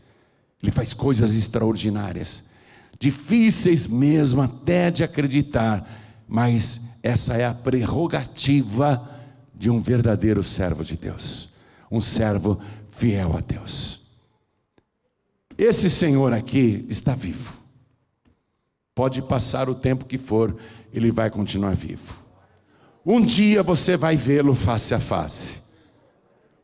Ele 0.62 0.70
faz 0.70 0.92
coisas 0.92 1.34
extraordinárias, 1.34 2.50
difíceis 2.98 3.86
mesmo 3.86 4.42
até 4.42 4.90
de 4.90 5.02
acreditar, 5.02 5.88
mas 6.28 6.98
essa 7.02 7.34
é 7.34 7.46
a 7.46 7.54
prerrogativa 7.54 9.11
de 9.54 9.70
um 9.70 9.80
verdadeiro 9.80 10.42
servo 10.42 10.84
de 10.84 10.96
Deus, 10.96 11.48
um 11.90 12.00
servo 12.00 12.61
fiel 12.90 13.36
a 13.36 13.40
Deus. 13.40 14.07
Esse 15.57 15.88
Senhor 15.88 16.32
aqui 16.32 16.84
está 16.88 17.14
vivo. 17.14 17.54
Pode 18.94 19.22
passar 19.22 19.68
o 19.68 19.74
tempo 19.74 20.04
que 20.04 20.18
for, 20.18 20.57
ele 20.92 21.11
vai 21.11 21.30
continuar 21.30 21.74
vivo. 21.74 22.25
Um 23.07 23.20
dia 23.20 23.62
você 23.62 23.96
vai 23.96 24.16
vê-lo 24.16 24.52
face 24.52 24.92
a 24.92 24.98
face. 24.98 25.62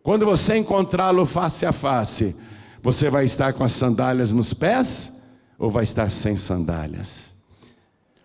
Quando 0.02 0.26
você 0.26 0.56
encontrá-lo 0.56 1.24
face 1.24 1.64
a 1.64 1.72
face, 1.72 2.36
você 2.82 3.08
vai 3.08 3.24
estar 3.24 3.52
com 3.52 3.62
as 3.62 3.72
sandálias 3.72 4.32
nos 4.32 4.52
pés 4.52 5.38
ou 5.56 5.70
vai 5.70 5.84
estar 5.84 6.10
sem 6.10 6.36
sandálias? 6.36 7.32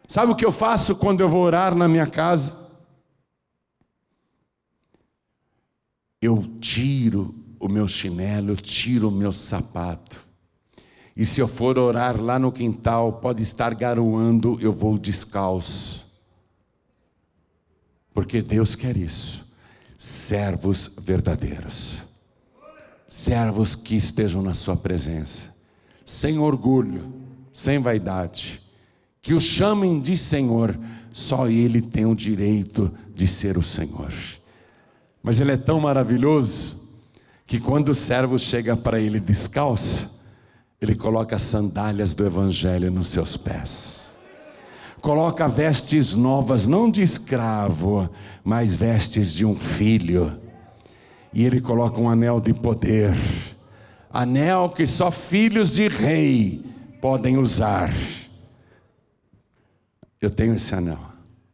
Sabe 0.07 0.31
o 0.31 0.35
que 0.35 0.45
eu 0.45 0.51
faço 0.51 0.95
quando 0.95 1.21
eu 1.21 1.29
vou 1.29 1.41
orar 1.41 1.75
na 1.75 1.87
minha 1.87 2.07
casa? 2.07 2.65
Eu 6.19 6.43
tiro 6.59 7.35
o 7.59 7.69
meu 7.69 7.87
chinelo, 7.87 8.53
eu 8.53 8.57
tiro 8.57 9.09
o 9.09 9.11
meu 9.11 9.31
sapato 9.31 10.27
e 11.17 11.25
se 11.25 11.41
eu 11.41 11.47
for 11.47 11.79
orar 11.79 12.21
lá 12.21 12.37
no 12.37 12.51
quintal, 12.51 13.13
pode 13.13 13.41
estar 13.41 13.73
garoando, 13.73 14.59
eu 14.61 14.71
vou 14.71 14.99
descalço. 14.99 16.06
Porque 18.17 18.41
Deus 18.41 18.73
quer 18.73 18.97
isso. 18.97 19.45
Servos 19.95 20.91
verdadeiros. 20.99 21.99
Servos 23.07 23.75
que 23.75 23.95
estejam 23.95 24.41
na 24.41 24.55
Sua 24.55 24.75
presença, 24.75 25.53
sem 26.03 26.39
orgulho, 26.39 27.13
sem 27.53 27.77
vaidade. 27.77 28.59
Que 29.21 29.35
o 29.35 29.39
chamem 29.39 30.01
de 30.01 30.17
Senhor, 30.17 30.75
só 31.13 31.47
Ele 31.47 31.79
tem 31.79 32.07
o 32.07 32.15
direito 32.15 32.91
de 33.13 33.27
ser 33.27 33.55
o 33.55 33.61
Senhor. 33.61 34.11
Mas 35.21 35.39
Ele 35.39 35.51
é 35.51 35.57
tão 35.57 35.79
maravilhoso 35.79 37.05
que 37.45 37.59
quando 37.59 37.89
o 37.89 37.95
servo 37.95 38.39
chega 38.39 38.75
para 38.75 38.99
ele 38.99 39.19
descalço, 39.19 40.25
ele 40.81 40.95
coloca 40.95 41.37
sandálias 41.37 42.15
do 42.15 42.25
evangelho 42.25 42.89
nos 42.89 43.09
seus 43.09 43.37
pés. 43.37 43.96
Coloca 45.01 45.47
vestes 45.47 46.15
novas, 46.15 46.67
não 46.67 46.89
de 46.89 47.01
escravo, 47.01 48.09
mas 48.43 48.75
vestes 48.75 49.31
de 49.31 49.45
um 49.45 49.55
filho. 49.55 50.39
E 51.31 51.45
ele 51.45 51.61
coloca 51.61 51.99
um 51.99 52.09
anel 52.09 52.39
de 52.39 52.53
poder, 52.53 53.13
anel 54.11 54.69
que 54.69 54.87
só 54.87 55.11
filhos 55.11 55.75
de 55.75 55.87
rei 55.87 56.63
podem 56.99 57.37
usar. 57.37 57.93
Eu 60.19 60.31
tenho 60.31 60.55
esse 60.55 60.73
anel. 60.73 60.99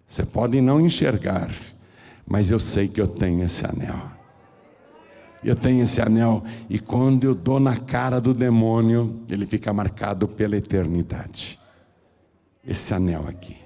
Você 0.07 0.25
pode 0.25 0.61
não 0.61 0.79
enxergar, 0.79 1.49
mas 2.25 2.49
eu 2.49 2.59
sei 2.59 2.87
que 2.87 3.01
eu 3.01 3.07
tenho 3.07 3.43
esse 3.43 3.65
anel. 3.65 3.99
Eu 5.43 5.55
tenho 5.55 5.83
esse 5.83 6.01
anel, 6.01 6.43
e 6.69 6.79
quando 6.79 7.25
eu 7.25 7.35
dou 7.35 7.59
na 7.59 7.75
cara 7.75 8.21
do 8.21 8.33
demônio, 8.33 9.21
ele 9.29 9.45
fica 9.45 9.73
marcado 9.73 10.25
pela 10.25 10.55
eternidade. 10.55 11.59
Esse 12.67 12.93
anel 12.93 13.25
aqui. 13.27 13.57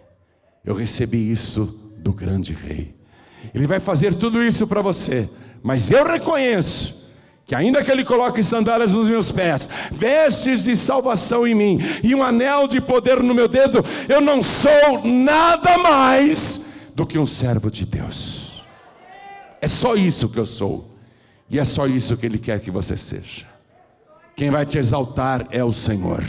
Eu 0.65 0.73
recebi 0.73 1.31
isso 1.31 1.93
do 1.97 2.11
grande 2.11 2.53
rei. 2.53 2.95
Ele 3.53 3.67
vai 3.67 3.79
fazer 3.79 4.15
tudo 4.15 4.43
isso 4.43 4.67
para 4.67 4.81
você, 4.81 5.29
mas 5.63 5.89
eu 5.91 6.05
reconheço 6.05 7.07
que 7.45 7.55
ainda 7.55 7.81
que 7.81 7.89
ele 7.89 8.03
coloque 8.03 8.43
sandálias 8.43 8.93
nos 8.93 9.07
meus 9.07 9.31
pés, 9.31 9.69
vestes 9.91 10.65
de 10.65 10.75
salvação 10.75 11.47
em 11.47 11.55
mim 11.55 11.79
e 12.03 12.13
um 12.13 12.21
anel 12.21 12.67
de 12.67 12.81
poder 12.81 13.23
no 13.23 13.33
meu 13.33 13.47
dedo, 13.47 13.83
eu 14.09 14.19
não 14.19 14.41
sou 14.41 15.01
nada 15.05 15.77
mais 15.77 16.89
do 16.93 17.05
que 17.05 17.17
um 17.17 17.25
servo 17.25 17.71
de 17.71 17.85
Deus. 17.85 18.63
É 19.61 19.67
só 19.67 19.95
isso 19.95 20.27
que 20.27 20.37
eu 20.37 20.45
sou. 20.45 20.97
E 21.49 21.57
é 21.57 21.63
só 21.63 21.87
isso 21.87 22.17
que 22.17 22.25
ele 22.25 22.37
quer 22.37 22.59
que 22.59 22.69
você 22.69 22.97
seja. 22.97 23.45
Quem 24.35 24.49
vai 24.49 24.65
te 24.65 24.77
exaltar 24.77 25.47
é 25.49 25.63
o 25.63 25.71
Senhor. 25.71 26.23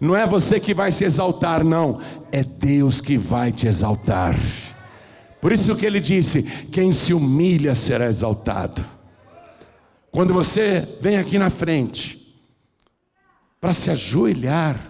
Não 0.00 0.14
é 0.14 0.26
você 0.26 0.60
que 0.60 0.74
vai 0.74 0.92
se 0.92 1.04
exaltar, 1.04 1.64
não, 1.64 2.00
é 2.30 2.42
Deus 2.42 3.00
que 3.00 3.16
vai 3.16 3.52
te 3.52 3.66
exaltar. 3.66 4.36
Por 5.40 5.52
isso 5.52 5.76
que 5.76 5.86
ele 5.86 6.00
disse: 6.00 6.42
quem 6.72 6.92
se 6.92 7.14
humilha 7.14 7.74
será 7.74 8.06
exaltado. 8.06 8.84
Quando 10.10 10.32
você 10.32 10.86
vem 11.00 11.18
aqui 11.18 11.38
na 11.38 11.50
frente 11.50 12.34
para 13.60 13.72
se 13.72 13.90
ajoelhar, 13.90 14.80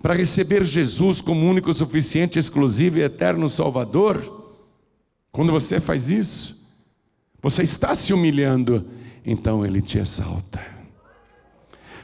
para 0.00 0.14
receber 0.14 0.64
Jesus 0.64 1.20
como 1.20 1.48
único, 1.48 1.72
suficiente, 1.74 2.38
exclusivo 2.38 2.98
e 2.98 3.02
eterno 3.02 3.48
Salvador, 3.48 4.54
quando 5.30 5.52
você 5.52 5.78
faz 5.78 6.10
isso, 6.10 6.68
você 7.42 7.62
está 7.62 7.94
se 7.94 8.12
humilhando, 8.12 8.86
então 9.24 9.64
Ele 9.64 9.80
te 9.80 9.98
exalta. 9.98 10.79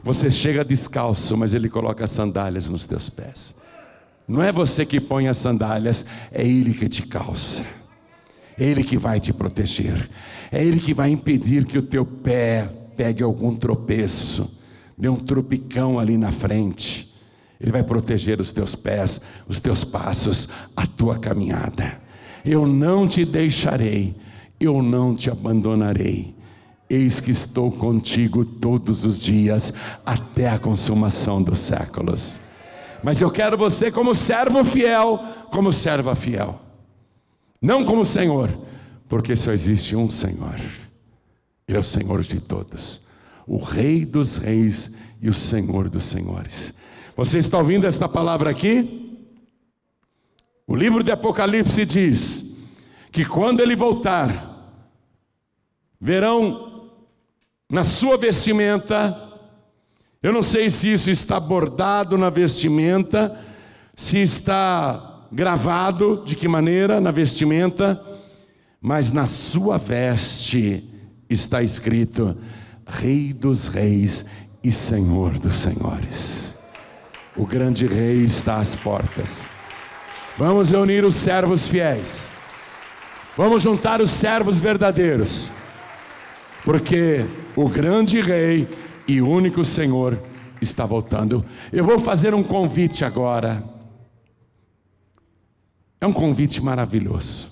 Você 0.07 0.31
chega 0.31 0.65
descalço, 0.65 1.37
mas 1.37 1.53
Ele 1.53 1.69
coloca 1.69 2.07
sandálias 2.07 2.69
nos 2.69 2.87
teus 2.87 3.11
pés. 3.11 3.57
Não 4.29 4.41
é 4.41 4.53
você 4.53 4.87
que 4.87 5.01
põe 5.01 5.27
as 5.27 5.37
sandálias, 5.37 6.07
é 6.31 6.47
Ele 6.47 6.73
que 6.73 6.89
te 6.89 7.03
calça. 7.03 7.67
É 8.57 8.65
Ele 8.65 8.85
que 8.85 8.97
vai 8.97 9.19
te 9.19 9.33
proteger. 9.33 10.09
É 10.53 10.65
Ele 10.65 10.79
que 10.79 10.95
vai 10.95 11.11
impedir 11.11 11.65
que 11.65 11.77
o 11.77 11.83
teu 11.83 12.07
pé 12.07 12.69
pegue 12.97 13.21
algum 13.21 13.57
tropeço, 13.57 14.63
dê 14.97 15.09
um 15.09 15.17
tropicão 15.17 15.99
ali 15.99 16.17
na 16.17 16.31
frente. 16.31 17.13
Ele 17.61 17.73
vai 17.73 17.83
proteger 17.83 18.41
os 18.41 18.53
teus 18.53 18.77
pés, 18.77 19.23
os 19.49 19.59
teus 19.59 19.83
passos, 19.83 20.51
a 20.77 20.87
tua 20.87 21.19
caminhada. 21.19 22.01
Eu 22.45 22.65
não 22.65 23.09
te 23.09 23.25
deixarei, 23.25 24.15
eu 24.61 24.81
não 24.81 25.17
te 25.17 25.33
abandonarei. 25.33 26.36
Eis 26.89 27.20
que 27.20 27.30
estou 27.30 27.70
contigo 27.72 28.45
todos 28.45 29.05
os 29.05 29.20
dias, 29.20 29.74
até 30.05 30.49
a 30.49 30.59
consumação 30.59 31.43
dos 31.43 31.59
séculos. 31.59 32.39
Mas 33.03 33.20
eu 33.20 33.30
quero 33.30 33.57
você 33.57 33.91
como 33.91 34.14
servo 34.14 34.64
fiel, 34.64 35.18
como 35.51 35.72
serva 35.72 36.14
fiel 36.14 36.66
não 37.61 37.84
como 37.84 38.05
Senhor, 38.05 38.51
porque 39.09 39.34
só 39.34 39.53
existe 39.53 39.97
um 39.97 40.11
Senhor, 40.11 40.55
Ele 41.66 41.76
é 41.76 41.80
o 41.80 41.82
Senhor 41.82 42.22
de 42.22 42.41
todos, 42.41 43.01
o 43.47 43.59
Rei 43.59 44.05
dos 44.05 44.37
Reis 44.37 44.97
e 45.20 45.28
o 45.28 45.34
Senhor 45.34 45.89
dos 45.89 46.05
Senhores. 46.05 46.74
Você 47.16 47.39
está 47.39 47.59
ouvindo 47.59 47.87
esta 47.87 48.09
palavra 48.09 48.51
aqui? 48.51 49.18
O 50.66 50.74
livro 50.74 51.03
de 51.03 51.11
Apocalipse 51.11 51.84
diz 51.84 52.59
que 53.11 53.24
quando 53.24 53.61
ele 53.61 53.74
voltar, 53.74 54.55
verão 56.01 56.66
na 57.69 57.83
sua 57.83 58.17
vestimenta, 58.17 59.27
eu 60.23 60.33
não 60.33 60.43
sei 60.43 60.71
se 60.71 60.93
isso 60.93 61.11
está 61.11 61.39
bordado 61.39 62.17
na 62.17 62.31
vestimenta, 62.31 63.39
se 63.95 64.19
está 64.19 65.25
gravado 65.33 66.23
de 66.25 66.37
que 66.37 66.47
maneira? 66.47 67.01
Na 67.01 67.11
vestimenta, 67.11 68.01
mas 68.81 69.11
na 69.11 69.27
sua 69.27 69.79
veste 69.79 70.85
está 71.29 71.62
escrito: 71.62 72.37
Rei 72.87 73.33
dos 73.33 73.67
Reis 73.67 74.27
e 74.62 74.71
Senhor 74.71 75.39
dos 75.39 75.55
Senhores. 75.57 76.57
O 77.37 77.45
grande 77.45 77.87
Rei 77.87 78.25
está 78.25 78.59
às 78.59 78.75
portas. 78.75 79.49
Vamos 80.39 80.71
reunir 80.71 81.05
os 81.05 81.14
servos 81.14 81.67
fiéis. 81.67 82.31
Vamos 83.37 83.62
juntar 83.62 84.01
os 84.01 84.11
servos 84.11 84.61
verdadeiros. 84.61 85.51
Porque 86.64 87.27
o 87.57 87.69
grande 87.69 88.21
Rei 88.21 88.69
e 89.09 89.21
único 89.21 89.65
Senhor 89.65 90.21
está 90.61 90.85
voltando. 90.85 91.45
Eu 91.73 91.85
vou 91.85 91.99
fazer 91.99 92.35
um 92.35 92.43
convite 92.43 93.05
agora. 93.05 93.65
É 96.01 96.07
um 96.07 96.13
convite 96.13 96.61
maravilhoso. 96.61 97.51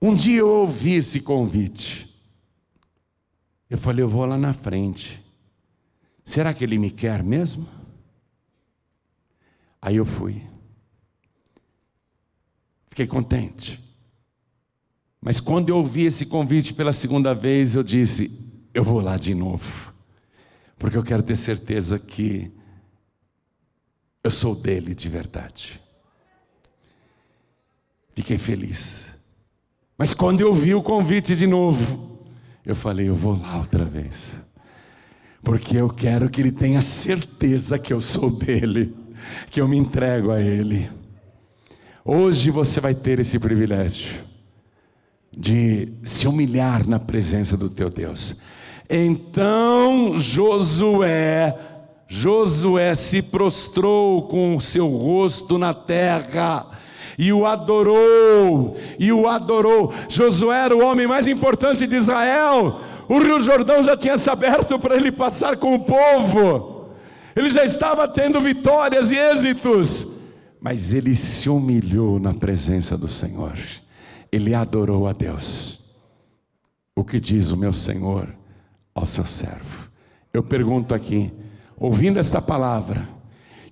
Um 0.00 0.14
dia 0.14 0.40
eu 0.40 0.48
ouvi 0.48 0.92
esse 0.92 1.20
convite. 1.20 2.14
Eu 3.70 3.78
falei, 3.78 4.04
eu 4.04 4.08
vou 4.08 4.26
lá 4.26 4.36
na 4.36 4.52
frente. 4.52 5.24
Será 6.22 6.52
que 6.52 6.62
ele 6.62 6.78
me 6.78 6.90
quer 6.90 7.22
mesmo? 7.22 7.66
Aí 9.80 9.96
eu 9.96 10.04
fui. 10.04 10.42
Fiquei 12.88 13.06
contente. 13.06 13.83
Mas 15.24 15.40
quando 15.40 15.70
eu 15.70 15.78
ouvi 15.78 16.04
esse 16.04 16.26
convite 16.26 16.74
pela 16.74 16.92
segunda 16.92 17.34
vez, 17.34 17.74
eu 17.74 17.82
disse: 17.82 18.68
eu 18.74 18.84
vou 18.84 19.00
lá 19.00 19.16
de 19.16 19.34
novo. 19.34 19.94
Porque 20.78 20.98
eu 20.98 21.02
quero 21.02 21.22
ter 21.22 21.34
certeza 21.34 21.98
que 21.98 22.52
eu 24.22 24.30
sou 24.30 24.54
dele 24.54 24.94
de 24.94 25.08
verdade. 25.08 25.80
Fiquei 28.14 28.36
feliz. 28.36 29.24
Mas 29.96 30.12
quando 30.12 30.42
eu 30.42 30.52
vi 30.52 30.74
o 30.74 30.82
convite 30.82 31.34
de 31.34 31.46
novo, 31.46 32.28
eu 32.62 32.74
falei: 32.74 33.08
eu 33.08 33.14
vou 33.14 33.40
lá 33.40 33.56
outra 33.56 33.82
vez. 33.82 34.34
Porque 35.42 35.74
eu 35.74 35.88
quero 35.88 36.28
que 36.28 36.42
ele 36.42 36.52
tenha 36.52 36.82
certeza 36.82 37.78
que 37.78 37.94
eu 37.94 38.00
sou 38.02 38.28
dele, 38.28 38.94
que 39.50 39.58
eu 39.58 39.66
me 39.66 39.78
entrego 39.78 40.30
a 40.30 40.38
ele. 40.38 40.90
Hoje 42.04 42.50
você 42.50 42.78
vai 42.78 42.94
ter 42.94 43.20
esse 43.20 43.38
privilégio 43.38 44.33
de 45.36 45.88
se 46.04 46.26
humilhar 46.26 46.86
na 46.86 46.98
presença 46.98 47.56
do 47.56 47.68
teu 47.68 47.90
Deus. 47.90 48.36
Então 48.88 50.18
Josué, 50.18 51.56
Josué 52.06 52.94
se 52.94 53.22
prostrou 53.22 54.28
com 54.28 54.56
o 54.56 54.60
seu 54.60 54.88
rosto 54.88 55.58
na 55.58 55.72
terra 55.72 56.66
e 57.18 57.32
o 57.32 57.46
adorou, 57.46 58.76
e 58.98 59.12
o 59.12 59.28
adorou. 59.28 59.92
Josué 60.08 60.64
era 60.64 60.76
o 60.76 60.84
homem 60.84 61.06
mais 61.06 61.26
importante 61.26 61.86
de 61.86 61.96
Israel. 61.96 62.80
O 63.08 63.18
Rio 63.18 63.40
Jordão 63.40 63.82
já 63.82 63.96
tinha 63.96 64.18
se 64.18 64.28
aberto 64.30 64.78
para 64.78 64.96
ele 64.96 65.12
passar 65.12 65.56
com 65.56 65.74
o 65.74 65.80
povo. 65.80 66.90
Ele 67.36 67.50
já 67.50 67.64
estava 67.64 68.06
tendo 68.06 68.40
vitórias 68.40 69.10
e 69.10 69.16
êxitos, 69.16 70.30
mas 70.60 70.92
ele 70.92 71.14
se 71.14 71.48
humilhou 71.48 72.18
na 72.18 72.32
presença 72.32 72.96
do 72.96 73.08
Senhor. 73.08 73.56
Ele 74.34 74.54
adorou 74.54 75.06
a 75.06 75.12
Deus. 75.12 75.80
O 76.96 77.04
que 77.04 77.20
diz 77.20 77.50
o 77.50 77.56
meu 77.56 77.72
Senhor 77.72 78.28
ao 78.94 79.06
seu 79.06 79.26
servo? 79.26 79.90
Eu 80.32 80.42
pergunto 80.42 80.94
aqui, 80.94 81.32
ouvindo 81.76 82.18
esta 82.18 82.40
palavra, 82.40 83.08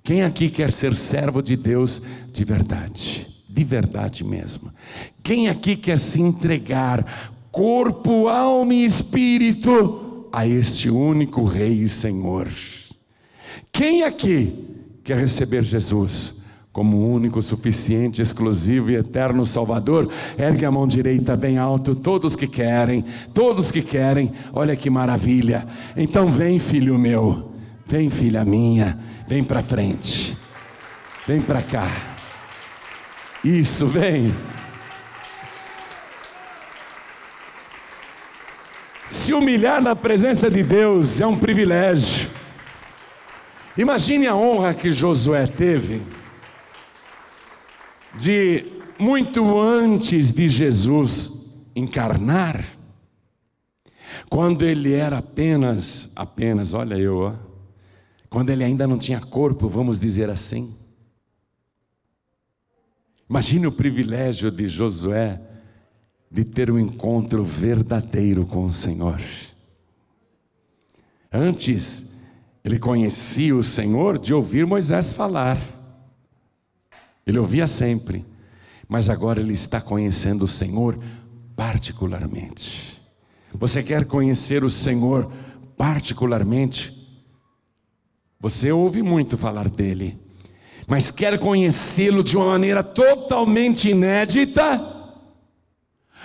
quem 0.02 0.22
aqui 0.22 0.48
quer 0.48 0.72
ser 0.72 0.96
servo 0.96 1.42
de 1.42 1.56
Deus 1.56 2.02
de 2.32 2.44
verdade? 2.44 3.32
de 3.52 3.64
verdade 3.64 4.24
mesmo. 4.24 4.72
Quem 5.22 5.48
aqui 5.48 5.76
quer 5.76 5.98
se 5.98 6.20
entregar, 6.20 7.36
corpo, 7.50 8.26
alma 8.26 8.72
e 8.72 8.84
espírito, 8.84 10.26
a 10.32 10.46
este 10.46 10.88
único 10.88 11.44
Rei 11.44 11.82
e 11.82 11.88
Senhor? 11.88 12.48
Quem 13.70 14.02
aqui 14.02 14.66
quer 15.04 15.18
receber 15.18 15.62
Jesus 15.62 16.41
como 16.72 17.06
único, 17.06 17.42
suficiente, 17.42 18.22
exclusivo 18.22 18.90
e 18.90 18.96
eterno 18.96 19.44
Salvador. 19.44 20.08
Ergue 20.38 20.64
a 20.64 20.70
mão 20.70 20.86
direita 20.86 21.36
bem 21.36 21.58
alto, 21.58 21.94
todos 21.94 22.34
que 22.34 22.46
querem, 22.46 23.04
todos 23.34 23.70
que 23.70 23.82
querem, 23.82 24.32
olha 24.52 24.74
que 24.74 24.88
maravilha. 24.88 25.66
Então 25.96 26.26
vem, 26.26 26.58
filho 26.58 26.98
meu, 26.98 27.52
vem, 27.86 28.08
filha 28.08 28.44
minha, 28.44 28.98
vem 29.28 29.44
para 29.44 29.62
frente, 29.62 30.36
vem 31.26 31.42
para 31.42 31.60
cá. 31.60 31.88
Isso, 33.44 33.86
vem. 33.86 34.34
Se 39.08 39.34
humilhar 39.34 39.82
na 39.82 39.94
presença 39.94 40.50
de 40.50 40.62
Deus 40.62 41.20
é 41.20 41.26
um 41.26 41.36
privilégio. 41.36 42.30
Imagine 43.76 44.26
a 44.26 44.34
honra 44.34 44.72
que 44.72 44.90
Josué 44.90 45.46
teve 45.46 46.00
de 48.18 48.64
muito 48.98 49.58
antes 49.58 50.32
de 50.32 50.48
Jesus 50.48 51.70
encarnar, 51.74 52.64
quando 54.28 54.64
ele 54.64 54.92
era 54.92 55.18
apenas, 55.18 56.10
apenas, 56.14 56.74
olha 56.74 56.94
eu, 56.96 57.18
ó, 57.18 57.34
quando 58.30 58.50
ele 58.50 58.64
ainda 58.64 58.86
não 58.86 58.98
tinha 58.98 59.20
corpo, 59.20 59.68
vamos 59.68 59.98
dizer 59.98 60.30
assim. 60.30 60.74
Imagine 63.28 63.66
o 63.66 63.72
privilégio 63.72 64.50
de 64.50 64.66
Josué 64.68 65.40
de 66.30 66.44
ter 66.44 66.70
um 66.70 66.78
encontro 66.78 67.44
verdadeiro 67.44 68.46
com 68.46 68.64
o 68.64 68.72
Senhor. 68.72 69.20
Antes, 71.30 72.22
ele 72.64 72.78
conhecia 72.78 73.56
o 73.56 73.62
Senhor 73.62 74.18
de 74.18 74.32
ouvir 74.32 74.66
Moisés 74.66 75.12
falar. 75.12 75.58
Ele 77.26 77.38
ouvia 77.38 77.66
sempre, 77.66 78.24
mas 78.88 79.08
agora 79.08 79.40
ele 79.40 79.52
está 79.52 79.80
conhecendo 79.80 80.44
o 80.44 80.48
Senhor 80.48 80.98
particularmente. 81.54 83.00
Você 83.54 83.82
quer 83.82 84.04
conhecer 84.04 84.64
o 84.64 84.70
Senhor 84.70 85.30
particularmente? 85.76 86.92
Você 88.40 88.72
ouve 88.72 89.02
muito 89.02 89.36
falar 89.38 89.68
dele, 89.68 90.18
mas 90.86 91.10
quer 91.10 91.38
conhecê-lo 91.38 92.24
de 92.24 92.36
uma 92.36 92.46
maneira 92.46 92.82
totalmente 92.82 93.88
inédita? 93.88 94.92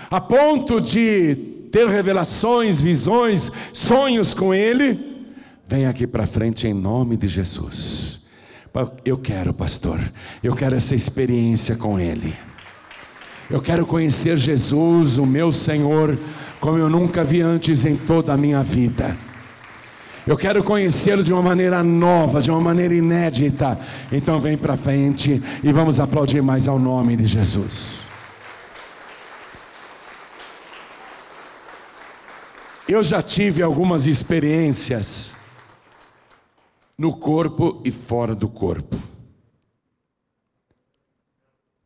a 0.10 0.22
ponto 0.22 0.80
de 0.80 1.36
ter 1.72 1.88
revelações, 1.88 2.82
visões, 2.82 3.52
sonhos 3.74 4.34
com 4.34 4.54
Ele, 4.54 5.26
vem 5.68 5.86
aqui 5.86 6.08
para 6.08 6.26
frente 6.26 6.68
em 6.68 6.74
nome 6.74 7.18
de 7.18 7.28
Jesus. 7.28 8.17
Eu 9.04 9.18
quero, 9.18 9.54
pastor, 9.54 10.00
eu 10.44 10.56
quero 10.56 10.76
essa 10.76 10.94
experiência 10.94 11.76
com 11.76 12.00
Ele. 12.00 12.34
Eu 13.50 13.62
quero 13.62 13.86
conhecer 13.86 14.38
Jesus, 14.38 15.18
o 15.18 15.26
meu 15.26 15.52
Senhor, 15.52 16.18
como 16.60 16.78
eu 16.78 16.90
nunca 16.90 17.24
vi 17.24 17.42
antes 17.42 17.86
em 17.86 17.96
toda 17.96 18.34
a 18.34 18.38
minha 18.38 18.62
vida. 18.62 19.18
Eu 20.28 20.36
quero 20.36 20.62
conhecê-lo 20.62 21.24
de 21.24 21.32
uma 21.32 21.42
maneira 21.42 21.82
nova, 21.82 22.42
de 22.42 22.52
uma 22.52 22.60
maneira 22.60 22.94
inédita. 22.94 23.80
Então 24.12 24.38
vem 24.38 24.58
para 24.58 24.76
frente 24.76 25.42
e 25.64 25.72
vamos 25.72 26.02
aplaudir 26.02 26.42
mais 26.42 26.68
ao 26.68 26.78
nome 26.78 27.16
de 27.16 27.26
Jesus. 27.26 28.00
Eu 32.90 33.02
já 33.02 33.22
tive 33.22 33.64
algumas 33.64 34.06
experiências 34.06 35.37
no 36.98 37.18
corpo 37.18 37.82
e 37.86 37.92
fora 37.92 38.36
do 38.36 38.50
corpo 38.50 38.98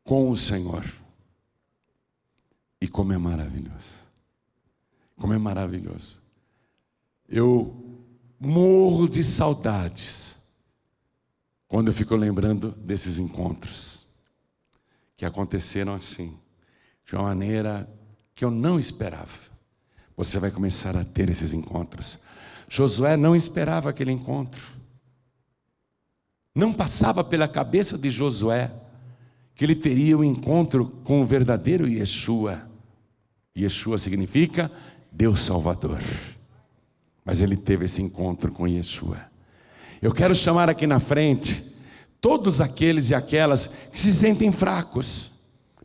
com 0.04 0.30
o 0.30 0.36
Senhor. 0.36 0.86
E 2.80 2.88
como 2.88 3.14
é 3.14 3.18
maravilhoso. 3.18 4.02
Como 5.16 5.34
é 5.34 5.38
maravilhoso. 5.38 6.20
Eu 7.28 8.04
morro 8.40 9.08
de 9.08 9.24
saudades 9.24 10.38
quando 11.68 11.90
eu 11.90 11.94
fico 11.94 12.16
lembrando 12.16 12.72
desses 12.72 13.20
encontros 13.20 14.06
que 15.16 15.26
aconteceram 15.26 15.94
assim, 15.94 16.38
de 17.06 17.16
uma 17.16 17.26
maneira 17.26 17.88
que 18.34 18.44
eu 18.44 18.50
não 18.50 18.80
esperava 18.80 19.52
você 20.16 20.38
vai 20.38 20.52
começar 20.52 20.96
a 20.96 21.04
ter 21.04 21.32
esses 21.32 21.52
encontros. 21.52 22.20
Josué 22.70 23.18
não 23.18 23.36
esperava 23.36 23.90
aquele 23.90 24.12
encontro. 24.12 24.62
Não 26.54 26.74
passava 26.74 27.24
pela 27.24 27.48
cabeça 27.48 27.98
de 27.98 28.10
Josué 28.10 28.72
que 29.56 29.66
ele 29.66 29.76
teria 29.76 30.18
um 30.18 30.24
encontro 30.24 30.86
com 31.04 31.22
o 31.22 31.26
verdadeiro 31.26 31.88
Yeshua. 31.88 32.68
Yeshua 33.58 33.98
significa 33.98 34.72
Deus 35.12 35.42
Salvador. 35.42 36.02
Mas 37.24 37.42
ele 37.42 37.56
teve 37.56 37.86
esse 37.86 38.02
encontro 38.02 38.52
com 38.52 38.68
Yeshua. 38.68 39.20
Eu 40.02 40.12
quero 40.12 40.34
chamar 40.34 40.70
aqui 40.70 40.88
na 40.88 41.00
frente 41.00 41.64
todos 42.20 42.60
aqueles 42.60 43.10
e 43.12 43.16
aquelas 43.16 43.68
que 43.68 44.00
se 44.00 44.12
sentem 44.12 44.52
fracos. 44.52 45.32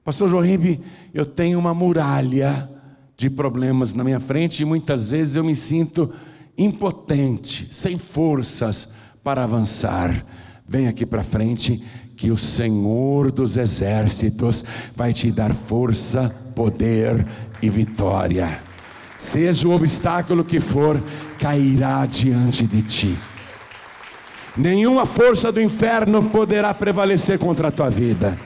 Pastor 0.05 0.29
Jorimbe, 0.29 0.81
eu 1.12 1.27
tenho 1.27 1.59
uma 1.59 1.75
muralha 1.75 2.71
de 3.17 3.29
problemas 3.29 3.93
na 3.93 4.05
minha 4.05 4.21
frente 4.21 4.62
e 4.62 4.64
muitas 4.64 5.09
vezes 5.09 5.37
eu 5.37 5.45
me 5.45 5.55
sinto 5.55 6.12
impotente, 6.57 7.69
sem 7.75 7.99
forças 7.99 8.93
para 9.25 9.45
avançar. 9.45 10.25
Vem 10.69 10.89
aqui 10.89 11.07
para 11.07 11.23
frente 11.23 11.81
que 12.17 12.31
o 12.31 12.37
Senhor 12.37 13.31
dos 13.31 13.57
exércitos 13.57 14.64
vai 14.97 15.12
te 15.12 15.31
dar 15.31 15.55
força, 15.55 16.35
poder 16.55 17.25
e 17.62 17.71
vitória. 17.71 18.61
Seja 19.17 19.69
o 19.69 19.75
obstáculo 19.75 20.45
que 20.45 20.59
for, 20.59 21.01
cairá 21.39 22.05
diante 22.07 22.67
de 22.67 22.83
ti. 22.83 23.17
Nenhuma 24.57 25.07
força 25.07 25.53
do 25.53 25.61
inferno 25.61 26.25
poderá 26.25 26.75
prevalecer 26.75 27.39
contra 27.39 27.69
a 27.69 27.71
tua 27.71 27.91
vida. 27.91 28.37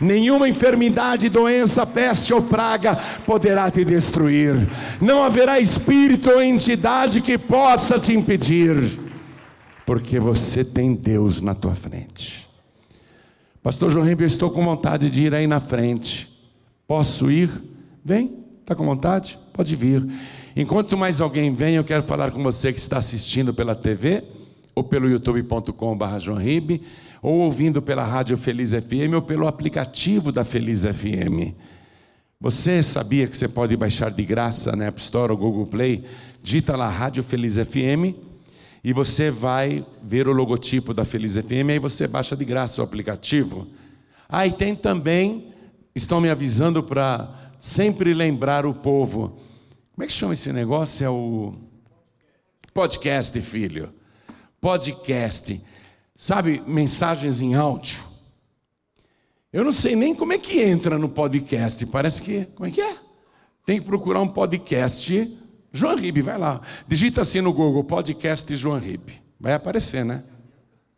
Nenhuma 0.00 0.48
enfermidade, 0.48 1.28
doença, 1.28 1.86
peste 1.86 2.32
ou 2.32 2.40
praga 2.40 2.98
poderá 3.26 3.70
te 3.70 3.84
destruir. 3.84 4.56
Não 5.00 5.22
haverá 5.22 5.60
espírito 5.60 6.30
ou 6.30 6.42
entidade 6.42 7.20
que 7.20 7.36
possa 7.36 7.98
te 7.98 8.14
impedir, 8.14 9.09
porque 9.90 10.20
você 10.20 10.64
tem 10.64 10.94
Deus 10.94 11.40
na 11.40 11.52
tua 11.52 11.74
frente. 11.74 12.46
Pastor 13.60 13.90
João 13.90 14.08
eu 14.08 14.24
estou 14.24 14.48
com 14.48 14.64
vontade 14.64 15.10
de 15.10 15.24
ir 15.24 15.34
aí 15.34 15.48
na 15.48 15.58
frente. 15.58 16.30
Posso 16.86 17.28
ir? 17.28 17.50
Vem, 18.04 18.38
está 18.60 18.76
com 18.76 18.84
vontade? 18.84 19.36
Pode 19.52 19.74
vir. 19.74 20.06
Enquanto 20.54 20.96
mais 20.96 21.20
alguém 21.20 21.52
vem, 21.52 21.74
eu 21.74 21.82
quero 21.82 22.04
falar 22.04 22.30
com 22.30 22.40
você 22.40 22.72
que 22.72 22.78
está 22.78 22.98
assistindo 22.98 23.52
pela 23.52 23.74
TV 23.74 24.22
ou 24.76 24.84
pelo 24.84 25.10
youtube.com.br 25.10 25.74
ou 27.20 27.40
ouvindo 27.40 27.82
pela 27.82 28.04
Rádio 28.04 28.36
Feliz 28.36 28.70
FM 28.70 29.14
ou 29.16 29.22
pelo 29.22 29.48
aplicativo 29.48 30.30
da 30.30 30.44
Feliz 30.44 30.84
FM. 30.84 31.52
Você 32.40 32.80
sabia 32.80 33.26
que 33.26 33.36
você 33.36 33.48
pode 33.48 33.76
baixar 33.76 34.12
de 34.12 34.22
graça 34.22 34.76
na 34.76 34.84
App 34.84 35.00
Store 35.00 35.32
ou 35.32 35.36
Google 35.36 35.66
Play? 35.66 36.04
Dita 36.40 36.76
lá 36.76 36.88
Rádio 36.88 37.24
Feliz 37.24 37.56
FM 37.56 38.29
e 38.82 38.92
você 38.92 39.30
vai 39.30 39.84
ver 40.02 40.26
o 40.26 40.32
logotipo 40.32 40.94
da 40.94 41.04
Feliz 41.04 41.34
FM, 41.34 41.70
aí 41.70 41.78
você 41.78 42.06
baixa 42.06 42.36
de 42.36 42.44
graça 42.44 42.80
o 42.80 42.84
aplicativo. 42.84 43.66
Ah, 44.28 44.46
e 44.46 44.52
tem 44.52 44.74
também, 44.74 45.52
estão 45.94 46.20
me 46.20 46.30
avisando 46.30 46.82
para 46.82 47.52
sempre 47.60 48.14
lembrar 48.14 48.64
o 48.64 48.72
povo. 48.72 49.38
Como 49.94 50.04
é 50.04 50.06
que 50.06 50.12
chama 50.12 50.32
esse 50.32 50.52
negócio? 50.52 51.04
É 51.04 51.10
o 51.10 51.52
podcast, 52.72 53.38
filho. 53.42 53.92
Podcast. 54.60 55.60
Sabe, 56.16 56.62
mensagens 56.66 57.42
em 57.42 57.54
áudio. 57.54 57.98
Eu 59.52 59.64
não 59.64 59.72
sei 59.72 59.96
nem 59.96 60.14
como 60.14 60.32
é 60.32 60.38
que 60.38 60.60
entra 60.62 60.96
no 60.96 61.08
podcast. 61.08 61.84
Parece 61.86 62.22
que. 62.22 62.44
Como 62.54 62.68
é 62.68 62.70
que 62.70 62.80
é? 62.80 62.96
Tem 63.66 63.78
que 63.78 63.84
procurar 63.84 64.20
um 64.20 64.28
podcast. 64.28 65.38
João 65.72 65.96
Ribe, 65.96 66.22
vai 66.22 66.38
lá. 66.38 66.60
Digita 66.88 67.22
assim 67.22 67.40
no 67.40 67.52
Google, 67.52 67.84
podcast 67.84 68.54
João 68.56 68.78
Ribe. 68.78 69.20
Vai 69.38 69.54
aparecer, 69.54 70.04
né? 70.04 70.24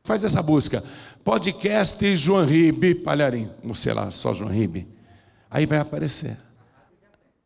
Faz 0.02 0.24
essa 0.24 0.42
busca. 0.42 0.82
Podcast 1.22 2.16
João 2.16 2.44
Ribe, 2.44 2.94
Palharim. 2.96 3.48
Ou 3.62 3.74
sei 3.74 3.92
lá, 3.92 4.10
só 4.10 4.34
João 4.34 4.50
Ribe. 4.50 4.88
Aí 5.50 5.66
vai 5.66 5.78
aparecer. 5.78 6.36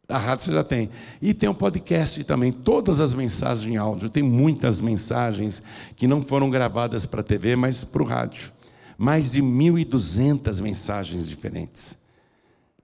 A 0.08 0.18
rádio 0.18 0.44
você 0.44 0.52
já 0.52 0.62
tem. 0.62 0.88
E 1.20 1.34
tem 1.34 1.48
um 1.48 1.54
podcast 1.54 2.22
também, 2.22 2.52
todas 2.52 3.00
as 3.00 3.12
mensagens 3.12 3.70
em 3.70 3.76
áudio. 3.76 4.08
Tem 4.08 4.22
muitas 4.22 4.80
mensagens 4.80 5.62
que 5.96 6.06
não 6.06 6.22
foram 6.22 6.48
gravadas 6.48 7.04
para 7.04 7.20
a 7.20 7.24
TV, 7.24 7.56
mas 7.56 7.82
para 7.82 8.02
o 8.02 8.06
rádio. 8.06 8.52
Mais 8.96 9.32
de 9.32 9.42
1.200 9.42 10.62
mensagens 10.62 11.28
diferentes. 11.28 11.98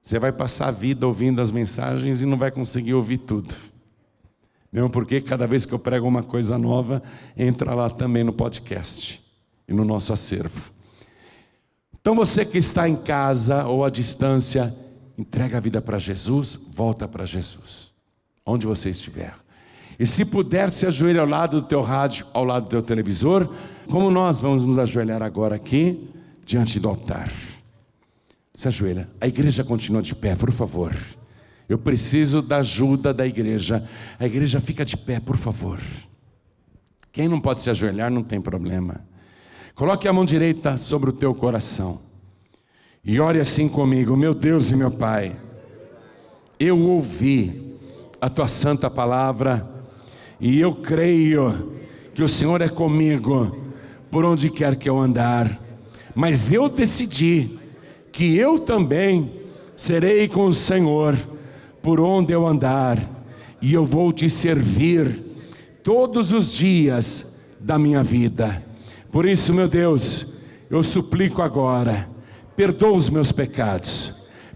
Você 0.02 0.18
vai 0.18 0.32
passar 0.32 0.68
a 0.68 0.72
vida 0.72 1.06
ouvindo 1.06 1.40
as 1.40 1.52
mensagens 1.52 2.20
e 2.20 2.26
não 2.26 2.36
vai 2.36 2.50
conseguir 2.50 2.92
ouvir 2.92 3.18
tudo. 3.18 3.54
Mesmo 4.72 4.88
porque 4.88 5.20
cada 5.20 5.46
vez 5.46 5.66
que 5.66 5.74
eu 5.74 5.78
prego 5.78 6.08
uma 6.08 6.22
coisa 6.22 6.56
nova, 6.56 7.02
entra 7.36 7.74
lá 7.74 7.90
também 7.90 8.24
no 8.24 8.32
podcast 8.32 9.22
e 9.68 9.74
no 9.74 9.84
nosso 9.84 10.12
acervo. 10.12 10.72
Então 12.00 12.14
você 12.14 12.44
que 12.44 12.58
está 12.58 12.88
em 12.88 12.96
casa 12.96 13.66
ou 13.66 13.84
à 13.84 13.90
distância, 13.90 14.74
entrega 15.16 15.58
a 15.58 15.60
vida 15.60 15.82
para 15.82 15.98
Jesus, 15.98 16.58
volta 16.74 17.06
para 17.06 17.26
Jesus, 17.26 17.92
onde 18.46 18.66
você 18.66 18.90
estiver. 18.90 19.34
E 19.98 20.06
se 20.06 20.24
puder, 20.24 20.70
se 20.70 20.86
ajoelhe 20.86 21.18
ao 21.18 21.26
lado 21.26 21.60
do 21.60 21.66
teu 21.66 21.82
rádio, 21.82 22.26
ao 22.32 22.44
lado 22.44 22.64
do 22.64 22.70
teu 22.70 22.82
televisor, 22.82 23.48
como 23.88 24.10
nós 24.10 24.40
vamos 24.40 24.64
nos 24.64 24.78
ajoelhar 24.78 25.22
agora 25.22 25.56
aqui, 25.56 26.10
diante 26.44 26.80
do 26.80 26.88
altar. 26.88 27.30
Se 28.54 28.68
ajoelha. 28.68 29.08
A 29.20 29.26
igreja 29.26 29.62
continua 29.62 30.02
de 30.02 30.14
pé, 30.14 30.34
por 30.34 30.50
favor. 30.50 30.92
Eu 31.72 31.78
preciso 31.78 32.42
da 32.42 32.58
ajuda 32.58 33.14
da 33.14 33.26
igreja. 33.26 33.82
A 34.18 34.26
igreja 34.26 34.60
fica 34.60 34.84
de 34.84 34.94
pé, 34.94 35.18
por 35.18 35.38
favor. 35.38 35.80
Quem 37.10 37.28
não 37.28 37.40
pode 37.40 37.62
se 37.62 37.70
ajoelhar, 37.70 38.10
não 38.10 38.22
tem 38.22 38.42
problema. 38.42 39.00
Coloque 39.74 40.06
a 40.06 40.12
mão 40.12 40.26
direita 40.26 40.76
sobre 40.76 41.08
o 41.08 41.14
teu 41.14 41.34
coração. 41.34 41.98
E 43.02 43.18
ore 43.18 43.40
assim 43.40 43.70
comigo, 43.70 44.14
meu 44.14 44.34
Deus 44.34 44.70
e 44.70 44.76
meu 44.76 44.90
Pai. 44.90 45.34
Eu 46.60 46.78
ouvi 46.78 47.78
a 48.20 48.28
tua 48.28 48.48
santa 48.48 48.90
palavra 48.90 49.66
e 50.38 50.60
eu 50.60 50.74
creio 50.74 51.72
que 52.12 52.22
o 52.22 52.28
Senhor 52.28 52.60
é 52.60 52.68
comigo 52.68 53.72
por 54.10 54.26
onde 54.26 54.50
quer 54.50 54.76
que 54.76 54.90
eu 54.90 54.98
andar. 54.98 55.58
Mas 56.14 56.52
eu 56.52 56.68
decidi 56.68 57.58
que 58.12 58.36
eu 58.36 58.58
também 58.58 59.32
serei 59.74 60.28
com 60.28 60.44
o 60.44 60.52
Senhor 60.52 61.31
por 61.82 62.00
onde 62.00 62.32
eu 62.32 62.46
andar, 62.46 62.98
e 63.60 63.74
eu 63.74 63.84
vou 63.84 64.12
te 64.12 64.30
servir 64.30 65.20
todos 65.82 66.32
os 66.32 66.52
dias 66.52 67.36
da 67.60 67.78
minha 67.78 68.02
vida. 68.02 68.62
Por 69.10 69.26
isso, 69.26 69.52
meu 69.52 69.68
Deus, 69.68 70.34
eu 70.70 70.82
suplico 70.82 71.42
agora, 71.42 72.08
perdoa 72.56 72.96
os 72.96 73.10
meus 73.10 73.32
pecados, 73.32 74.12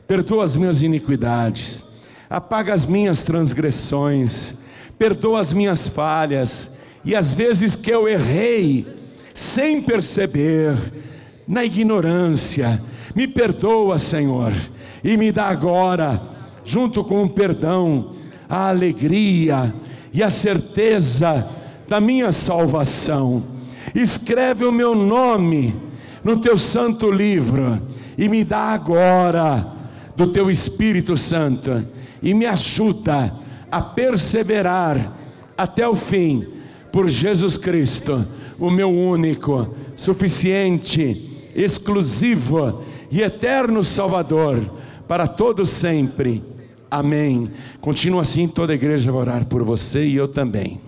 perdoa 0.06 0.44
as 0.44 0.56
minhas 0.56 0.82
iniquidades, 0.82 1.84
apaga 2.28 2.72
as 2.72 2.86
minhas 2.86 3.22
transgressões, 3.22 4.54
perdoa 4.98 5.40
as 5.40 5.52
minhas 5.52 5.88
falhas 5.88 6.76
e 7.04 7.14
as 7.14 7.34
vezes 7.34 7.76
que 7.76 7.90
eu 7.90 8.08
errei 8.08 8.86
sem 9.34 9.82
perceber, 9.82 10.74
na 11.46 11.64
ignorância, 11.64 12.82
me 13.14 13.28
perdoa, 13.28 13.98
Senhor, 13.98 14.52
e 15.04 15.16
me 15.16 15.30
dá 15.30 15.46
agora, 15.46 16.20
junto 16.66 17.04
com 17.04 17.22
o 17.22 17.30
perdão, 17.30 18.10
a 18.48 18.68
alegria 18.68 19.72
e 20.12 20.22
a 20.22 20.28
certeza 20.28 21.48
da 21.88 22.00
minha 22.00 22.32
salvação. 22.32 23.42
Escreve 23.94 24.64
o 24.64 24.72
meu 24.72 24.94
nome 24.94 25.74
no 26.24 26.38
teu 26.38 26.58
santo 26.58 27.10
livro 27.10 27.80
e 28.18 28.28
me 28.28 28.44
dá 28.44 28.72
agora 28.72 29.64
do 30.16 30.26
teu 30.26 30.50
Espírito 30.50 31.16
Santo 31.16 31.86
e 32.20 32.34
me 32.34 32.46
ajuda 32.46 33.32
a 33.70 33.80
perseverar 33.80 35.16
até 35.56 35.88
o 35.88 35.94
fim 35.94 36.46
por 36.90 37.08
Jesus 37.08 37.56
Cristo, 37.56 38.26
o 38.58 38.70
meu 38.70 38.90
único, 38.90 39.74
suficiente, 39.94 41.30
exclusivo 41.54 42.82
e 43.10 43.22
eterno 43.22 43.84
Salvador 43.84 44.68
para 45.06 45.26
todos 45.26 45.68
sempre. 45.68 46.42
Amém. 46.98 47.50
Continua 47.78 48.22
assim, 48.22 48.48
toda 48.48 48.72
a 48.72 48.74
igreja 48.74 49.12
vai 49.12 49.20
orar 49.20 49.44
por 49.44 49.62
você 49.62 50.06
e 50.06 50.16
eu 50.16 50.26
também. 50.26 50.80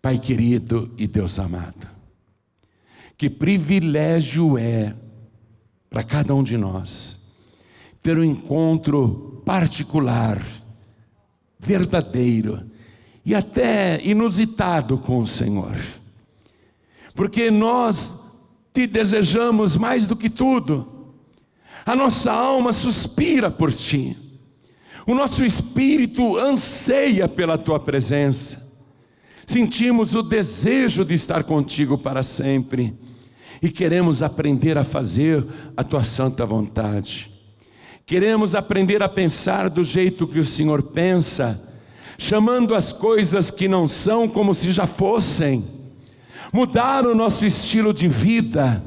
Pai 0.00 0.18
querido 0.18 0.90
e 0.96 1.06
Deus 1.06 1.38
amado, 1.38 1.86
que 3.18 3.28
privilégio 3.28 4.56
é 4.56 4.94
para 5.90 6.02
cada 6.02 6.34
um 6.34 6.42
de 6.42 6.56
nós 6.56 7.20
ter 8.02 8.16
um 8.18 8.24
encontro 8.24 9.42
particular, 9.44 10.42
verdadeiro 11.58 12.64
e 13.22 13.34
até 13.34 14.00
inusitado 14.02 14.96
com 14.96 15.18
o 15.18 15.26
Senhor, 15.26 15.76
porque 17.14 17.50
nós 17.50 18.32
te 18.72 18.86
desejamos 18.86 19.76
mais 19.76 20.06
do 20.06 20.16
que 20.16 20.30
tudo. 20.30 20.95
A 21.86 21.94
nossa 21.94 22.32
alma 22.32 22.72
suspira 22.72 23.48
por 23.48 23.72
ti. 23.72 24.16
O 25.06 25.14
nosso 25.14 25.44
espírito 25.44 26.36
anseia 26.36 27.28
pela 27.28 27.56
tua 27.56 27.78
presença. 27.78 28.66
Sentimos 29.46 30.16
o 30.16 30.22
desejo 30.24 31.04
de 31.04 31.14
estar 31.14 31.44
contigo 31.44 31.96
para 31.96 32.24
sempre 32.24 32.92
e 33.62 33.70
queremos 33.70 34.20
aprender 34.20 34.76
a 34.76 34.82
fazer 34.82 35.46
a 35.76 35.84
tua 35.84 36.02
santa 36.02 36.44
vontade. 36.44 37.30
Queremos 38.04 38.56
aprender 38.56 39.00
a 39.02 39.08
pensar 39.08 39.70
do 39.70 39.84
jeito 39.84 40.26
que 40.26 40.40
o 40.40 40.46
Senhor 40.46 40.82
pensa, 40.82 41.78
chamando 42.18 42.74
as 42.74 42.92
coisas 42.92 43.50
que 43.50 43.68
não 43.68 43.86
são 43.86 44.28
como 44.28 44.52
se 44.54 44.72
já 44.72 44.88
fossem 44.88 45.64
mudar 46.52 47.06
o 47.06 47.14
nosso 47.14 47.46
estilo 47.46 47.94
de 47.94 48.08
vida, 48.08 48.82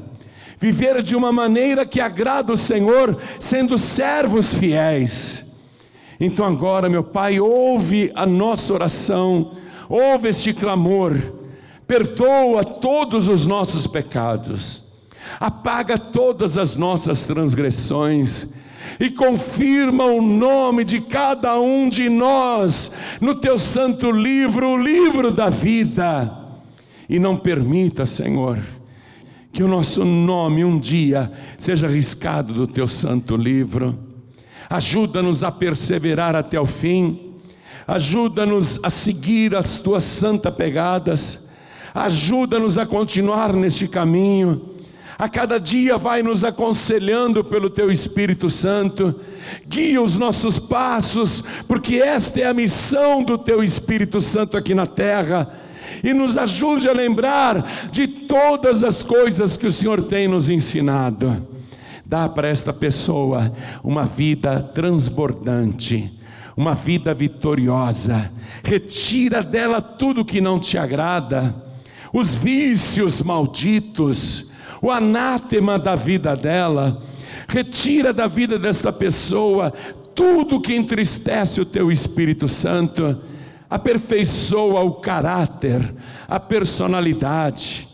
viver 0.60 1.02
de 1.02 1.16
uma 1.16 1.32
maneira 1.32 1.86
que 1.86 2.00
agrada 2.00 2.52
o 2.52 2.56
Senhor, 2.56 3.16
sendo 3.40 3.78
servos 3.78 4.52
fiéis. 4.52 5.56
Então 6.20 6.44
agora, 6.44 6.86
meu 6.86 7.02
Pai, 7.02 7.40
ouve 7.40 8.12
a 8.14 8.26
nossa 8.26 8.74
oração, 8.74 9.52
ouve 9.88 10.28
este 10.28 10.52
clamor, 10.52 11.18
perdoa 11.86 12.62
todos 12.62 13.26
os 13.26 13.46
nossos 13.46 13.86
pecados, 13.86 14.84
apaga 15.40 15.96
todas 15.96 16.58
as 16.58 16.76
nossas 16.76 17.24
transgressões 17.24 18.52
e 19.00 19.08
confirma 19.08 20.04
o 20.04 20.20
nome 20.20 20.84
de 20.84 21.00
cada 21.00 21.58
um 21.58 21.88
de 21.88 22.10
nós 22.10 22.92
no 23.18 23.34
teu 23.34 23.56
santo 23.56 24.10
livro, 24.10 24.68
o 24.68 24.76
livro 24.76 25.32
da 25.32 25.48
vida 25.48 26.36
e 27.08 27.18
não 27.18 27.34
permita, 27.34 28.04
Senhor, 28.04 28.58
que 29.52 29.62
o 29.62 29.68
nosso 29.68 30.04
nome 30.04 30.64
um 30.64 30.78
dia 30.78 31.30
seja 31.58 31.88
riscado 31.88 32.54
do 32.54 32.66
teu 32.66 32.86
santo 32.86 33.36
livro. 33.36 33.98
Ajuda-nos 34.68 35.42
a 35.42 35.50
perseverar 35.50 36.36
até 36.36 36.60
o 36.60 36.66
fim. 36.66 37.34
Ajuda-nos 37.86 38.78
a 38.82 38.90
seguir 38.90 39.56
as 39.56 39.76
tuas 39.76 40.04
santas 40.04 40.54
pegadas. 40.54 41.50
Ajuda-nos 41.92 42.78
a 42.78 42.86
continuar 42.86 43.52
neste 43.52 43.88
caminho. 43.88 44.70
A 45.18 45.28
cada 45.28 45.58
dia 45.58 45.98
vai 45.98 46.22
nos 46.22 46.44
aconselhando 46.44 47.42
pelo 47.42 47.68
teu 47.68 47.90
Espírito 47.90 48.48
Santo. 48.48 49.20
Guia 49.66 50.00
os 50.00 50.16
nossos 50.16 50.58
passos, 50.58 51.42
porque 51.66 51.96
esta 51.96 52.40
é 52.40 52.46
a 52.46 52.54
missão 52.54 53.22
do 53.24 53.36
teu 53.36 53.62
Espírito 53.62 54.20
Santo 54.20 54.56
aqui 54.56 54.74
na 54.74 54.86
terra 54.86 55.59
e 56.02 56.12
nos 56.12 56.36
ajude 56.36 56.88
a 56.88 56.92
lembrar 56.92 57.88
de 57.90 58.06
todas 58.06 58.84
as 58.84 59.02
coisas 59.02 59.56
que 59.56 59.66
o 59.66 59.72
Senhor 59.72 60.02
tem 60.02 60.28
nos 60.28 60.48
ensinado. 60.48 61.46
Dá 62.04 62.28
para 62.28 62.48
esta 62.48 62.72
pessoa 62.72 63.52
uma 63.84 64.04
vida 64.04 64.60
transbordante, 64.60 66.10
uma 66.56 66.74
vida 66.74 67.14
vitoriosa. 67.14 68.32
Retira 68.64 69.42
dela 69.42 69.80
tudo 69.80 70.24
que 70.24 70.40
não 70.40 70.58
te 70.58 70.76
agrada, 70.76 71.54
os 72.12 72.34
vícios 72.34 73.22
malditos, 73.22 74.50
o 74.82 74.90
anátema 74.90 75.78
da 75.78 75.94
vida 75.94 76.34
dela. 76.34 77.00
Retira 77.48 78.12
da 78.12 78.26
vida 78.26 78.58
desta 78.58 78.92
pessoa 78.92 79.72
tudo 80.14 80.60
que 80.60 80.74
entristece 80.74 81.60
o 81.60 81.64
teu 81.64 81.90
Espírito 81.90 82.48
Santo 82.48 83.18
aperfeiçoa 83.70 84.80
o 84.80 84.94
caráter, 84.94 85.94
a 86.26 86.40
personalidade, 86.40 87.88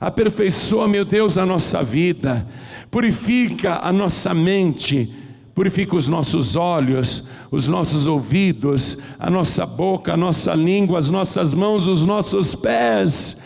aperfeiçoa, 0.00 0.88
meu 0.88 1.04
Deus, 1.04 1.38
a 1.38 1.46
nossa 1.46 1.82
vida, 1.84 2.44
purifica 2.90 3.78
a 3.80 3.92
nossa 3.92 4.34
mente, 4.34 5.08
purifica 5.54 5.94
os 5.94 6.08
nossos 6.08 6.56
olhos, 6.56 7.28
os 7.52 7.68
nossos 7.68 8.08
ouvidos, 8.08 8.98
a 9.20 9.30
nossa 9.30 9.64
boca, 9.64 10.14
a 10.14 10.16
nossa 10.16 10.52
língua, 10.54 10.98
as 10.98 11.10
nossas 11.10 11.54
mãos, 11.54 11.86
os 11.86 12.04
nossos 12.04 12.56
pés. 12.56 13.38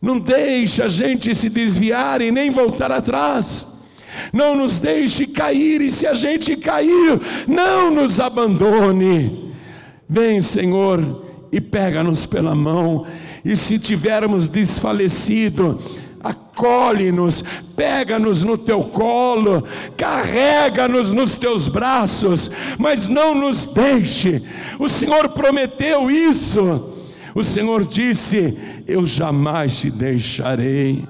Não 0.00 0.18
deixe 0.18 0.82
a 0.82 0.88
gente 0.88 1.34
se 1.34 1.50
desviar 1.50 2.22
e 2.22 2.30
nem 2.30 2.50
voltar 2.50 2.90
atrás. 2.90 3.84
Não 4.32 4.56
nos 4.56 4.78
deixe 4.78 5.26
cair, 5.26 5.82
e 5.82 5.90
se 5.90 6.06
a 6.06 6.14
gente 6.14 6.56
cair, 6.56 7.20
não 7.46 7.90
nos 7.90 8.18
abandone. 8.20 9.52
Vem, 10.08 10.40
Senhor, 10.40 11.25
e 11.56 11.60
pega-nos 11.60 12.26
pela 12.26 12.54
mão, 12.54 13.06
e 13.42 13.56
se 13.56 13.78
tivermos 13.78 14.46
desfalecido, 14.46 15.80
acolhe-nos, 16.22 17.42
pega-nos 17.74 18.42
no 18.42 18.58
teu 18.58 18.84
colo, 18.84 19.64
carrega-nos 19.96 21.14
nos 21.14 21.36
teus 21.36 21.66
braços, 21.66 22.50
mas 22.76 23.08
não 23.08 23.34
nos 23.34 23.64
deixe. 23.64 24.42
O 24.78 24.86
Senhor 24.86 25.30
prometeu 25.30 26.10
isso. 26.10 26.94
O 27.34 27.42
Senhor 27.42 27.86
disse: 27.86 28.82
Eu 28.86 29.06
jamais 29.06 29.78
te 29.78 29.90
deixarei. 29.90 31.08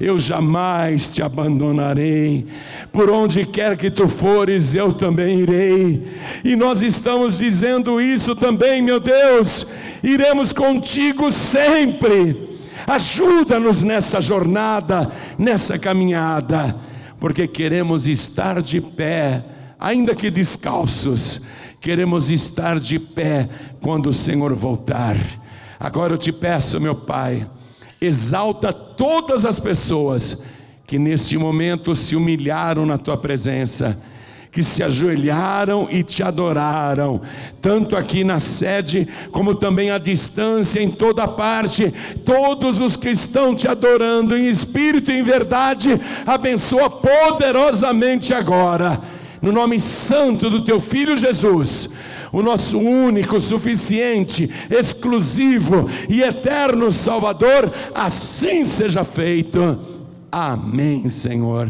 Eu 0.00 0.18
jamais 0.18 1.14
te 1.14 1.22
abandonarei. 1.22 2.46
Por 2.92 3.10
onde 3.10 3.44
quer 3.44 3.76
que 3.76 3.90
tu 3.90 4.08
fores, 4.08 4.74
eu 4.74 4.92
também 4.92 5.40
irei. 5.40 6.06
E 6.44 6.56
nós 6.56 6.82
estamos 6.82 7.38
dizendo 7.38 8.00
isso 8.00 8.34
também, 8.34 8.82
meu 8.82 9.00
Deus. 9.00 9.66
Iremos 10.02 10.52
contigo 10.52 11.30
sempre. 11.32 12.58
Ajuda-nos 12.86 13.82
nessa 13.82 14.20
jornada, 14.20 15.10
nessa 15.38 15.78
caminhada, 15.78 16.76
porque 17.18 17.46
queremos 17.46 18.06
estar 18.06 18.60
de 18.60 18.80
pé, 18.80 19.42
ainda 19.80 20.14
que 20.14 20.30
descalços. 20.30 21.42
Queremos 21.80 22.30
estar 22.30 22.78
de 22.78 22.98
pé 22.98 23.48
quando 23.80 24.08
o 24.08 24.12
Senhor 24.12 24.54
voltar. 24.54 25.16
Agora 25.78 26.14
eu 26.14 26.18
te 26.18 26.32
peço, 26.32 26.80
meu 26.80 26.94
Pai, 26.94 27.46
exalta 28.00 28.72
todas 28.72 29.44
as 29.44 29.58
pessoas 29.58 30.44
que 30.86 30.98
neste 30.98 31.38
momento 31.38 31.94
se 31.94 32.14
humilharam 32.14 32.84
na 32.84 32.98
tua 32.98 33.16
presença, 33.16 33.98
que 34.52 34.62
se 34.62 34.82
ajoelharam 34.82 35.88
e 35.90 36.04
te 36.04 36.22
adoraram, 36.22 37.20
tanto 37.60 37.96
aqui 37.96 38.22
na 38.22 38.38
sede, 38.38 39.08
como 39.32 39.54
também 39.54 39.90
à 39.90 39.98
distância, 39.98 40.80
em 40.80 40.88
toda 40.88 41.26
parte, 41.26 41.92
todos 42.24 42.80
os 42.80 42.96
que 42.96 43.08
estão 43.08 43.54
te 43.54 43.66
adorando 43.66 44.36
em 44.36 44.48
espírito 44.48 45.10
e 45.10 45.18
em 45.18 45.22
verdade, 45.22 46.00
abençoa 46.24 46.88
poderosamente 46.88 48.32
agora, 48.32 49.00
no 49.42 49.50
nome 49.50 49.80
santo 49.80 50.48
do 50.48 50.62
teu 50.64 50.78
filho 50.78 51.16
Jesus 51.16 51.90
o 52.34 52.42
nosso 52.42 52.78
único, 52.78 53.40
suficiente, 53.40 54.50
exclusivo 54.68 55.88
e 56.08 56.20
eterno 56.20 56.90
Salvador, 56.90 57.72
assim 57.94 58.64
seja 58.64 59.04
feito. 59.04 59.78
Amém, 60.32 61.08
Senhor. 61.08 61.62